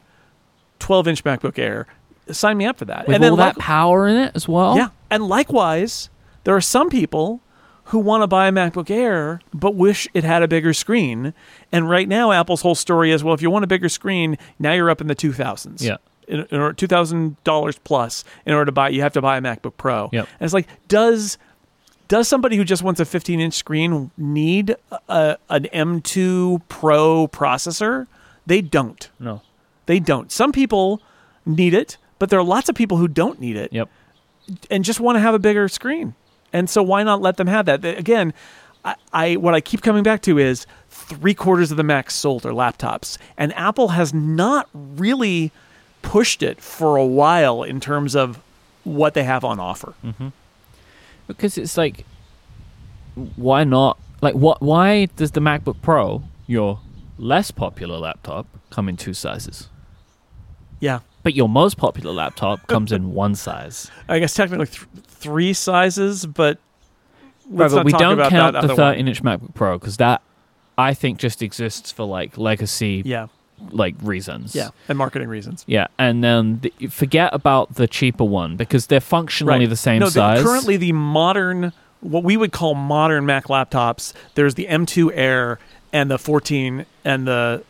[0.79, 1.87] 12 inch MacBook Air.
[2.31, 3.07] Sign me up for that.
[3.07, 4.77] With and all then that power in it as well.
[4.77, 6.09] yeah, and likewise,
[6.45, 7.41] there are some people
[7.87, 11.35] who want to buy a MacBook Air but wish it had a bigger screen.
[11.73, 14.73] And right now, Apple's whole story is, well, if you want a bigger screen, now
[14.73, 15.83] you're up in the 2000s.
[15.83, 15.97] Yeah.
[16.29, 19.77] In, in order, $2,000 plus in order to buy, you have to buy a MacBook
[19.77, 20.09] Pro.
[20.13, 20.29] Yep.
[20.39, 21.37] And it's like, does
[22.09, 24.77] does somebody who just wants a 15 inch screen need
[25.09, 28.07] a, an M2 Pro processor?
[28.47, 29.09] They don't.
[29.19, 29.41] No.
[29.87, 30.31] They don't.
[30.31, 31.01] Some people
[31.47, 33.89] need it, but there are lots of people who don't need it Yep.
[34.71, 36.15] and just want to have a bigger screen.
[36.53, 37.85] And so why not let them have that?
[37.85, 38.35] Again,
[38.85, 42.45] I, I what I keep coming back to is three quarters of the Macs sold
[42.45, 45.51] are laptops, and Apple has not really
[46.03, 48.41] pushed it for a while in terms of
[48.85, 49.95] what they have on offer.
[50.05, 50.29] Mm-hmm.
[51.27, 52.05] Because it's like,
[53.37, 53.99] why not?
[54.21, 54.61] Like, what?
[54.61, 56.81] Why does the MacBook Pro, your
[57.19, 59.69] less popular laptop, come in two sizes,
[60.81, 63.91] Yeah, but your most popular laptop comes in one size?
[64.09, 66.59] I guess technically th- three sizes, but
[67.49, 70.23] Right, but we don't count the 13-inch MacBook Pro because that,
[70.79, 73.27] I think, just exists for like legacy, Yeah,
[73.71, 74.55] like reasons.
[74.55, 75.65] yeah, and marketing reasons.
[75.67, 80.07] Yeah, and then the, forget about the cheaper one because they're functionally the same no,
[80.07, 80.43] the- size.
[80.43, 85.59] currently, the modern, what we would call modern Mac laptops, there's the M2 Air
[85.93, 87.63] and the 14 and the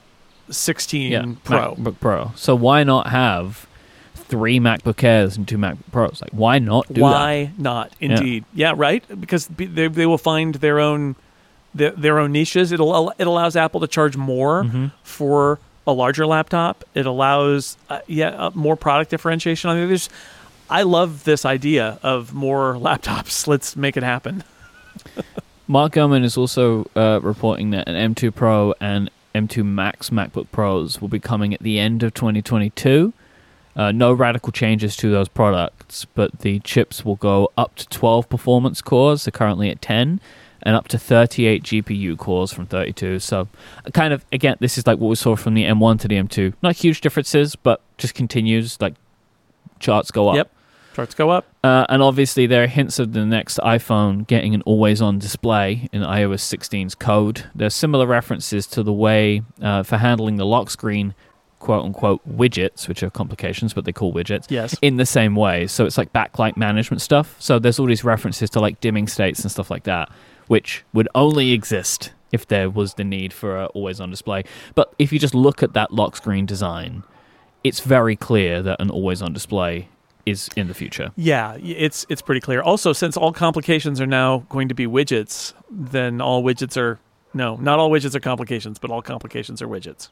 [0.50, 1.74] 16 yeah, Pro.
[1.76, 2.32] MacBook Pro.
[2.36, 3.66] So why not have
[4.14, 6.20] three MacBook Airs and two MacBook Pros?
[6.20, 7.00] Like, why not do that?
[7.00, 7.92] Why not?
[8.00, 8.74] Indeed, yeah.
[8.76, 9.02] right.
[9.20, 11.16] Because they, they will find their own
[11.74, 12.70] their, their own niches.
[12.70, 14.86] It'll it allows Apple to charge more Mm-hmm.
[15.02, 16.84] for a larger laptop.
[16.94, 19.70] It allows uh, yeah uh, more product differentiation.
[19.70, 20.08] I mean, there's.
[20.70, 23.46] I love this idea of more laptops.
[23.46, 24.44] Let's make it happen.
[25.68, 31.00] Mark Gurman is also uh, reporting that an M2 Pro and M2 Max MacBook Pros
[31.00, 33.12] will be coming at the end of 2022.
[33.74, 38.28] Uh, no radical changes to those products, but the chips will go up to 12
[38.28, 39.24] performance cores.
[39.24, 40.20] They're currently at 10,
[40.64, 43.18] and up to 38 GPU cores from 32.
[43.18, 43.48] So,
[43.92, 46.54] kind of again, this is like what we saw from the M1 to the M2.
[46.62, 48.94] Not huge differences, but just continues like
[49.80, 50.36] charts go up.
[50.36, 50.50] Yep.
[50.94, 51.46] Charts go up.
[51.64, 55.88] Uh, and obviously, there are hints of the next iPhone getting an always on display
[55.90, 57.44] in iOS 16's code.
[57.54, 61.14] There's similar references to the way uh, for handling the lock screen,
[61.60, 64.76] quote unquote, widgets, which are complications, but they call widgets, Yes.
[64.82, 65.66] in the same way.
[65.66, 67.36] So it's like backlight management stuff.
[67.38, 70.10] So there's all these references to like dimming states and stuff like that,
[70.52, 74.44] which would only exist if there was the need for a always on display.
[74.74, 77.04] But if you just look at that lock screen design,
[77.64, 79.88] it's very clear that an always on display
[80.26, 81.10] is in the future.
[81.16, 82.60] Yeah, it's it's pretty clear.
[82.60, 86.98] Also, since all complications are now going to be widgets, then all widgets are
[87.32, 90.10] no, not all widgets are complications, but all complications are widgets.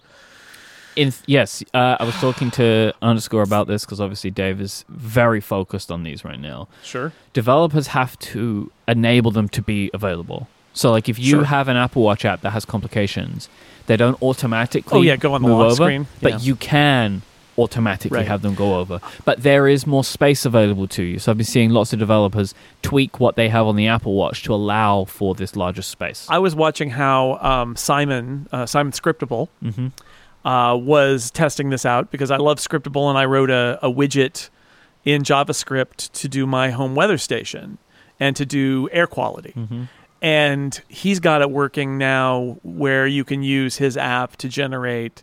[0.96, 5.40] In yes, uh, I was talking to underscore about this because obviously Dave is very
[5.40, 6.68] focused on these right now.
[6.82, 7.12] Sure.
[7.32, 10.48] Developers have to enable them to be available.
[10.72, 11.44] So, like, if you Sure.
[11.44, 13.48] have an Apple Watch app that has complications,
[13.86, 16.06] they don't automatically Oh, yeah, go on the lock over, screen.
[16.22, 16.38] but Yeah.
[16.40, 17.22] you can
[17.58, 18.26] automatically Right.
[18.28, 19.00] have them go over.
[19.24, 21.18] But there is more space available to you.
[21.18, 24.42] So I've been seeing lots of developers tweak what they have on the Apple Watch
[24.44, 26.26] to allow for this larger space.
[26.30, 29.88] I was watching how um, Simon uh, Simon Scriptable hmm
[30.44, 34.48] uh, was testing this out because I love Scriptable and I wrote a, a widget
[35.04, 37.78] in JavaScript to do my home weather station
[38.18, 39.52] and to do air quality.
[39.52, 39.84] hmm
[40.22, 45.22] And he's got it working now where you can use his app to generate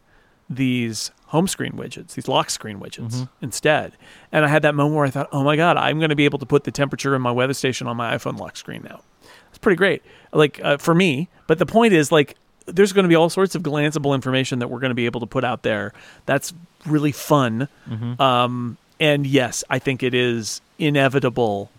[0.50, 3.30] these home screen widgets, these lock screen widgets Mhm.
[3.42, 3.92] instead.
[4.32, 6.26] And I had that moment where I thought, oh my God, I'm going to be
[6.26, 9.02] able to put the temperature in my weather station on my iPhone lock screen now.
[9.50, 11.28] It's pretty great, like uh, for me.
[11.48, 12.36] But the point is, like,
[12.68, 15.20] there's going to be all sorts of glanceable information that we're going to be able
[15.22, 15.94] to put out there.
[16.26, 16.54] That's
[16.86, 17.68] really fun.
[17.88, 21.70] hmm Um, and yes, I think it is inevitable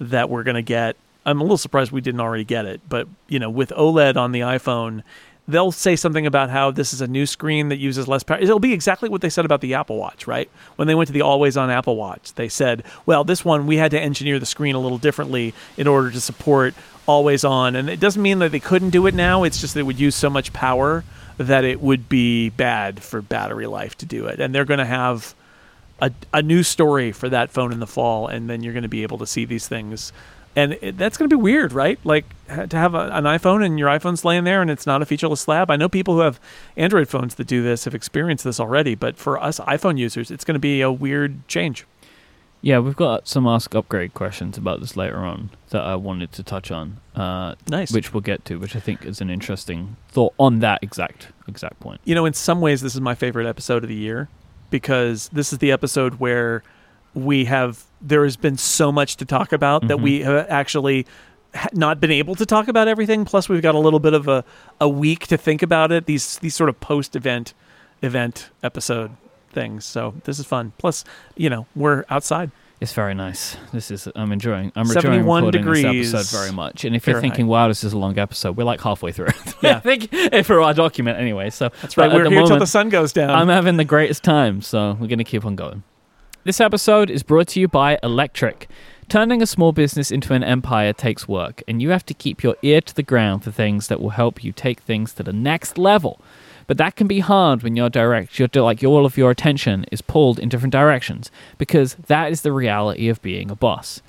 [0.00, 0.96] that we're going to get
[1.26, 4.32] I'm a little surprised we didn't already get it, but you know, with OLED on
[4.32, 5.02] the iPhone,
[5.46, 8.38] they'll say something about how this is a new screen that uses less power.
[8.38, 10.48] It'll be exactly what they said about the Apple Watch, right?
[10.76, 13.76] When they went to the always on Apple Watch, they said, well, this one we
[13.76, 16.74] had to engineer the screen a little differently in order to support
[17.08, 17.74] always on.
[17.74, 20.14] And it doesn't mean that they couldn't do it now, it's just it would use
[20.14, 21.02] so much power
[21.38, 24.38] that it would be bad for battery life to do it.
[24.40, 25.34] And they're going to have
[26.00, 28.88] a, a new story for that phone in the fall, and then you're going to
[28.88, 30.12] be able to see these things
[30.58, 32.00] and it, that's going to be weird, right?
[32.02, 35.06] Like to have a, an iPhone and your iPhone's laying there and it's not a
[35.06, 35.70] featureless slab.
[35.70, 36.40] I know people who have
[36.76, 40.44] Android phones that do this have experienced this already, but for us iPhone users, it's
[40.44, 41.86] going to be a weird change.
[42.60, 46.42] Yeah, we've got some Ask Upgrade questions about this later on that I wanted to
[46.42, 46.96] touch on.
[47.14, 47.92] Uh, Nice.
[47.92, 51.78] Which we'll get to, which I think is an interesting thought on that exact exact
[51.80, 52.00] point.
[52.04, 54.28] You know, in some ways, this is my favorite episode of the year
[54.70, 56.62] because this is the episode where
[57.14, 60.02] we have there has been so much to talk about that Mhm.
[60.02, 61.06] we have actually
[61.72, 63.24] not been able to talk about everything.
[63.24, 64.44] Plus, we've got a little bit of a,
[64.80, 66.06] a week to think about it.
[66.06, 67.54] These these sort of post event
[68.02, 69.12] event episode
[69.50, 69.84] things.
[69.84, 70.72] So this is fun.
[70.78, 71.04] Plus,
[71.36, 72.50] you know, we're outside.
[72.80, 73.56] It's very nice.
[73.72, 74.70] This is I'm enjoying.
[74.76, 76.84] I'm 71 enjoying recording degrees this episode very much.
[76.84, 77.32] And if you're Fahrenheit.
[77.32, 79.26] thinking, "Wow, this is a long episode," we're like halfway through.
[79.26, 79.54] it.
[79.62, 79.78] Yeah.
[79.78, 81.50] I think for our document anyway.
[81.50, 82.12] So That's right.
[82.12, 83.30] We're here till the sun goes down.
[83.30, 85.82] I'm having the greatest time, so we're going to keep on going.
[86.44, 88.68] This episode is brought to you by Electric.
[89.08, 92.56] Turning a small business into an empire takes work, and you have to keep your
[92.62, 95.78] ear to the ground for things that will help you take things to the next
[95.78, 96.20] level.
[96.68, 98.38] But that can be hard when you're direct.
[98.38, 102.52] You're like all of your attention is pulled in different directions because that is the
[102.52, 104.00] reality of being a boss.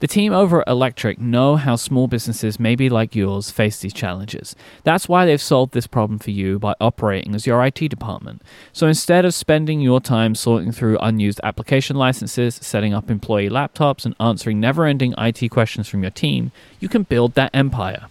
[0.00, 4.54] The team over at Electric know how small businesses, maybe like yours, face these challenges.
[4.84, 8.42] That's why they've solved this problem for you by operating as your IT department.
[8.72, 14.04] So instead of spending your time sorting through unused application licenses, setting up employee laptops,
[14.04, 18.06] and answering never ending IT questions from your team, you can build that empire.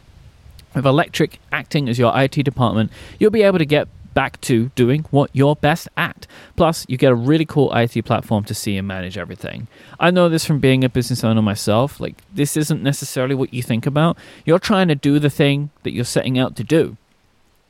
[0.75, 5.05] With Electric acting as your IT department, you'll be able to get back to doing
[5.11, 6.25] what you're best at.
[6.55, 9.67] Plus, you get a really cool IT platform to see and manage everything.
[9.99, 11.99] I know this from being a business owner myself.
[11.99, 14.17] Like, this isn't necessarily what you think about.
[14.43, 16.97] You're trying to do the thing that you're setting out to do.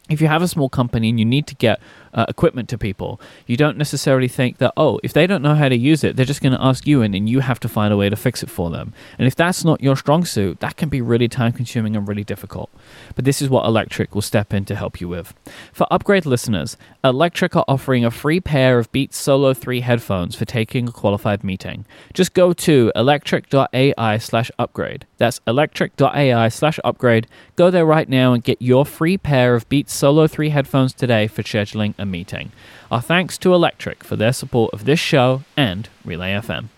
[0.10, 1.82] If you have a small company and you need to get
[2.18, 5.69] uh, equipment to people, you don't necessarily think that, oh, if they don't know how
[5.69, 7.94] to use it, they're just going to ask you in and you have to find
[7.94, 8.91] a way to fix it for them.
[9.19, 12.23] And if that's not your strong suit, that can be really time consuming and really
[12.23, 12.72] difficult.
[13.15, 15.34] But this is what Electric will step in to help you with.
[15.72, 20.45] For upgrade listeners, Electric are offering a free pair of Beats Solo 3 headphones for
[20.45, 21.85] taking a qualified meeting.
[22.14, 25.06] Just go to electric.ai slash upgrade.
[25.18, 27.27] That's electric.ai slash upgrade.
[27.56, 31.27] Go there right now and get your free pair of Beats Solo 3 headphones today
[31.27, 32.52] for scheduling a meeting.
[32.92, 36.70] Our thanks to Electric for their support of this show and Relay FM.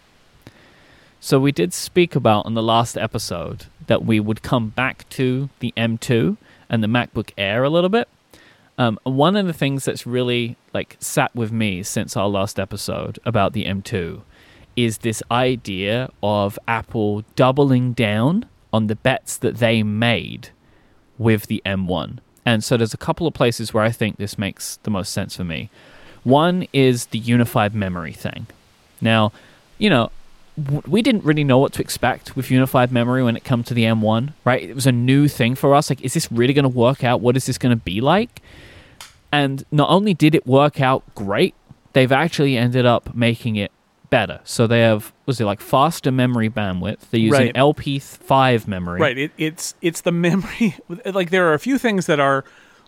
[1.20, 5.50] So we did speak about on the last episode that we would come back to
[5.60, 6.38] the M2
[6.70, 8.08] and the MacBook Air a little bit.
[8.78, 13.20] Um, one of the things that's really like sat with me since our last episode
[13.26, 14.22] about the M2
[14.78, 20.50] is this idea of Apple doubling down on the bets that they made
[21.18, 22.20] with the M1.
[22.46, 25.36] And so there's a couple of places where I think this makes the most sense
[25.36, 25.70] for me.
[26.24, 28.48] One is the unified memory thing.
[29.02, 29.32] Now,
[29.78, 30.12] you know,
[30.88, 33.84] we didn't really know what to expect with unified memory when it came to the
[33.84, 34.62] M1, right?
[34.62, 35.90] It was a new thing for us.
[35.90, 37.22] Like, is this really going to work out?
[37.22, 38.42] What is this going to be like?
[39.32, 41.56] And not only did it work out great,
[41.94, 43.72] they've actually ended up making it
[44.10, 44.40] better.
[44.44, 47.00] So they have, was it like faster memory bandwidth?
[47.12, 47.56] They're using Right.
[47.56, 49.00] LP5 memory.
[49.02, 49.18] Right.
[49.18, 50.76] It, it's it's the memory.
[51.06, 52.44] Like there are a few things that are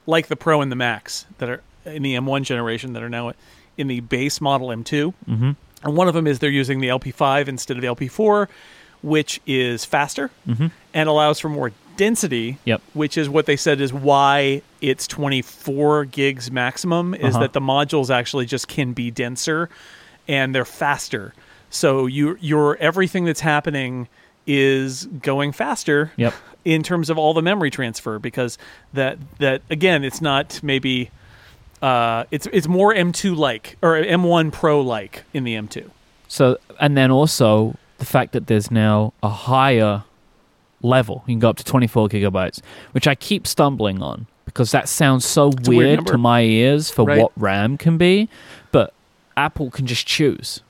[0.06, 3.34] like the Pro and the Max that are in the M1 generation that are now
[3.78, 5.14] in the base model M2.
[5.30, 5.52] Mm-hmm.
[5.84, 8.48] And one of them is they're using the LP5 instead of the LP4,
[9.02, 10.68] which is faster Mm-hmm.
[10.94, 12.58] and allows for more density.
[12.66, 12.82] Yep.
[12.94, 17.14] Which is what they said is why it's 24 gigs maximum.
[17.16, 17.40] Is Uh-huh.
[17.42, 19.70] that the modules actually just can be denser,
[20.28, 21.34] and they're faster.
[21.70, 24.08] So you your everything that's happening
[24.48, 26.34] is going faster Yep.
[26.66, 28.58] in terms of all the memory transfer because
[28.94, 31.12] that that again it's not maybe
[31.82, 35.90] uh, it's it's more M2 like or M1 Pro like in the M2.
[36.28, 40.04] So, and then also the fact that there's now a higher
[40.82, 41.24] level.
[41.28, 42.62] You can go up to 24 gigabytes,
[42.92, 45.68] which I keep stumbling on because that sounds so weird
[46.00, 47.20] weird, to my ears for Right.
[47.22, 48.30] what RAM can be.
[49.46, 50.62] Apple can just choose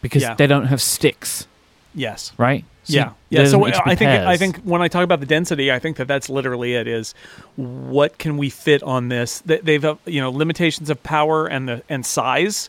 [0.00, 0.34] because Yeah.
[0.34, 1.46] they don't have sticks,
[1.94, 2.32] Yes.
[2.36, 2.64] right?
[2.84, 3.10] So yeah.
[3.30, 3.46] Yeah.
[3.46, 5.78] So need to be I think I think when I talk about the density, I
[5.78, 6.88] think that that's literally it.
[6.88, 7.14] Is
[7.54, 9.38] what can we fit on this?
[9.46, 12.68] They- They've uh, you know limitations of power and the and size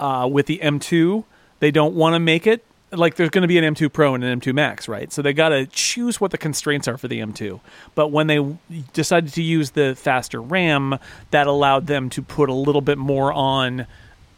[0.00, 1.24] uh, with the M2.
[1.60, 4.22] They don't want to make it like there's going to be an M2 Pro and
[4.24, 5.12] an M2 Max, right?
[5.12, 7.60] So they got to choose what the constraints are for the M2.
[7.94, 8.38] But when they
[8.94, 10.98] decided to use the faster RAM,
[11.30, 13.86] that allowed them to put a little bit more on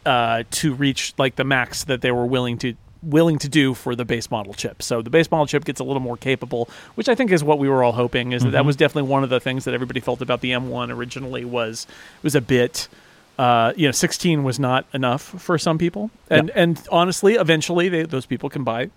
[0.06, 3.94] uh, to reach like the max that they were willing to willing to do for
[3.94, 4.82] the base model chip.
[4.82, 7.58] So the base model chip gets a little more capable, which I think is what
[7.58, 8.32] we were all hoping.
[8.32, 10.94] Is that that was definitely one of the things that everybody felt about the M1
[10.94, 11.86] originally was
[12.22, 12.88] was a bit.
[13.36, 18.02] Uh, you know, 16 was not enough for some people, and and honestly, eventually, they,
[18.04, 18.90] those people can buy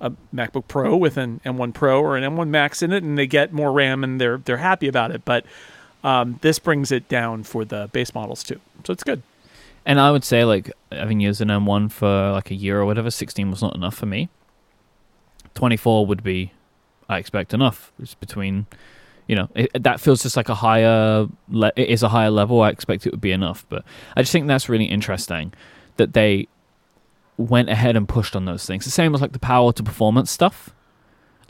[0.00, 3.26] a MacBook Pro with an M1 Pro or an M1 Max in it, and they
[3.26, 5.26] get more RAM, and they're they're happy about it.
[5.26, 5.44] But
[6.02, 9.22] um, this brings it down for the base models too, so it's good.
[9.86, 13.10] And I would say, like, having used an M1 for like a year or whatever,
[13.10, 14.28] 16 was not enough for me.
[15.54, 16.52] 24 would be,
[17.08, 17.92] I expect, enough.
[17.98, 18.66] It's between,
[19.28, 22.62] you know, it, that feels just like a higher, le- it is a higher level.
[22.62, 23.66] I expect it would be enough.
[23.68, 23.84] But
[24.16, 25.52] I just think that's really interesting
[25.96, 26.48] that they
[27.36, 28.84] went ahead and pushed on those things.
[28.84, 30.70] The same as like the power to performance stuff.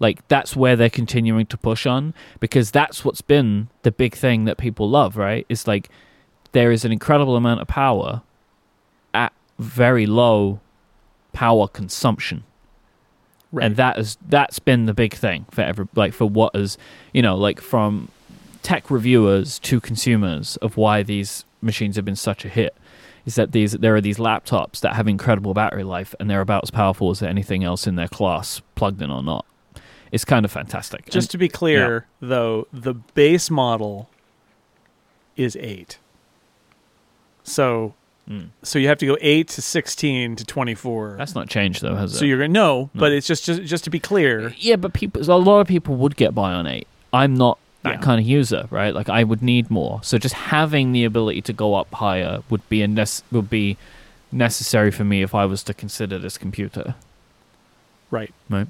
[0.01, 4.45] Like, that's where they're continuing to push on because that's what's been the big thing
[4.45, 5.47] that people love, right?
[5.49, 5.89] It's like,
[6.55, 8.23] there is an incredible amount of power
[9.13, 10.61] at very low
[11.35, 12.45] power consumption.
[13.61, 16.77] And that is that's been the big thing for every like for what is
[17.13, 18.09] you know like from
[18.63, 22.75] tech reviewers to consumers of why these machines have been such a hit
[23.27, 26.65] is that these there are these laptops that have incredible battery life and they're about
[26.65, 29.47] as powerful as anything else in their class plugged in or not.
[30.11, 31.07] It's kind of fantastic.
[31.07, 34.09] Just And- to be clear, though, the base model
[35.37, 35.99] is eight.
[37.45, 37.95] So,
[38.29, 38.49] Mm.
[38.63, 41.17] so you have to go eight to sixteen to twenty-four.
[41.19, 43.85] that's not changed though has it so you're gonna no, but it's just, just just
[43.85, 44.55] to be clear.
[44.57, 46.87] Yeah, but people, a lot of people would get by on eight.
[47.13, 48.01] I'm not that Yeah.
[48.01, 48.95] kind of user, right?
[48.95, 50.01] Like I would need more.
[50.03, 53.77] So just having the ability to go up higher would be a nec- would be
[54.33, 56.95] necessary for me if I was to consider this computer,
[58.11, 58.33] Right.
[58.49, 58.69] right?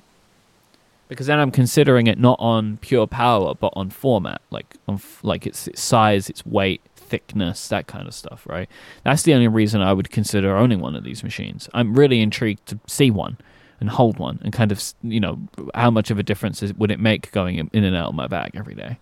[1.09, 5.21] Because then I'm considering it not on pure power, but on format, like on f-
[5.23, 8.69] like its, its size, its weight, thickness, that kind of stuff, right?
[9.05, 11.69] That's the only reason I would consider owning one of these machines.
[11.75, 13.37] I'm really intrigued to see one
[13.81, 15.39] and hold one and kind of you know
[15.75, 18.27] how much of a difference is, would it make going in and out of my
[18.29, 18.99] bag every day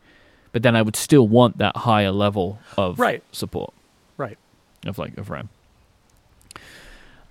[0.50, 3.22] but then i would still want that higher level of Right.
[3.32, 3.72] support
[4.16, 4.38] Right.
[4.86, 5.50] of like of ram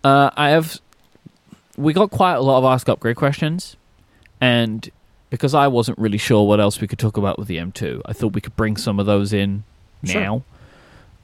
[0.03, 0.79] uh, i have
[1.77, 3.75] we got quite a lot of ask upgrade questions
[4.39, 4.89] and
[5.31, 8.13] because i wasn't really sure what else we could talk about with the m2 i
[8.13, 9.63] thought we could bring some of those in
[10.05, 10.43] Sure.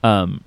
[0.04, 0.44] Um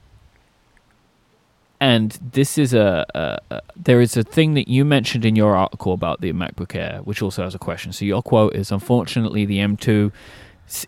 [1.80, 5.56] and this is a, a, a there is a thing that you mentioned in your
[5.56, 7.92] article about the MacBook Air, which also has a question.
[7.92, 10.12] So your quote is: "Unfortunately, the M2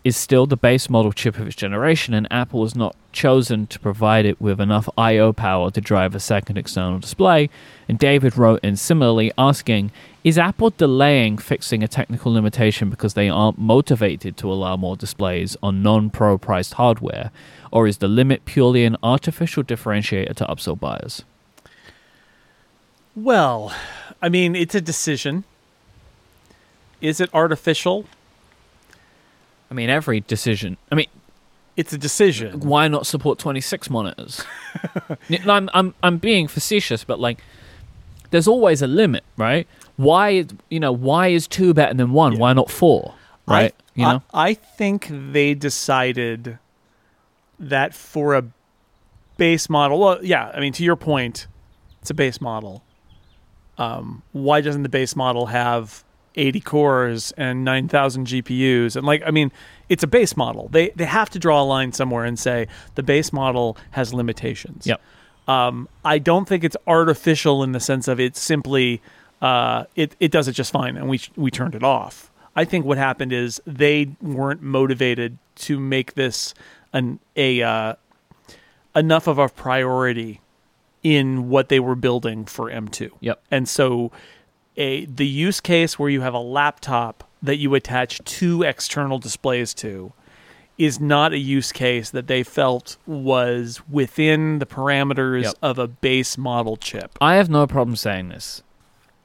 [0.05, 3.79] is still the base model chip of its generation, and Apple has not chosen to
[3.79, 7.49] provide it with enough I/O power to drive a second external display."
[7.89, 9.91] And David wrote in similarly, asking:
[10.23, 15.57] "Is Apple delaying fixing a technical limitation because they aren't motivated to allow more displays
[15.63, 17.31] on non-pro priced hardware?"
[17.73, 21.23] Or is the limit purely an artificial differentiator to upsell buyers?
[23.15, 23.73] Well,
[24.21, 25.43] I mean, it's a decision.
[27.01, 28.05] Is it artificial?
[29.71, 30.77] I mean, every decision.
[30.91, 31.07] I mean,
[31.75, 32.59] It's a decision.
[32.59, 34.43] why not support 26 monitors?
[35.47, 37.39] I'm, I'm, I'm being facetious, but like,
[38.29, 39.67] there's always a limit, right?
[39.97, 42.33] Why, you know, why is two better than one?
[42.33, 42.39] Yeah.
[42.39, 43.15] Why not four?
[43.47, 43.73] Right?
[43.73, 44.21] I, you know?
[44.31, 46.59] I, I think they decided
[47.59, 48.43] that for a
[49.37, 49.99] base model.
[49.99, 50.51] Well, yeah.
[50.53, 51.47] I mean, to your point,
[52.01, 52.83] it's a base model.
[53.77, 56.03] Um, why doesn't the base model have
[56.35, 58.95] 80 cores and 9,000 GPUs?
[58.95, 59.51] And like, I mean,
[59.89, 60.69] it's a base model.
[60.69, 64.85] They they have to draw a line somewhere and say the base model has limitations.
[64.85, 65.01] Yep.
[65.47, 69.01] Um, I don't think it's artificial in the sense of it's simply
[69.41, 72.31] uh, it it does it just fine, and we we turned it off.
[72.55, 76.53] I think what happened is they weren't motivated to make this
[76.93, 77.95] an a uh,
[78.95, 80.39] enough of a priority
[81.01, 83.09] in what they were building for M2.
[83.19, 83.41] Yep.
[83.51, 84.11] And so
[84.77, 89.73] a the use case where you have a laptop that you attach two external displays
[89.75, 90.13] to
[90.77, 95.53] is not a use case that they felt was within the parameters Yep.
[95.61, 97.17] of a base model chip.
[97.21, 98.63] I have no problem saying this.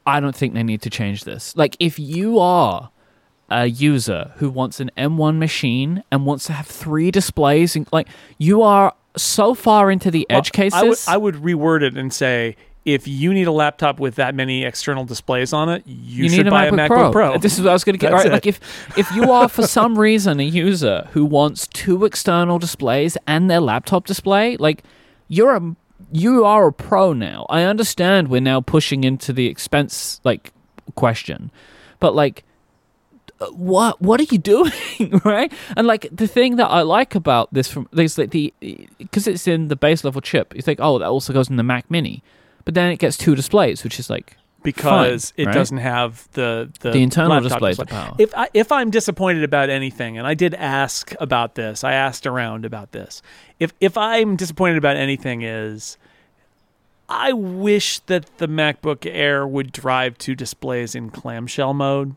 [0.05, 1.57] I don't think they need to change this.
[1.57, 2.91] Like, if you are
[3.49, 8.09] a user who wants an M1 machine and wants to have three displays, and like,
[8.39, 10.79] you are so far into the edge Well, cases.
[10.79, 14.35] I would, I would reword it and say if you need a laptop with that
[14.35, 17.39] many external displays on it, you, you should need a buy MacBook, a MacBook Pro.
[17.39, 18.13] This is what I was going to get.
[18.13, 18.33] That's Right, it.
[18.33, 18.61] like if
[18.97, 23.61] if you are for some reason a user who wants two external displays and their
[23.61, 24.85] laptop display, like
[25.27, 25.77] you're a
[26.13, 27.45] you are a pro now.
[27.51, 30.53] I understand we're now pushing into the expense like
[30.95, 31.51] question.
[32.01, 32.45] But like,
[33.53, 34.73] what what are you doing,
[35.25, 35.53] right?
[35.77, 38.53] And like the thing that I like about this from is like the
[38.99, 40.55] because it's in the base level chip.
[40.55, 42.23] You think, oh, that also goes in the Mac Mini,
[42.65, 45.55] but then it gets two displays, which is like because Fine, it right?
[45.55, 47.87] doesn't have the the, the internal display, display.
[47.87, 48.15] power.
[48.19, 52.27] If I, if I'm disappointed about anything, and I did ask about this, I asked
[52.27, 53.23] around about this.
[53.61, 55.97] If if I'm disappointed about anything, is
[57.09, 62.17] I wish that the MacBook Air would drive two displays in clamshell mode.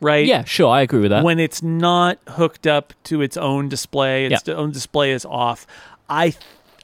[0.00, 0.26] Right?
[0.26, 1.24] yeah, sure, I agree with that.
[1.24, 5.66] When it's not hooked up to its own display, its own display is off.
[6.08, 6.34] I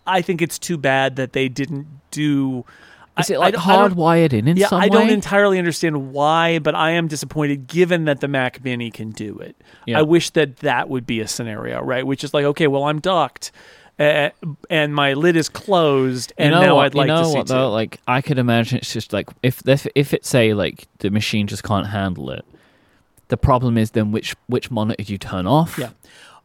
[0.07, 2.65] I think it's too bad that they didn't do.
[3.19, 6.75] is I- it like hardwired in in yeah, some I don't entirely understand why, but
[6.75, 9.55] I am disappointed given that the Mac Mini can do it.
[9.87, 10.01] Yeah.
[10.01, 12.05] I wish that that would be a scenario, right?
[12.07, 13.53] Which is like, okay, well, I'm docked,
[13.99, 14.31] uh,
[14.69, 17.29] and my lid is closed, You and know now what, I'd like you know to
[17.29, 17.71] see what though?
[17.71, 21.47] Like I could imagine it's just like if if if it say like the machine
[21.47, 22.45] just can't handle it.
[23.29, 25.79] The problem is then which which monitor you turn off.
[25.79, 25.91] Yeah.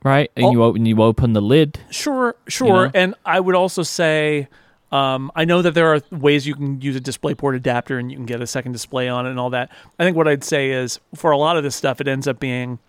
[0.03, 0.51] Right, and Oh.
[0.51, 1.79] you open you open the lid.
[1.89, 2.85] Sure, sure.
[2.85, 2.91] know?
[2.93, 4.47] And I would also say,
[4.93, 8.15] um, I know that there are ways you can use a DisplayPort adapter and you
[8.17, 9.69] can get a second display on it and all that.
[9.99, 12.39] I think what I'd say is for a lot of this stuff, it ends up
[12.39, 12.79] being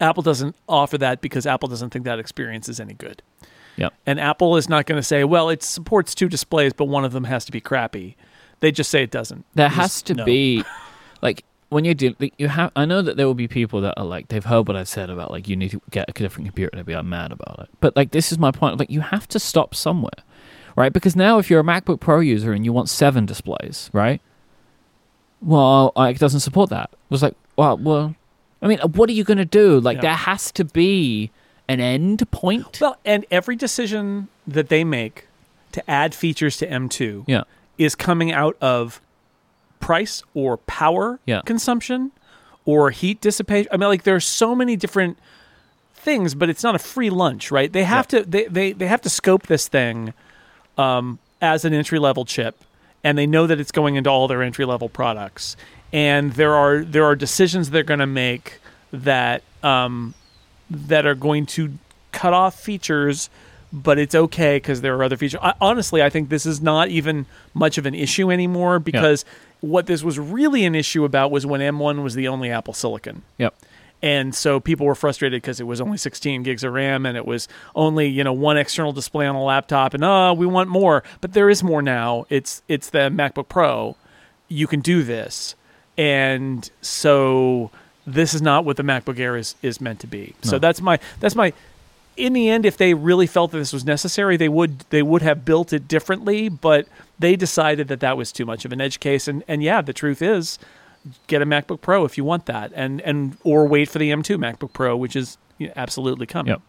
[0.00, 3.20] Apple doesn't offer that because Apple doesn't think that experience is any good.
[3.74, 3.94] Yep.
[4.06, 7.10] And Apple is not going to say, well, it supports two displays, but one of
[7.12, 8.16] them has to be crappy.
[8.60, 9.44] They just say it doesn't.
[9.54, 10.24] There Just has to no.
[10.24, 10.64] be,
[11.22, 12.72] like, when you do, like, you have.
[12.76, 15.10] I know that there will be people that are like, they've heard what I've said
[15.10, 17.58] about like you need to get a different computer and they'll be like, mad about
[17.60, 17.68] it.
[17.80, 18.78] But like, this is my point.
[18.78, 20.10] Like, you have to stop somewhere,
[20.76, 20.92] right?
[20.92, 24.20] Because now, if you're a MacBook Pro user and you want seven displays, right?
[25.40, 26.90] Well, like, it doesn't support that.
[26.92, 28.14] It was like, well, well,
[28.60, 29.78] I mean, what are you going to do?
[29.78, 30.02] Like, Yeah.
[30.02, 31.30] there has to be
[31.68, 32.78] an end point.
[32.80, 35.26] Well, and every decision that they make
[35.72, 37.42] to add features to M2 Yeah.
[37.76, 39.00] is coming out of
[39.80, 41.42] price or power Yeah.
[41.44, 42.10] consumption
[42.64, 43.68] or heat dissipation.
[43.72, 45.18] I mean, like there are so many different
[45.94, 47.72] things, but it's not a free lunch, right?
[47.72, 50.12] They have to they, they they have to scope this thing
[50.76, 52.56] um, as an entry level chip,
[53.02, 55.56] and they know that it's going into all their entry level products.
[55.92, 58.60] And there are there are decisions they're going to make
[58.92, 60.14] that um,
[60.70, 61.72] that are going to
[62.12, 63.30] cut off features,
[63.72, 65.40] but it's okay because there are other features.
[65.42, 69.24] I, honestly, I think this is not even much of an issue anymore because
[69.60, 73.22] what this was really an issue about was when M1 was the only Apple Silicon.
[73.38, 73.54] Yep.
[74.00, 77.26] And so people were frustrated because it was only 16 gigs of RAM and it
[77.26, 81.02] was only you know one external display on a laptop and oh we want more.
[81.20, 82.24] But there is more now.
[82.30, 83.96] It's it's the MacBook Pro.
[84.46, 85.56] You can do this.
[85.96, 87.72] And so
[88.06, 90.34] this is not what the MacBook Air is is meant to be.
[90.42, 91.52] So that's my that's my
[92.18, 95.22] in the end if they really felt that this was necessary they would they would
[95.22, 96.86] have built it differently but
[97.18, 99.92] they decided that that was too much of an edge case and and yeah the
[99.92, 100.58] truth is
[101.26, 104.36] get a MacBook Pro if you want that, and and or wait for the M2
[104.36, 105.38] MacBook Pro, which is
[105.76, 106.50] absolutely coming.
[106.50, 106.62] Yep.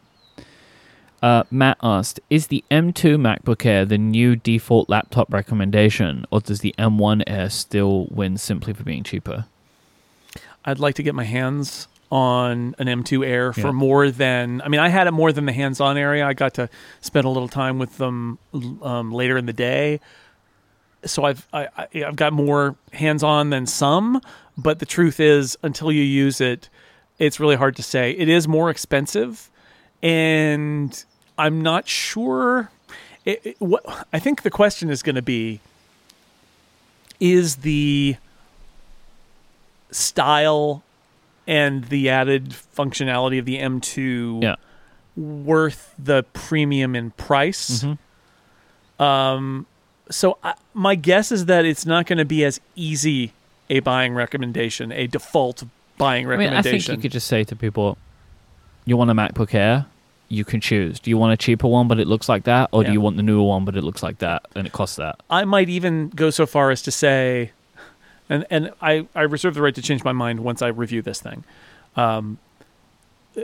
[1.21, 6.61] Uh, Matt asked, "Is the M2 MacBook Air the new default laptop recommendation, or does
[6.61, 9.45] the M1 Air still win simply for being cheaper?"
[10.65, 13.71] I'd like to get my hands on an M2 Air for Yeah.
[13.71, 16.25] more than I mean, I had it more than the hands-on area.
[16.25, 16.67] I got to
[17.01, 18.39] spend a little time with them
[18.81, 19.99] um, later in the day,
[21.05, 24.21] so I've I, I, I've got more hands-on than some.
[24.57, 26.67] But the truth is, until you use it,
[27.19, 28.11] it's really hard to say.
[28.11, 29.49] It is more expensive,
[30.01, 31.03] and
[31.37, 32.71] I'm not sure.
[33.23, 35.59] It, it- what I think the question is going to be
[37.19, 38.15] is the
[39.91, 40.83] style
[41.49, 44.55] and the added functionality of the M2 Yeah.
[45.17, 47.83] worth the premium in price.
[47.83, 49.03] Mhm.
[49.03, 49.65] Um,
[50.11, 53.33] so I, my guess is that it's not going to be as easy
[53.69, 55.63] a buying recommendation, a default
[55.97, 56.93] buying I mean, I recommendation.
[56.93, 57.97] think you could just say to people,
[58.85, 59.85] "You want a MacBook Air?
[60.27, 60.99] You can choose.
[60.99, 62.89] Do you want a cheaper one, but it looks like that, or Yeah.
[62.89, 65.19] do you want the newer one, but it looks like that and it costs that?"
[65.29, 67.51] I might even go so far as to say,
[68.29, 71.19] and and I, I reserve the right to change my mind once I review this
[71.21, 71.43] thing,
[71.95, 72.37] um,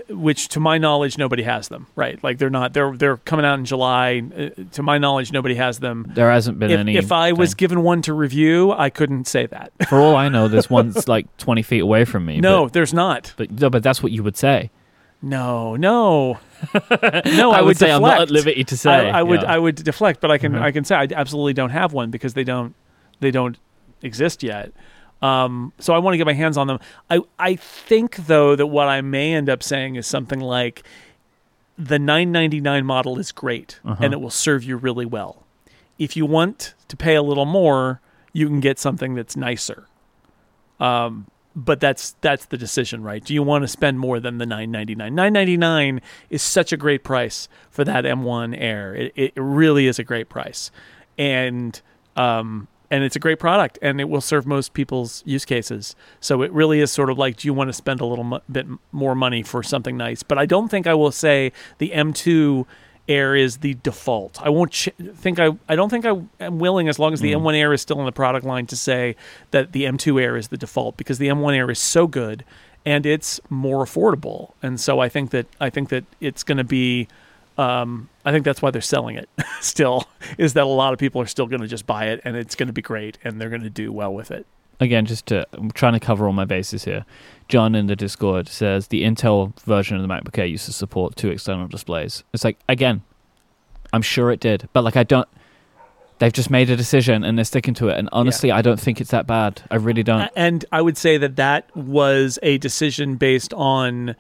[0.10, 2.22] which to my knowledge nobody has them right.
[2.24, 4.22] Like they're not they're they're coming out in July.
[4.36, 6.06] Uh, to my knowledge, nobody has them.
[6.14, 6.98] There hasn't been If, any.
[6.98, 9.72] if I was given one to review, I couldn't say that.
[9.88, 12.40] for all I know, this one's like 20 feet away from me.
[12.41, 13.34] no, but, there's not.
[13.38, 14.72] but no, but that's what you would say.
[15.22, 16.40] No, no,
[16.91, 17.52] no.
[17.52, 18.22] I, I would say I'm not deflect.
[18.22, 18.91] at liberty to say.
[19.10, 19.53] I, I would yeah.
[19.53, 20.62] I would deflect, but I can Mhm.
[20.62, 22.76] I can say I absolutely don't have one because they don't
[23.22, 23.57] they don't
[24.06, 24.72] exist yet.
[25.22, 26.80] Um, so I want to get my hands on them.
[27.10, 30.84] I I think though that what I may end up saying is something like
[31.77, 34.02] the 999 model is great Uh-huh.
[34.03, 35.44] and it will serve you really well.
[35.99, 38.02] If you want to pay a little more,
[38.34, 39.88] you can get something that's nicer.
[40.80, 43.23] Um, but that's that's the decision, right?
[43.23, 45.15] Do you want to spend more than the nine ninety nine?
[45.15, 48.94] Nine ninety nine is such a great price for that M1 Air.
[48.94, 50.69] It, it really is a great price,
[51.18, 51.82] and
[52.18, 55.96] um, and it's a great product, and it will serve most people's use cases.
[56.20, 58.42] So it really is sort of like, do you want to spend a little mo-
[58.52, 60.24] bit more money for something nice?
[60.24, 62.66] But I don't think I will say the M2
[63.08, 64.42] Air is the default.
[64.42, 65.50] I won't ch- think I.
[65.70, 67.42] I don't think I am willing, as long as the Mm.
[67.42, 69.16] M1 Air is still in the product line, to say
[69.52, 72.44] that the M2 Air is the default because the M1 Air is so good
[72.84, 74.54] and it's more affordable.
[74.64, 77.08] And so I think that I think that it's going to be.
[77.57, 79.30] Um, I think that's why they're selling it.
[79.61, 80.07] still,
[80.38, 82.56] is that a lot of people are still going to just buy it and it's
[82.56, 84.45] going to be great and they're going to do well with it.
[84.80, 87.06] again, just to I'm trying to cover all my bases here.
[87.48, 91.15] John in the Discord says the Intel version of the MacBook Air used to support
[91.15, 92.23] two external displays.
[92.34, 93.03] It's like again,
[93.94, 95.27] I'm sure it did, but like I don't.
[96.18, 97.98] They've just made a decision and they're sticking to it.
[97.98, 99.61] And honestly, I don't think it's that bad.
[99.69, 100.32] I really don't.
[100.34, 104.15] And I would say that that was a decision based on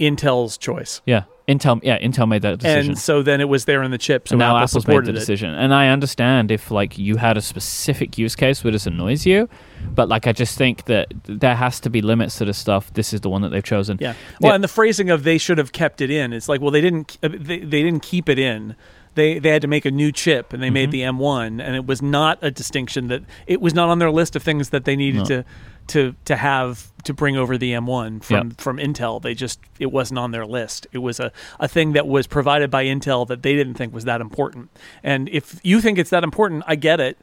[0.00, 1.00] Intel's choice.
[1.06, 1.80] yeah, Intel.
[1.82, 2.90] Yeah, Intel made that decision.
[2.92, 4.28] And so then it was there in the chip.
[4.28, 5.14] So and now Apple Apple's made the it.
[5.14, 5.54] decision.
[5.54, 9.48] And I understand if like you had a specific use case where this annoys you,
[9.94, 12.92] but like I just think that there has to be limits to this stuff.
[12.94, 13.98] This is the one that they've chosen.
[14.00, 14.14] Yeah.
[14.40, 14.54] Well, Yeah.
[14.56, 16.32] and the phrasing of they should have kept it in.
[16.32, 17.18] It's like, well, they didn't.
[17.22, 18.76] uh, They, they didn't keep it in.
[19.14, 21.86] They they had to make a new chip, and they made the M1, and it
[21.86, 24.94] was not a distinction that it was not on their list of things that they
[24.94, 25.24] needed No.
[25.24, 25.44] to
[25.88, 28.54] to to have to bring over the M1 from Yeah.
[28.58, 29.20] from Intel.
[29.20, 30.86] They just it wasn't on their list.
[30.92, 34.04] It was a a thing that was provided by Intel that they didn't think was
[34.04, 34.70] that important.
[35.02, 37.18] And if you think it's that important, I get it.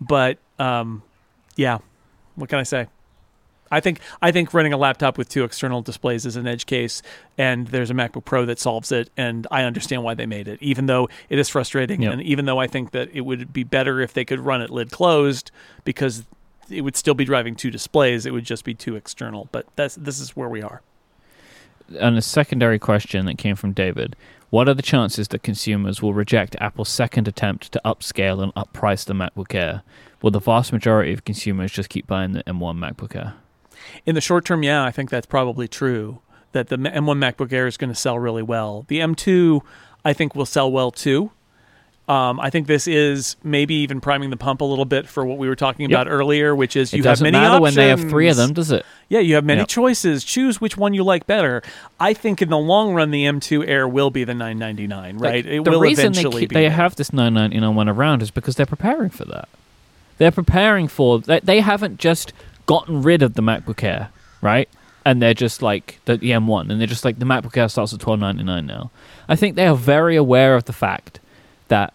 [0.00, 1.02] But um,
[1.56, 1.78] yeah,
[2.34, 2.86] what can I say?
[3.70, 7.00] I think I think running a laptop with two external displays is an edge case,
[7.38, 10.58] and there's a MacBook Pro that solves it, and I understand why they made it,
[10.60, 12.12] even though it is frustrating, Yep.
[12.12, 14.68] and even though I think that it would be better if they could run it
[14.68, 15.50] lid closed,
[15.84, 16.24] because
[16.72, 19.48] it would still be driving two displays, it would just be two external.
[19.52, 20.82] But that's this is where we are.
[21.98, 24.16] And a secondary question that came from David:
[24.50, 29.04] What are the chances that consumers will reject Apple's second attempt to upscale and upprice
[29.04, 29.82] the MacBook Air?
[30.22, 33.34] Will the vast majority of consumers just keep buying the M1 MacBook Air?
[34.06, 36.20] In the short term, yeah, I think that's probably true.
[36.52, 38.84] That the M1 MacBook Air is going to sell really well.
[38.88, 39.62] The M2,
[40.04, 41.32] I think, will sell well too.
[42.08, 45.38] Um, I think this is maybe even priming the pump a little bit for what
[45.38, 45.90] we were talking Yep.
[46.00, 47.62] about earlier, which is It you have many matter options.
[47.62, 48.84] when they have three of them, does it?
[49.08, 49.68] Yeah, you have many Yep.
[49.68, 50.24] choices.
[50.24, 51.62] Choose which one you like better.
[52.00, 55.44] I think in the long run, the M2 Air will be the 999, right?
[55.44, 56.54] Like, it the will reason they, eventually keep, be.
[56.54, 59.48] they have this 999 one around is because they're preparing for that.
[60.18, 62.32] They're preparing for they, they haven't just
[62.66, 64.08] gotten rid of the MacBook Air,
[64.40, 64.68] right?
[65.04, 67.92] And they're just like the, the M1, and they're just like the MacBook Air starts
[67.92, 68.90] at 1299 now.
[69.28, 71.20] I think they are very aware of the fact
[71.72, 71.92] that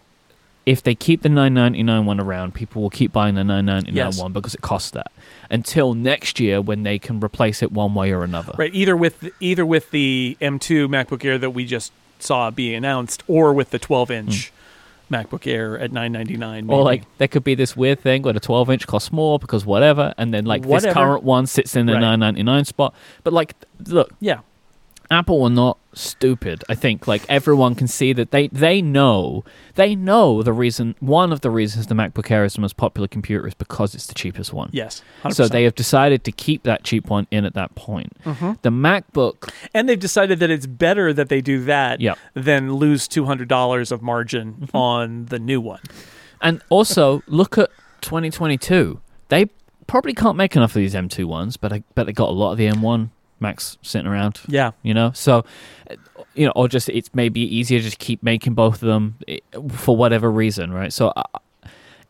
[0.66, 4.20] if they keep the 999 one around, people will keep buying the 999 Yes.
[4.20, 5.10] one because it costs that
[5.50, 8.52] until next year when they can replace it one way or another.
[8.58, 13.22] right either with either with the M2 MacBook Air that we just saw be announced,
[13.28, 14.52] or with the 12 inch
[15.10, 16.64] MacBook Air at 999.
[16.64, 16.70] Hmm.
[16.70, 19.64] Or like there could be this weird thing where the 12 inch costs more because
[19.64, 20.86] whatever, and then like Whatever.
[20.88, 22.00] this current one sits in the Right.
[22.00, 22.92] 999 spot.
[23.24, 23.54] But like,
[23.86, 24.40] look, yeah,
[25.10, 26.62] Apple are not stupid.
[26.68, 29.42] I think like everyone can see that they they know
[29.74, 30.94] they know the reason.
[31.00, 34.06] One of the reasons the MacBook Air is the most popular computer is because it's
[34.06, 34.68] the cheapest one.
[34.72, 35.34] yes, 100%.
[35.34, 38.12] So they have decided to keep that cheap one in at that point.
[38.24, 38.52] Mm-hmm.
[38.62, 43.08] The MacBook, and they've decided that it's better that they do that yeah, than lose
[43.08, 44.76] $200 of margin Mm-hmm.
[44.76, 45.80] on the new one.
[46.42, 47.70] and also look at
[48.02, 49.00] 2022.
[49.28, 49.46] They
[49.86, 52.52] probably can't make enough of these M2 ones, but I bet they got a lot
[52.52, 53.08] of the M1
[53.40, 54.40] Macs sitting around.
[54.48, 55.12] Yeah, you know?
[55.12, 55.44] So
[56.38, 59.38] you know or just it's maybe easier to just keep making both of them eh,
[59.72, 60.92] for whatever reason right?
[60.92, 61.22] So uh,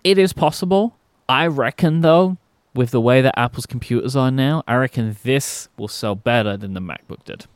[0.05, 0.97] it is possible.
[1.29, 2.37] I reckon though
[2.75, 6.75] with the way that apple's computers are now i reckon this will sell better than
[6.75, 7.47] the macbook did.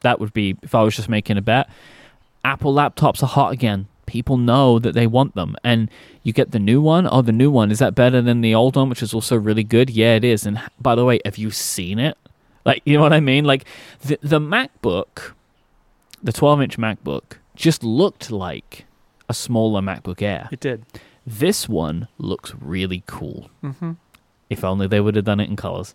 [0.00, 1.68] That would be if i was just making a bet.
[2.42, 3.86] Apple laptops are hot again.
[4.06, 5.54] People know that they want them.
[5.62, 5.90] And
[6.22, 7.06] you get the new one?
[7.10, 7.70] Oh the new one.
[7.70, 9.90] Is that better than the old one which is also really good?
[9.90, 10.46] Yeah it is.
[10.46, 12.16] And by the way have you seen it
[12.64, 13.44] like, you know what I mean?
[13.44, 13.64] Like,
[14.00, 15.32] the, the MacBook,
[16.22, 18.86] the 12 inch MacBook, just looked like
[19.28, 20.48] a smaller MacBook Air.
[20.50, 20.84] it did.
[21.26, 23.50] This one looks really cool.
[23.62, 23.92] Mm-hmm.
[24.48, 25.94] If only they would have done it in colors.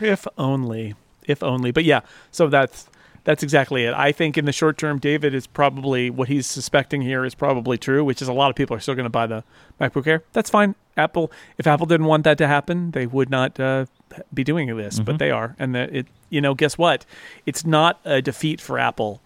[0.00, 0.94] If only,
[1.26, 1.70] if only.
[1.70, 2.00] But yeah,
[2.30, 2.88] so that's
[3.24, 3.94] that's exactly it.
[3.94, 7.76] I think in the short term, David is probably what he's suspecting here is probably
[7.78, 9.42] true, which is a lot of people are still going to buy the
[9.80, 10.22] MacBook Air.
[10.32, 10.74] That's fine.
[10.96, 13.86] Apple, if Apple didn't want that to happen, they would not uh,
[14.32, 15.18] be doing this, but Mhm.
[15.18, 16.06] they are, and that it.
[16.30, 17.06] You know, guess what?
[17.46, 19.20] It's not a defeat for Apple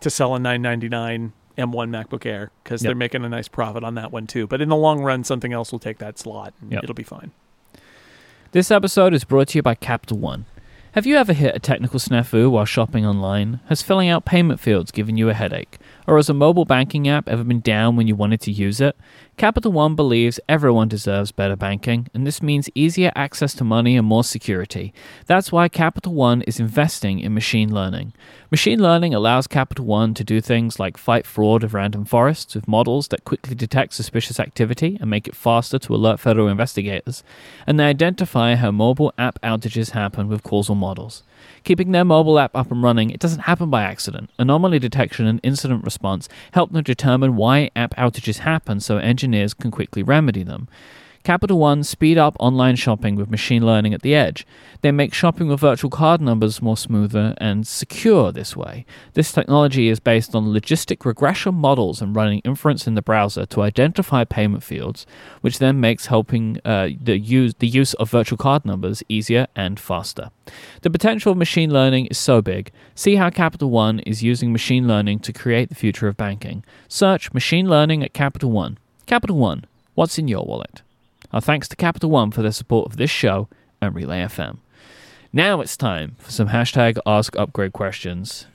[0.00, 2.88] to sell a 999 M1 MacBook Air because Yep.
[2.88, 4.46] they're making a nice profit on that one too.
[4.46, 6.82] But in the long run, something else will take that slot, and Yep.
[6.84, 7.30] it'll be fine.
[8.52, 10.44] This episode is brought to you by Capital One.
[10.96, 13.60] Have you ever hit a technical snafu while shopping online?
[13.66, 15.76] Has filling out payment fields given you a headache?
[16.06, 18.96] Or has a mobile banking app ever been down when you wanted to use it?
[19.36, 24.06] Capital One believes everyone deserves better banking, and this means easier access to money and
[24.06, 24.94] more security.
[25.26, 28.12] That's why Capital One is investing in machine learning.
[28.50, 32.68] Machine learning allows Capital One to do things like fight fraud of random forests with
[32.68, 37.22] models that quickly detect suspicious activity and make it faster to alert federal investigators,
[37.66, 41.24] and they identify how mobile app outages happen with causal models.
[41.66, 44.30] Keeping their mobile app up and running, it doesn't happen by accident.
[44.38, 49.72] Anomaly detection and incident response help them determine why app outages happen so engineers can
[49.72, 50.68] quickly remedy them.
[51.26, 54.46] Capital One speed up online shopping with machine learning at the edge.
[54.82, 58.86] They make shopping with virtual card numbers more smoother and secure this way.
[59.14, 63.62] This technology is based on logistic regression models and running inference in the browser to
[63.62, 65.04] identify payment fields,
[65.40, 69.80] which then makes helping uh, the use the use of virtual card numbers easier and
[69.80, 70.30] faster.
[70.82, 72.70] The potential of machine learning is so big.
[72.94, 76.62] See how Capital One is using machine learning to create the future of banking.
[76.86, 78.78] Search machine learning at Capital One.
[79.06, 79.64] Capital One,
[79.96, 80.82] what's in your wallet?
[81.36, 83.46] Our thanks to Capital One for their support of this show
[83.82, 84.56] and Relay FM.
[85.34, 88.46] Now it's time for some hashtag Ask Upgrade questions.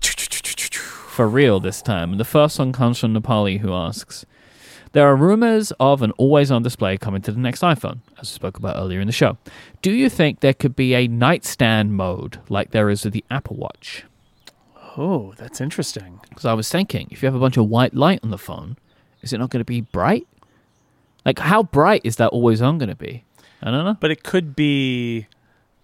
[0.00, 2.12] For real this time.
[2.12, 4.24] And the first one comes from Nepali, who asks
[4.92, 8.34] There are rumors of an always on display coming to the next iPhone, as we
[8.36, 9.36] spoke about earlier in the show.
[9.82, 13.56] Do you think there could be a nightstand mode like there is with the Apple
[13.56, 14.04] Watch?
[14.96, 16.20] Oh, that's interesting.
[16.28, 18.76] Because I was thinking, if you have a bunch of white light on the phone,
[19.20, 20.28] is it not going to be bright?
[21.28, 23.22] Like, how bright is that always on going to be?
[23.62, 23.96] I don't know.
[24.00, 25.26] But it could be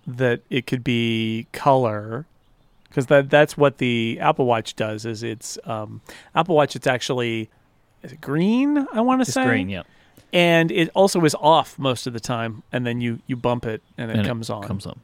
[0.07, 2.25] that it could be color
[2.89, 5.05] because that that's what the Apple Watch does.
[5.05, 6.01] Is it's um,
[6.35, 6.77] Apple Watch?
[6.77, 7.51] It's actually
[8.03, 8.87] is it green?
[8.91, 9.83] I want to say green, yeah.
[10.33, 13.83] and it also is off most of the time, and then you you bump it
[13.99, 14.63] and it And comes on.
[14.63, 14.99] Comes on.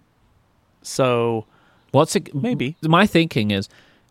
[0.80, 1.44] So
[1.90, 2.34] What's it?
[2.34, 2.76] Maybe.
[2.82, 3.68] My thinking is,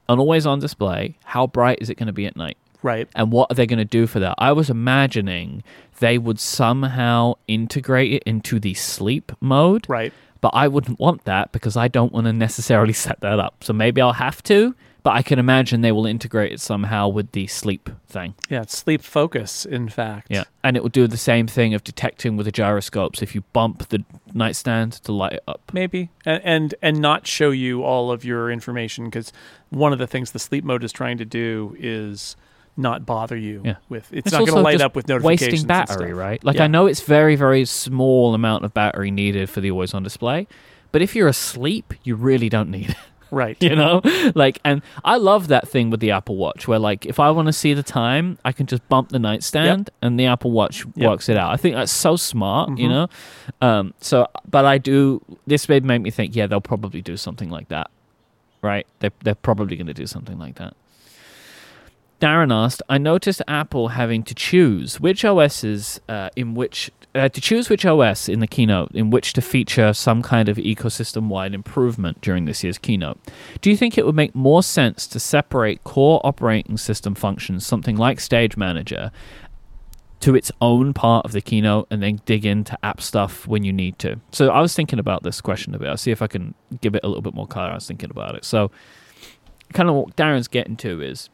[0.07, 1.18] an always on display.
[1.23, 2.57] How bright is it going to be at night?
[2.81, 4.35] right, And what are they going to do for that?
[4.38, 5.64] I was imagining
[5.99, 9.85] they would somehow integrate it into the sleep mode.
[9.88, 10.13] right.
[10.41, 13.61] But I wouldn't want that because I don't want to necessarily set that up.
[13.61, 14.73] So maybe I'll have to.
[15.01, 18.35] But I can imagine they will integrate it somehow with the sleep thing.
[18.49, 19.65] Yeah, it's sleep focus.
[19.65, 20.43] In fact, Yeah.
[20.61, 23.88] And it will do the same thing of detecting with the gyroscopes if you bump
[23.89, 24.03] the
[24.34, 25.71] nightstand to light it up.
[25.73, 29.31] maybe and, and and not show you all of your information because
[29.69, 32.35] one of the things the sleep mode is trying to do is
[32.80, 33.76] not bother you Yeah.
[33.89, 36.43] with it's, It's not going to light up with notifications wasting battery, right?
[36.43, 36.64] Like Yeah.
[36.64, 40.47] I know it's very very small amount of battery needed for the always on display,
[40.91, 42.95] but if you're asleep, you really don't need it.
[43.31, 44.01] right You know,
[44.34, 47.45] like, and I love that thing with the Apple Watch, where like if I want
[47.45, 51.07] to see the time, I can just bump the nightstand, and the Apple Watch Yep.
[51.10, 51.51] works it out.
[51.51, 52.89] I think that's so smart, you Mhm.
[52.89, 53.07] know.
[53.61, 55.22] Um, so, but I do.
[55.45, 56.35] This made make me think.
[56.35, 57.91] Yeah, they'll probably do something like that,
[58.64, 58.88] right?
[58.99, 60.73] They they're probably going to do something like that.
[62.20, 67.41] Darren asked, I noticed Apple having to choose which OSs uh, in which uh, to
[67.41, 72.22] choose which OS in the keynote in which to feature some kind of ecosystem-wide improvement
[72.22, 73.18] during this year's keynote.
[73.62, 77.96] Do you think it would make more sense to separate core operating system functions, something
[77.96, 79.12] like Stage Manager,
[80.20, 83.74] to its own part of the keynote and then dig into app stuff when you
[83.74, 84.20] need to?
[84.32, 85.88] So I was thinking about this question a bit.
[85.88, 87.72] I'll see if I can give it a little bit more color.
[87.72, 88.44] I was thinking about it.
[88.46, 88.72] So
[89.74, 91.30] kind of what Darren's getting to is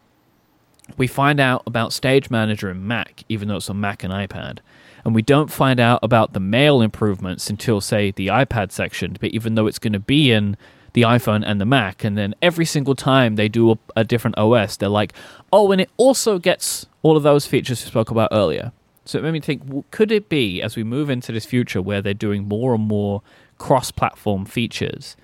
[0.98, 4.60] we find out about Stage Manager in Mac, even though it's on Mac and iPad.
[5.04, 9.32] And we don't find out about the mail improvements until, say, the iPad section, but
[9.32, 10.58] even though it's going to be in
[10.94, 12.04] the iPhone and the Mac.
[12.04, 15.14] And then every single time they do a, a different OS, they're like,
[15.52, 18.72] oh, and it also gets all of those features we spoke about earlier.
[19.04, 21.82] So it made me think, w- could it be as we move into this future
[21.82, 23.22] where they're doing more and more
[23.58, 25.16] cross platform features?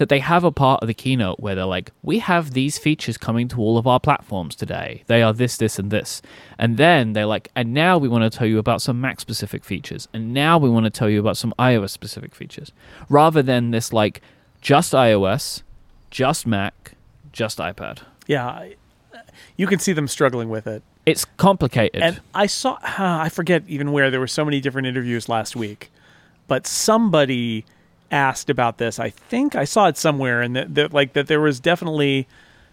[0.00, 3.18] That they have a part of the keynote where they're like, we have these features
[3.18, 5.04] coming to all of our platforms today.
[5.08, 6.22] They are this, this, and this.
[6.58, 9.62] And then they're like, and now we want to tell you about some Mac specific
[9.62, 10.08] features.
[10.14, 12.72] And now we want to tell you about some iOS specific features.
[13.10, 14.22] Rather than this like
[14.62, 15.62] just iOS,
[16.10, 16.92] just Mac,
[17.30, 17.98] just iPad.
[18.26, 18.70] yeah
[19.56, 22.02] you can see them struggling with it It's complicated.
[22.02, 25.54] and i saw uh, i forget even where there were so many different interviews last
[25.54, 25.90] week
[26.48, 27.64] but somebody
[28.10, 31.40] asked about this i think i saw it somewhere and that, that like that there
[31.40, 32.26] was definitely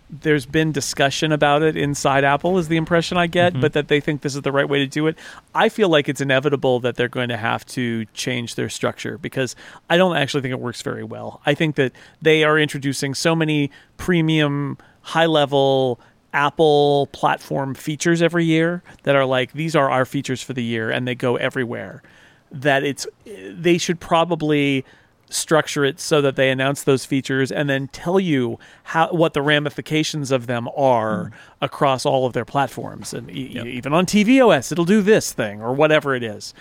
[0.09, 3.61] there's been discussion about it inside Apple, is the impression I get, mm-hmm.
[3.61, 5.17] but that they think this is the right way to do it.
[5.53, 9.55] I feel like it's inevitable that they're going to have to change their structure because
[9.89, 11.41] I don't actually think it works very well.
[11.45, 11.91] I think that
[12.21, 15.99] they are introducing so many premium, high level
[16.33, 20.89] Apple platform features every year that are like, these are our features for the year,
[20.89, 22.01] and they go everywhere.
[22.49, 24.85] that it's they should probably
[25.29, 29.41] structure it so that they announce those features and then tell you how what the
[29.41, 31.31] ramifications of them are
[31.61, 33.65] across all of their platforms and e- Yep.
[33.65, 36.53] even on tvOS it'll do this thing or whatever it is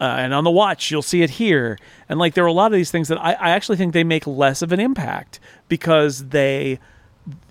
[0.00, 1.78] uh, and on the watch you'll see it here
[2.08, 4.04] and like there are a lot of these things that I, I actually think they
[4.04, 5.38] make less of an impact
[5.68, 6.80] because they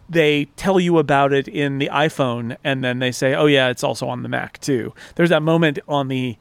[0.09, 3.83] they tell you about it in the iPhone and then they say, "Oh yeah, it's
[3.83, 6.37] also on the Mac too." There's that moment on the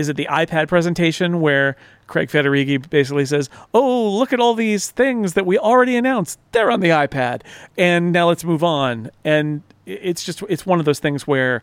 [0.00, 4.90] is it the iPad presentation where Craig Federighi basically says, "Oh, look at all these
[4.90, 6.40] things that we already announced.
[6.52, 7.42] They're on the iPad."
[7.78, 9.10] And now let's move on.
[9.24, 11.62] And it's just it's one of those things where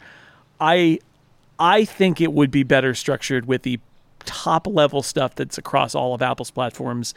[0.61, 0.99] I
[1.59, 3.79] I think it would be better structured with the
[4.19, 7.13] top level stuff that's across all of Apple's platforms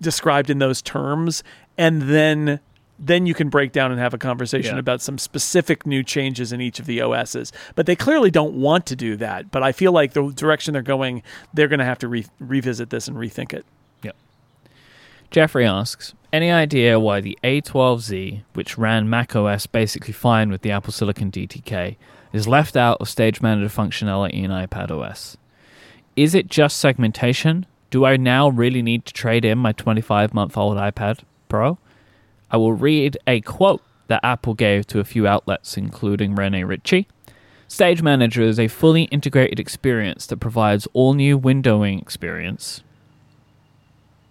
[0.00, 1.42] described in those terms
[1.76, 2.60] and then
[3.02, 4.80] then you can break down and have a conversation Yeah.
[4.80, 7.50] about some specific new changes in each of the OSs.
[7.74, 9.50] But they clearly don't want to do that.
[9.50, 11.22] But I feel like the direction they're going,
[11.54, 13.64] they're going to have to re- revisit this and rethink it.
[14.02, 14.14] Yep.
[15.30, 20.92] Jeffrey asks, any idea why the A12Z, which ran macOS basically fine with the Apple
[20.92, 21.96] Silicon DTK,
[22.32, 25.36] is left out of stage manager functionality in iPadOS?
[26.16, 27.66] Is it just segmentation?
[27.90, 31.78] Do I now really need to trade in my 25 month old iPad Pro?
[32.50, 37.06] I will read a quote that Apple gave to a few outlets, including Rene Ritchie.
[37.68, 42.82] Stage Manager is a fully integrated experience that provides all new windowing experience.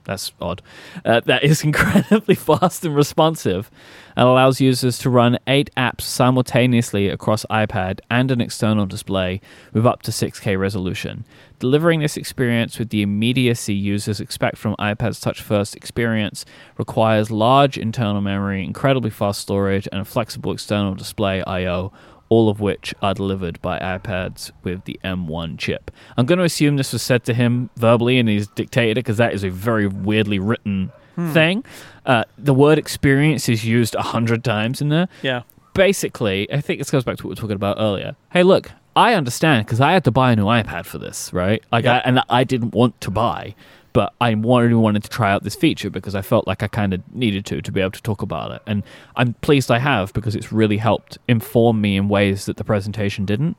[0.10, 0.64] That's odd.
[1.06, 3.70] Uh, that is incredibly fast and responsive
[4.16, 9.40] and allows users to run eight apps simultaneously across iPad and an external display
[9.72, 11.26] with up to 6K resolution.
[11.60, 16.44] Delivering this experience with the immediacy users expect from iPad's touch first experience
[16.80, 21.94] requires large internal memory, incredibly fast storage, and a flexible external display I/O
[22.30, 25.92] all of which are delivered by iPads with the M1 chip.
[26.16, 29.18] I'm going to assume this was said to him verbally and he's dictated it because
[29.18, 30.92] that is a very weirdly written
[31.34, 31.66] thing.
[32.06, 35.10] Uh, the word experience is used a hundred times in there.
[35.22, 35.42] Yeah.
[35.74, 38.16] Basically, I think this goes back to what we were talking about earlier.
[38.32, 41.64] Hey, look, I understand because I had to buy a new iPad for this, right?
[41.72, 41.96] Like, Yeah.
[41.96, 43.56] I, and I didn't want to buy,
[43.94, 46.94] but I wanted wanted to try out this feature because I felt like I kind
[46.94, 48.84] of needed to to be able to talk about it, and
[49.16, 53.26] I'm pleased I have because it's really helped inform me in ways that the presentation
[53.26, 53.58] didn't.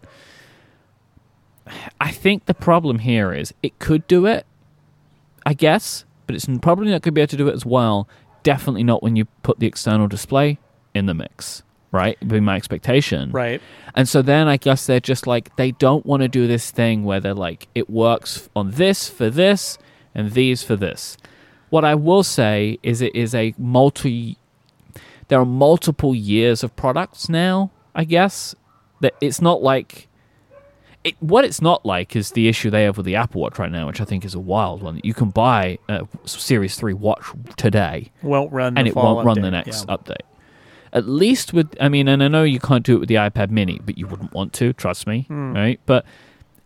[2.01, 4.47] I think the problem here is it could do it,
[5.47, 8.09] I guess, but it's probably not going to be able to do it as well.
[8.43, 10.59] Definitely not when you put the external display
[10.95, 11.63] in the mix,
[11.93, 12.17] right?
[12.21, 13.31] It'd be my expectation.
[13.31, 13.61] Right.
[13.95, 17.05] And so then I guess they're just like they don't want to do this thing
[17.05, 19.79] where they're like it works on this for this
[20.21, 21.17] and these for this.
[21.71, 24.37] What I will say is it is a multi
[25.29, 28.55] there are multiple years of products now, I guess.
[29.01, 30.09] That it's not like
[31.05, 33.71] it, what it's not like is the issue they have with the Apple Watch right
[33.71, 35.01] now, which I think is a wild one.
[35.05, 37.23] You can buy a Series 3 watch
[37.57, 39.97] today Won't run and it won't run the next Yeah.
[39.97, 40.27] update.
[40.93, 43.51] At least with, I mean, and I know you can't do it with the iPad
[43.51, 45.55] Mini, but you wouldn't want to, trust me, Hmm.
[45.55, 45.81] right?
[45.87, 46.05] But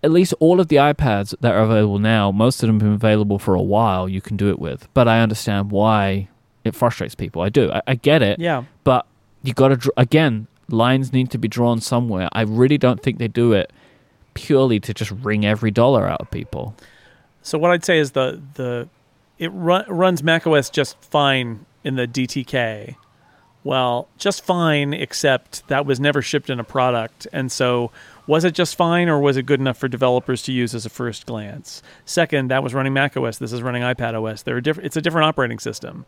[0.04, 2.92] at least all of the iPads that are available now, most of them have been
[2.92, 4.08] available for a while.
[4.08, 6.28] You can do it with, but I understand why
[6.62, 7.42] it frustrates people.
[7.42, 7.72] I do.
[7.72, 8.64] I, I get it, Yeah.
[8.84, 9.06] but
[9.42, 10.46] you got to dr- again.
[10.68, 12.28] Lines need to be drawn somewhere.
[12.32, 13.70] I really don't think they do it
[14.32, 16.74] purely to just wring every dollar out of people.
[17.42, 18.88] So what I'd say is the the
[19.38, 22.96] it run, runs macOS just fine in the DTK.
[23.62, 27.90] Well, just fine, except that was never shipped in a product, and so
[28.26, 30.90] was it just fine, or was it good enough for developers to use as a
[30.90, 31.82] first glance?
[32.04, 33.38] Second, that was running macOS.
[33.38, 34.44] This is running iPadOS.
[34.44, 34.86] They're different.
[34.86, 36.06] It's a different operating system.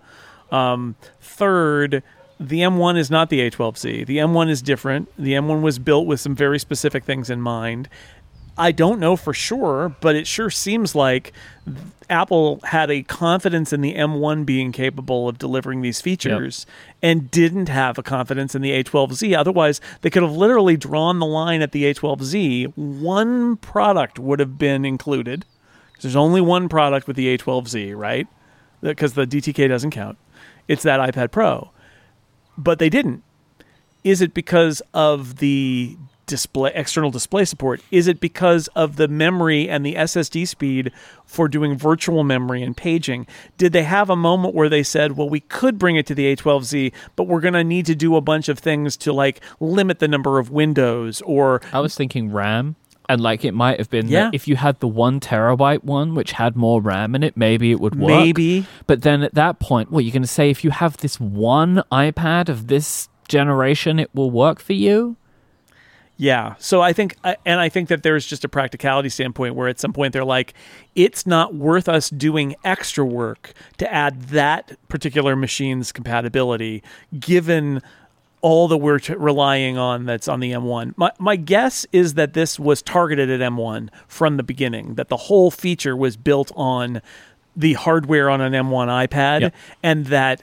[0.50, 2.02] Um, third,
[2.38, 4.06] the M1 is not the A12Z.
[4.06, 5.08] The M1 is different.
[5.18, 7.88] The M1 was built with some very specific things in mind.
[8.58, 11.32] I don't know for sure, but it sure seems like
[12.08, 16.64] Apple had a confidence in the M1 being capable of delivering these features
[17.02, 19.36] and didn't have a confidence in the A12Z.
[19.36, 22.76] Otherwise, they could have literally drawn the line at the A12Z.
[22.76, 25.44] One product would have been included.
[26.00, 28.26] There's only one product with the A12Z, right?
[28.80, 30.16] Because the DTK doesn't count.
[30.68, 31.70] It's that iPad Pro.
[32.56, 33.22] But they didn't
[34.06, 35.96] is it because of the
[36.26, 40.90] display external display support is it because of the memory and the ssd speed
[41.24, 43.26] for doing virtual memory and paging
[43.56, 46.34] did they have a moment where they said well we could bring it to the
[46.34, 49.98] a12z but we're going to need to do a bunch of things to like limit
[50.00, 52.76] the number of windows or I was thinking RAM,
[53.08, 54.24] and like it might have been Yeah.
[54.24, 57.70] that if you had the one terabyte one, which had more RAM in it, maybe
[57.70, 58.08] it would work.
[58.08, 61.20] maybe But then at that point, what you're going to say if you have this
[61.20, 65.16] one iPad of this generation, it will work for you?
[66.18, 66.54] Yeah.
[66.58, 69.78] So I think, uh, and I think that there's just a practicality standpoint where at
[69.78, 70.54] some point they're like,
[70.94, 76.82] it's not worth us doing extra work to add that particular machine's compatibility,
[77.20, 77.82] given
[78.40, 80.94] all that we're t- relying on that's on the M1.
[80.96, 85.16] My, my guess is that this was targeted at M1 from the beginning, that the
[85.16, 87.02] whole feature was built on
[87.54, 89.54] the hardware on an M1 iPad, Yep.
[89.82, 90.42] and that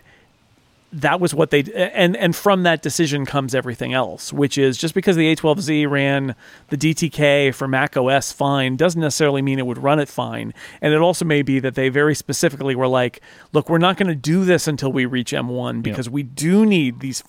[0.93, 4.93] that was what they and and from that decision comes everything else which is just
[4.93, 6.35] because the A12Z ran
[6.69, 10.53] the DTK for Mac OS fine doesn't necessarily mean it would run it fine.
[10.81, 13.21] And it also may be that they very specifically were like
[13.53, 16.99] look we're not going to do this until we reach M1 because we do need
[16.99, 17.23] these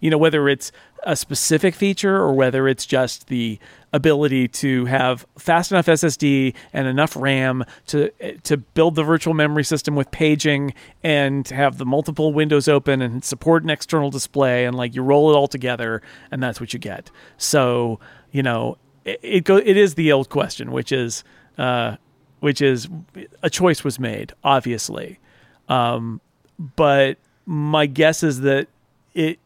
[0.00, 0.70] you know whether it's
[1.04, 3.58] a specific feature or whether it's just the
[3.92, 8.10] ability to have fast enough SSD and enough RAM to
[8.42, 13.24] to build the virtual memory system with paging and have the multiple windows open and
[13.24, 16.78] support an external display and like you roll it all together and that's what you
[16.78, 17.10] get.
[17.38, 17.98] So,
[18.30, 21.24] you know, it, it go it is the old question which is
[21.56, 21.96] uh
[22.40, 22.88] which is
[23.42, 25.18] a choice was made obviously.
[25.68, 26.20] Um
[26.76, 27.16] but
[27.46, 28.68] my guess is that
[29.14, 29.38] it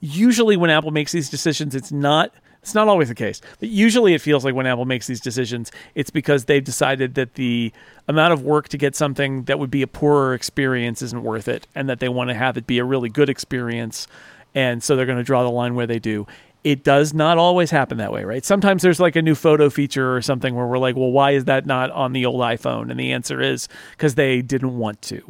[0.00, 2.32] usually when Apple makes these decisions, it's not
[2.68, 5.72] it's not always the case, but usually it feels like when Apple makes these decisions,
[5.94, 7.72] it's because they've decided that the
[8.06, 11.66] amount of work to get something that would be a poorer experience isn't worth it,
[11.74, 14.06] and that they want to have it be a really good experience,
[14.54, 16.26] and so they're going to draw the line where they do.
[16.64, 18.44] It does not always happen that way, right?
[18.44, 21.44] Sometimes there's like a new photo feature or something where we're like, well, why is
[21.46, 22.90] that not on the old iPhone?
[22.90, 25.22] And the answer is because they didn't want to.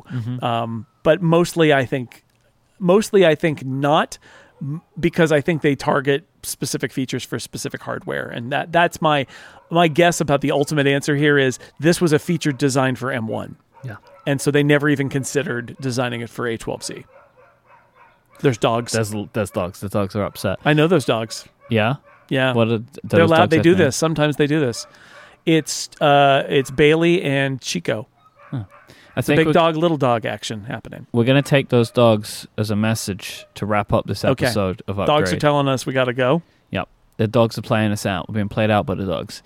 [0.42, 2.24] Um, but mostly, I think
[2.78, 4.18] mostly I think not
[4.98, 9.26] because I think they target specific features for specific hardware and that that's my
[9.70, 13.54] my guess about the ultimate answer here is this was a feature designed for M1
[13.84, 13.96] Yeah.
[14.26, 17.04] and so they never even considered designing it for A12Z.
[18.40, 18.92] There's dogs.
[18.92, 19.80] There's there's dogs.
[19.80, 20.58] The dogs are upset.
[20.64, 21.44] I know those dogs.
[21.70, 21.96] Yeah.
[22.28, 22.52] Yeah.
[22.54, 23.50] What are They're loud.
[23.50, 23.96] They do this.
[23.96, 24.86] Sometimes they do this.
[25.44, 28.06] It's uh it's Bailey and Chico.
[29.16, 31.06] I It's a big dog little dog action happening.
[31.12, 34.46] we're gonna take those dogs as a message to wrap up this Okay.
[34.46, 35.06] episode of Upgrade.
[35.18, 36.42] Dogs are telling us we got to go.
[36.70, 36.88] Yep.
[37.16, 38.28] The dogs are playing us out.
[38.28, 39.42] We're being played out by the dogs.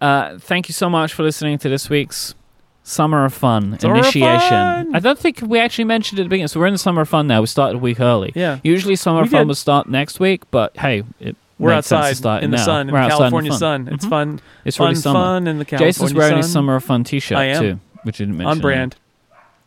[0.00, 2.34] Uh, thank you so much for listening to this week's
[2.82, 4.38] Summer of Fun Summer of initiation.
[4.50, 4.94] Fun!
[4.94, 6.48] I don't think we actually mentioned it at the beginning.
[6.48, 7.40] So we're in the Summer of Fun now.
[7.40, 8.32] We started a week early.
[8.34, 8.58] Yeah.
[8.62, 9.48] Usually Summer We of Fun did.
[9.48, 12.58] would start next week, but hey, it We're makes sense to outside start in the
[12.58, 12.64] now.
[12.64, 13.88] sun, in We're the outside California sun.
[13.90, 14.10] It's Mhm.
[14.10, 14.40] fun.
[14.66, 15.18] It's fun, really summer.
[15.18, 16.40] fun in the California Jason's wearing sun.
[16.40, 17.62] a Summer of Fun t-shirt I am.
[17.62, 18.50] too, which you didn't mention.
[18.50, 18.96] on brand.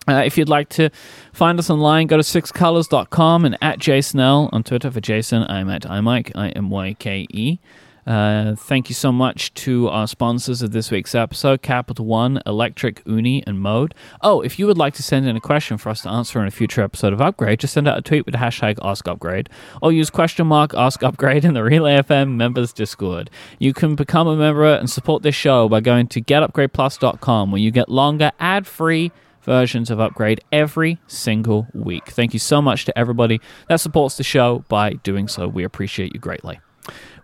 [0.07, 0.89] Uh, if you'd like to
[1.33, 5.43] find us online, go to sixcolors.com and at jsnell on Twitter for Jason.
[5.49, 7.59] I'm at iMyke, I M Y K E.
[8.07, 13.03] Uh, thank you so much to our sponsors of this week's episode Capital One, Electric,
[13.03, 13.93] Ooni, and Mode.
[14.21, 16.47] Oh, if you would like to send in a question for us to answer in
[16.47, 19.47] a future episode of Upgrade, just send out a tweet with the hashtag AskUpgrade
[19.81, 23.29] or use question mark AskUpgrade in the Relay FM members Discord.
[23.59, 27.71] You can become a member and support this show by going to getupgradeplus.com where you
[27.71, 29.11] get longer, ad free
[29.47, 32.09] versions of Upgrade every single week.
[32.09, 35.47] Thank you so much to everybody that supports the show by doing so.
[35.47, 36.59] We appreciate you greatly.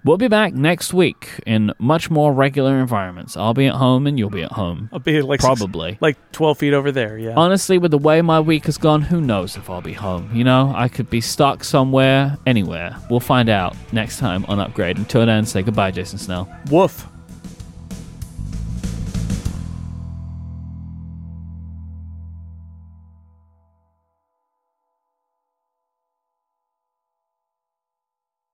[0.06, 3.38] We'll be back next week in much more regular environments.
[3.38, 4.90] I'll be at home and you'll be at home.
[4.92, 5.98] I'll be like six- Probably.
[6.02, 7.18] like twelve feet over there.
[7.18, 7.36] Yeah.
[7.38, 10.30] Honestly, with the way my week has gone, who knows if I'll be home?
[10.34, 12.98] You know, I could be stuck somewhere, anywhere.
[13.10, 14.98] We'll find out next time on Upgrade.
[14.98, 16.54] Until then, say goodbye, Jason Snell.
[16.70, 17.08] Woof.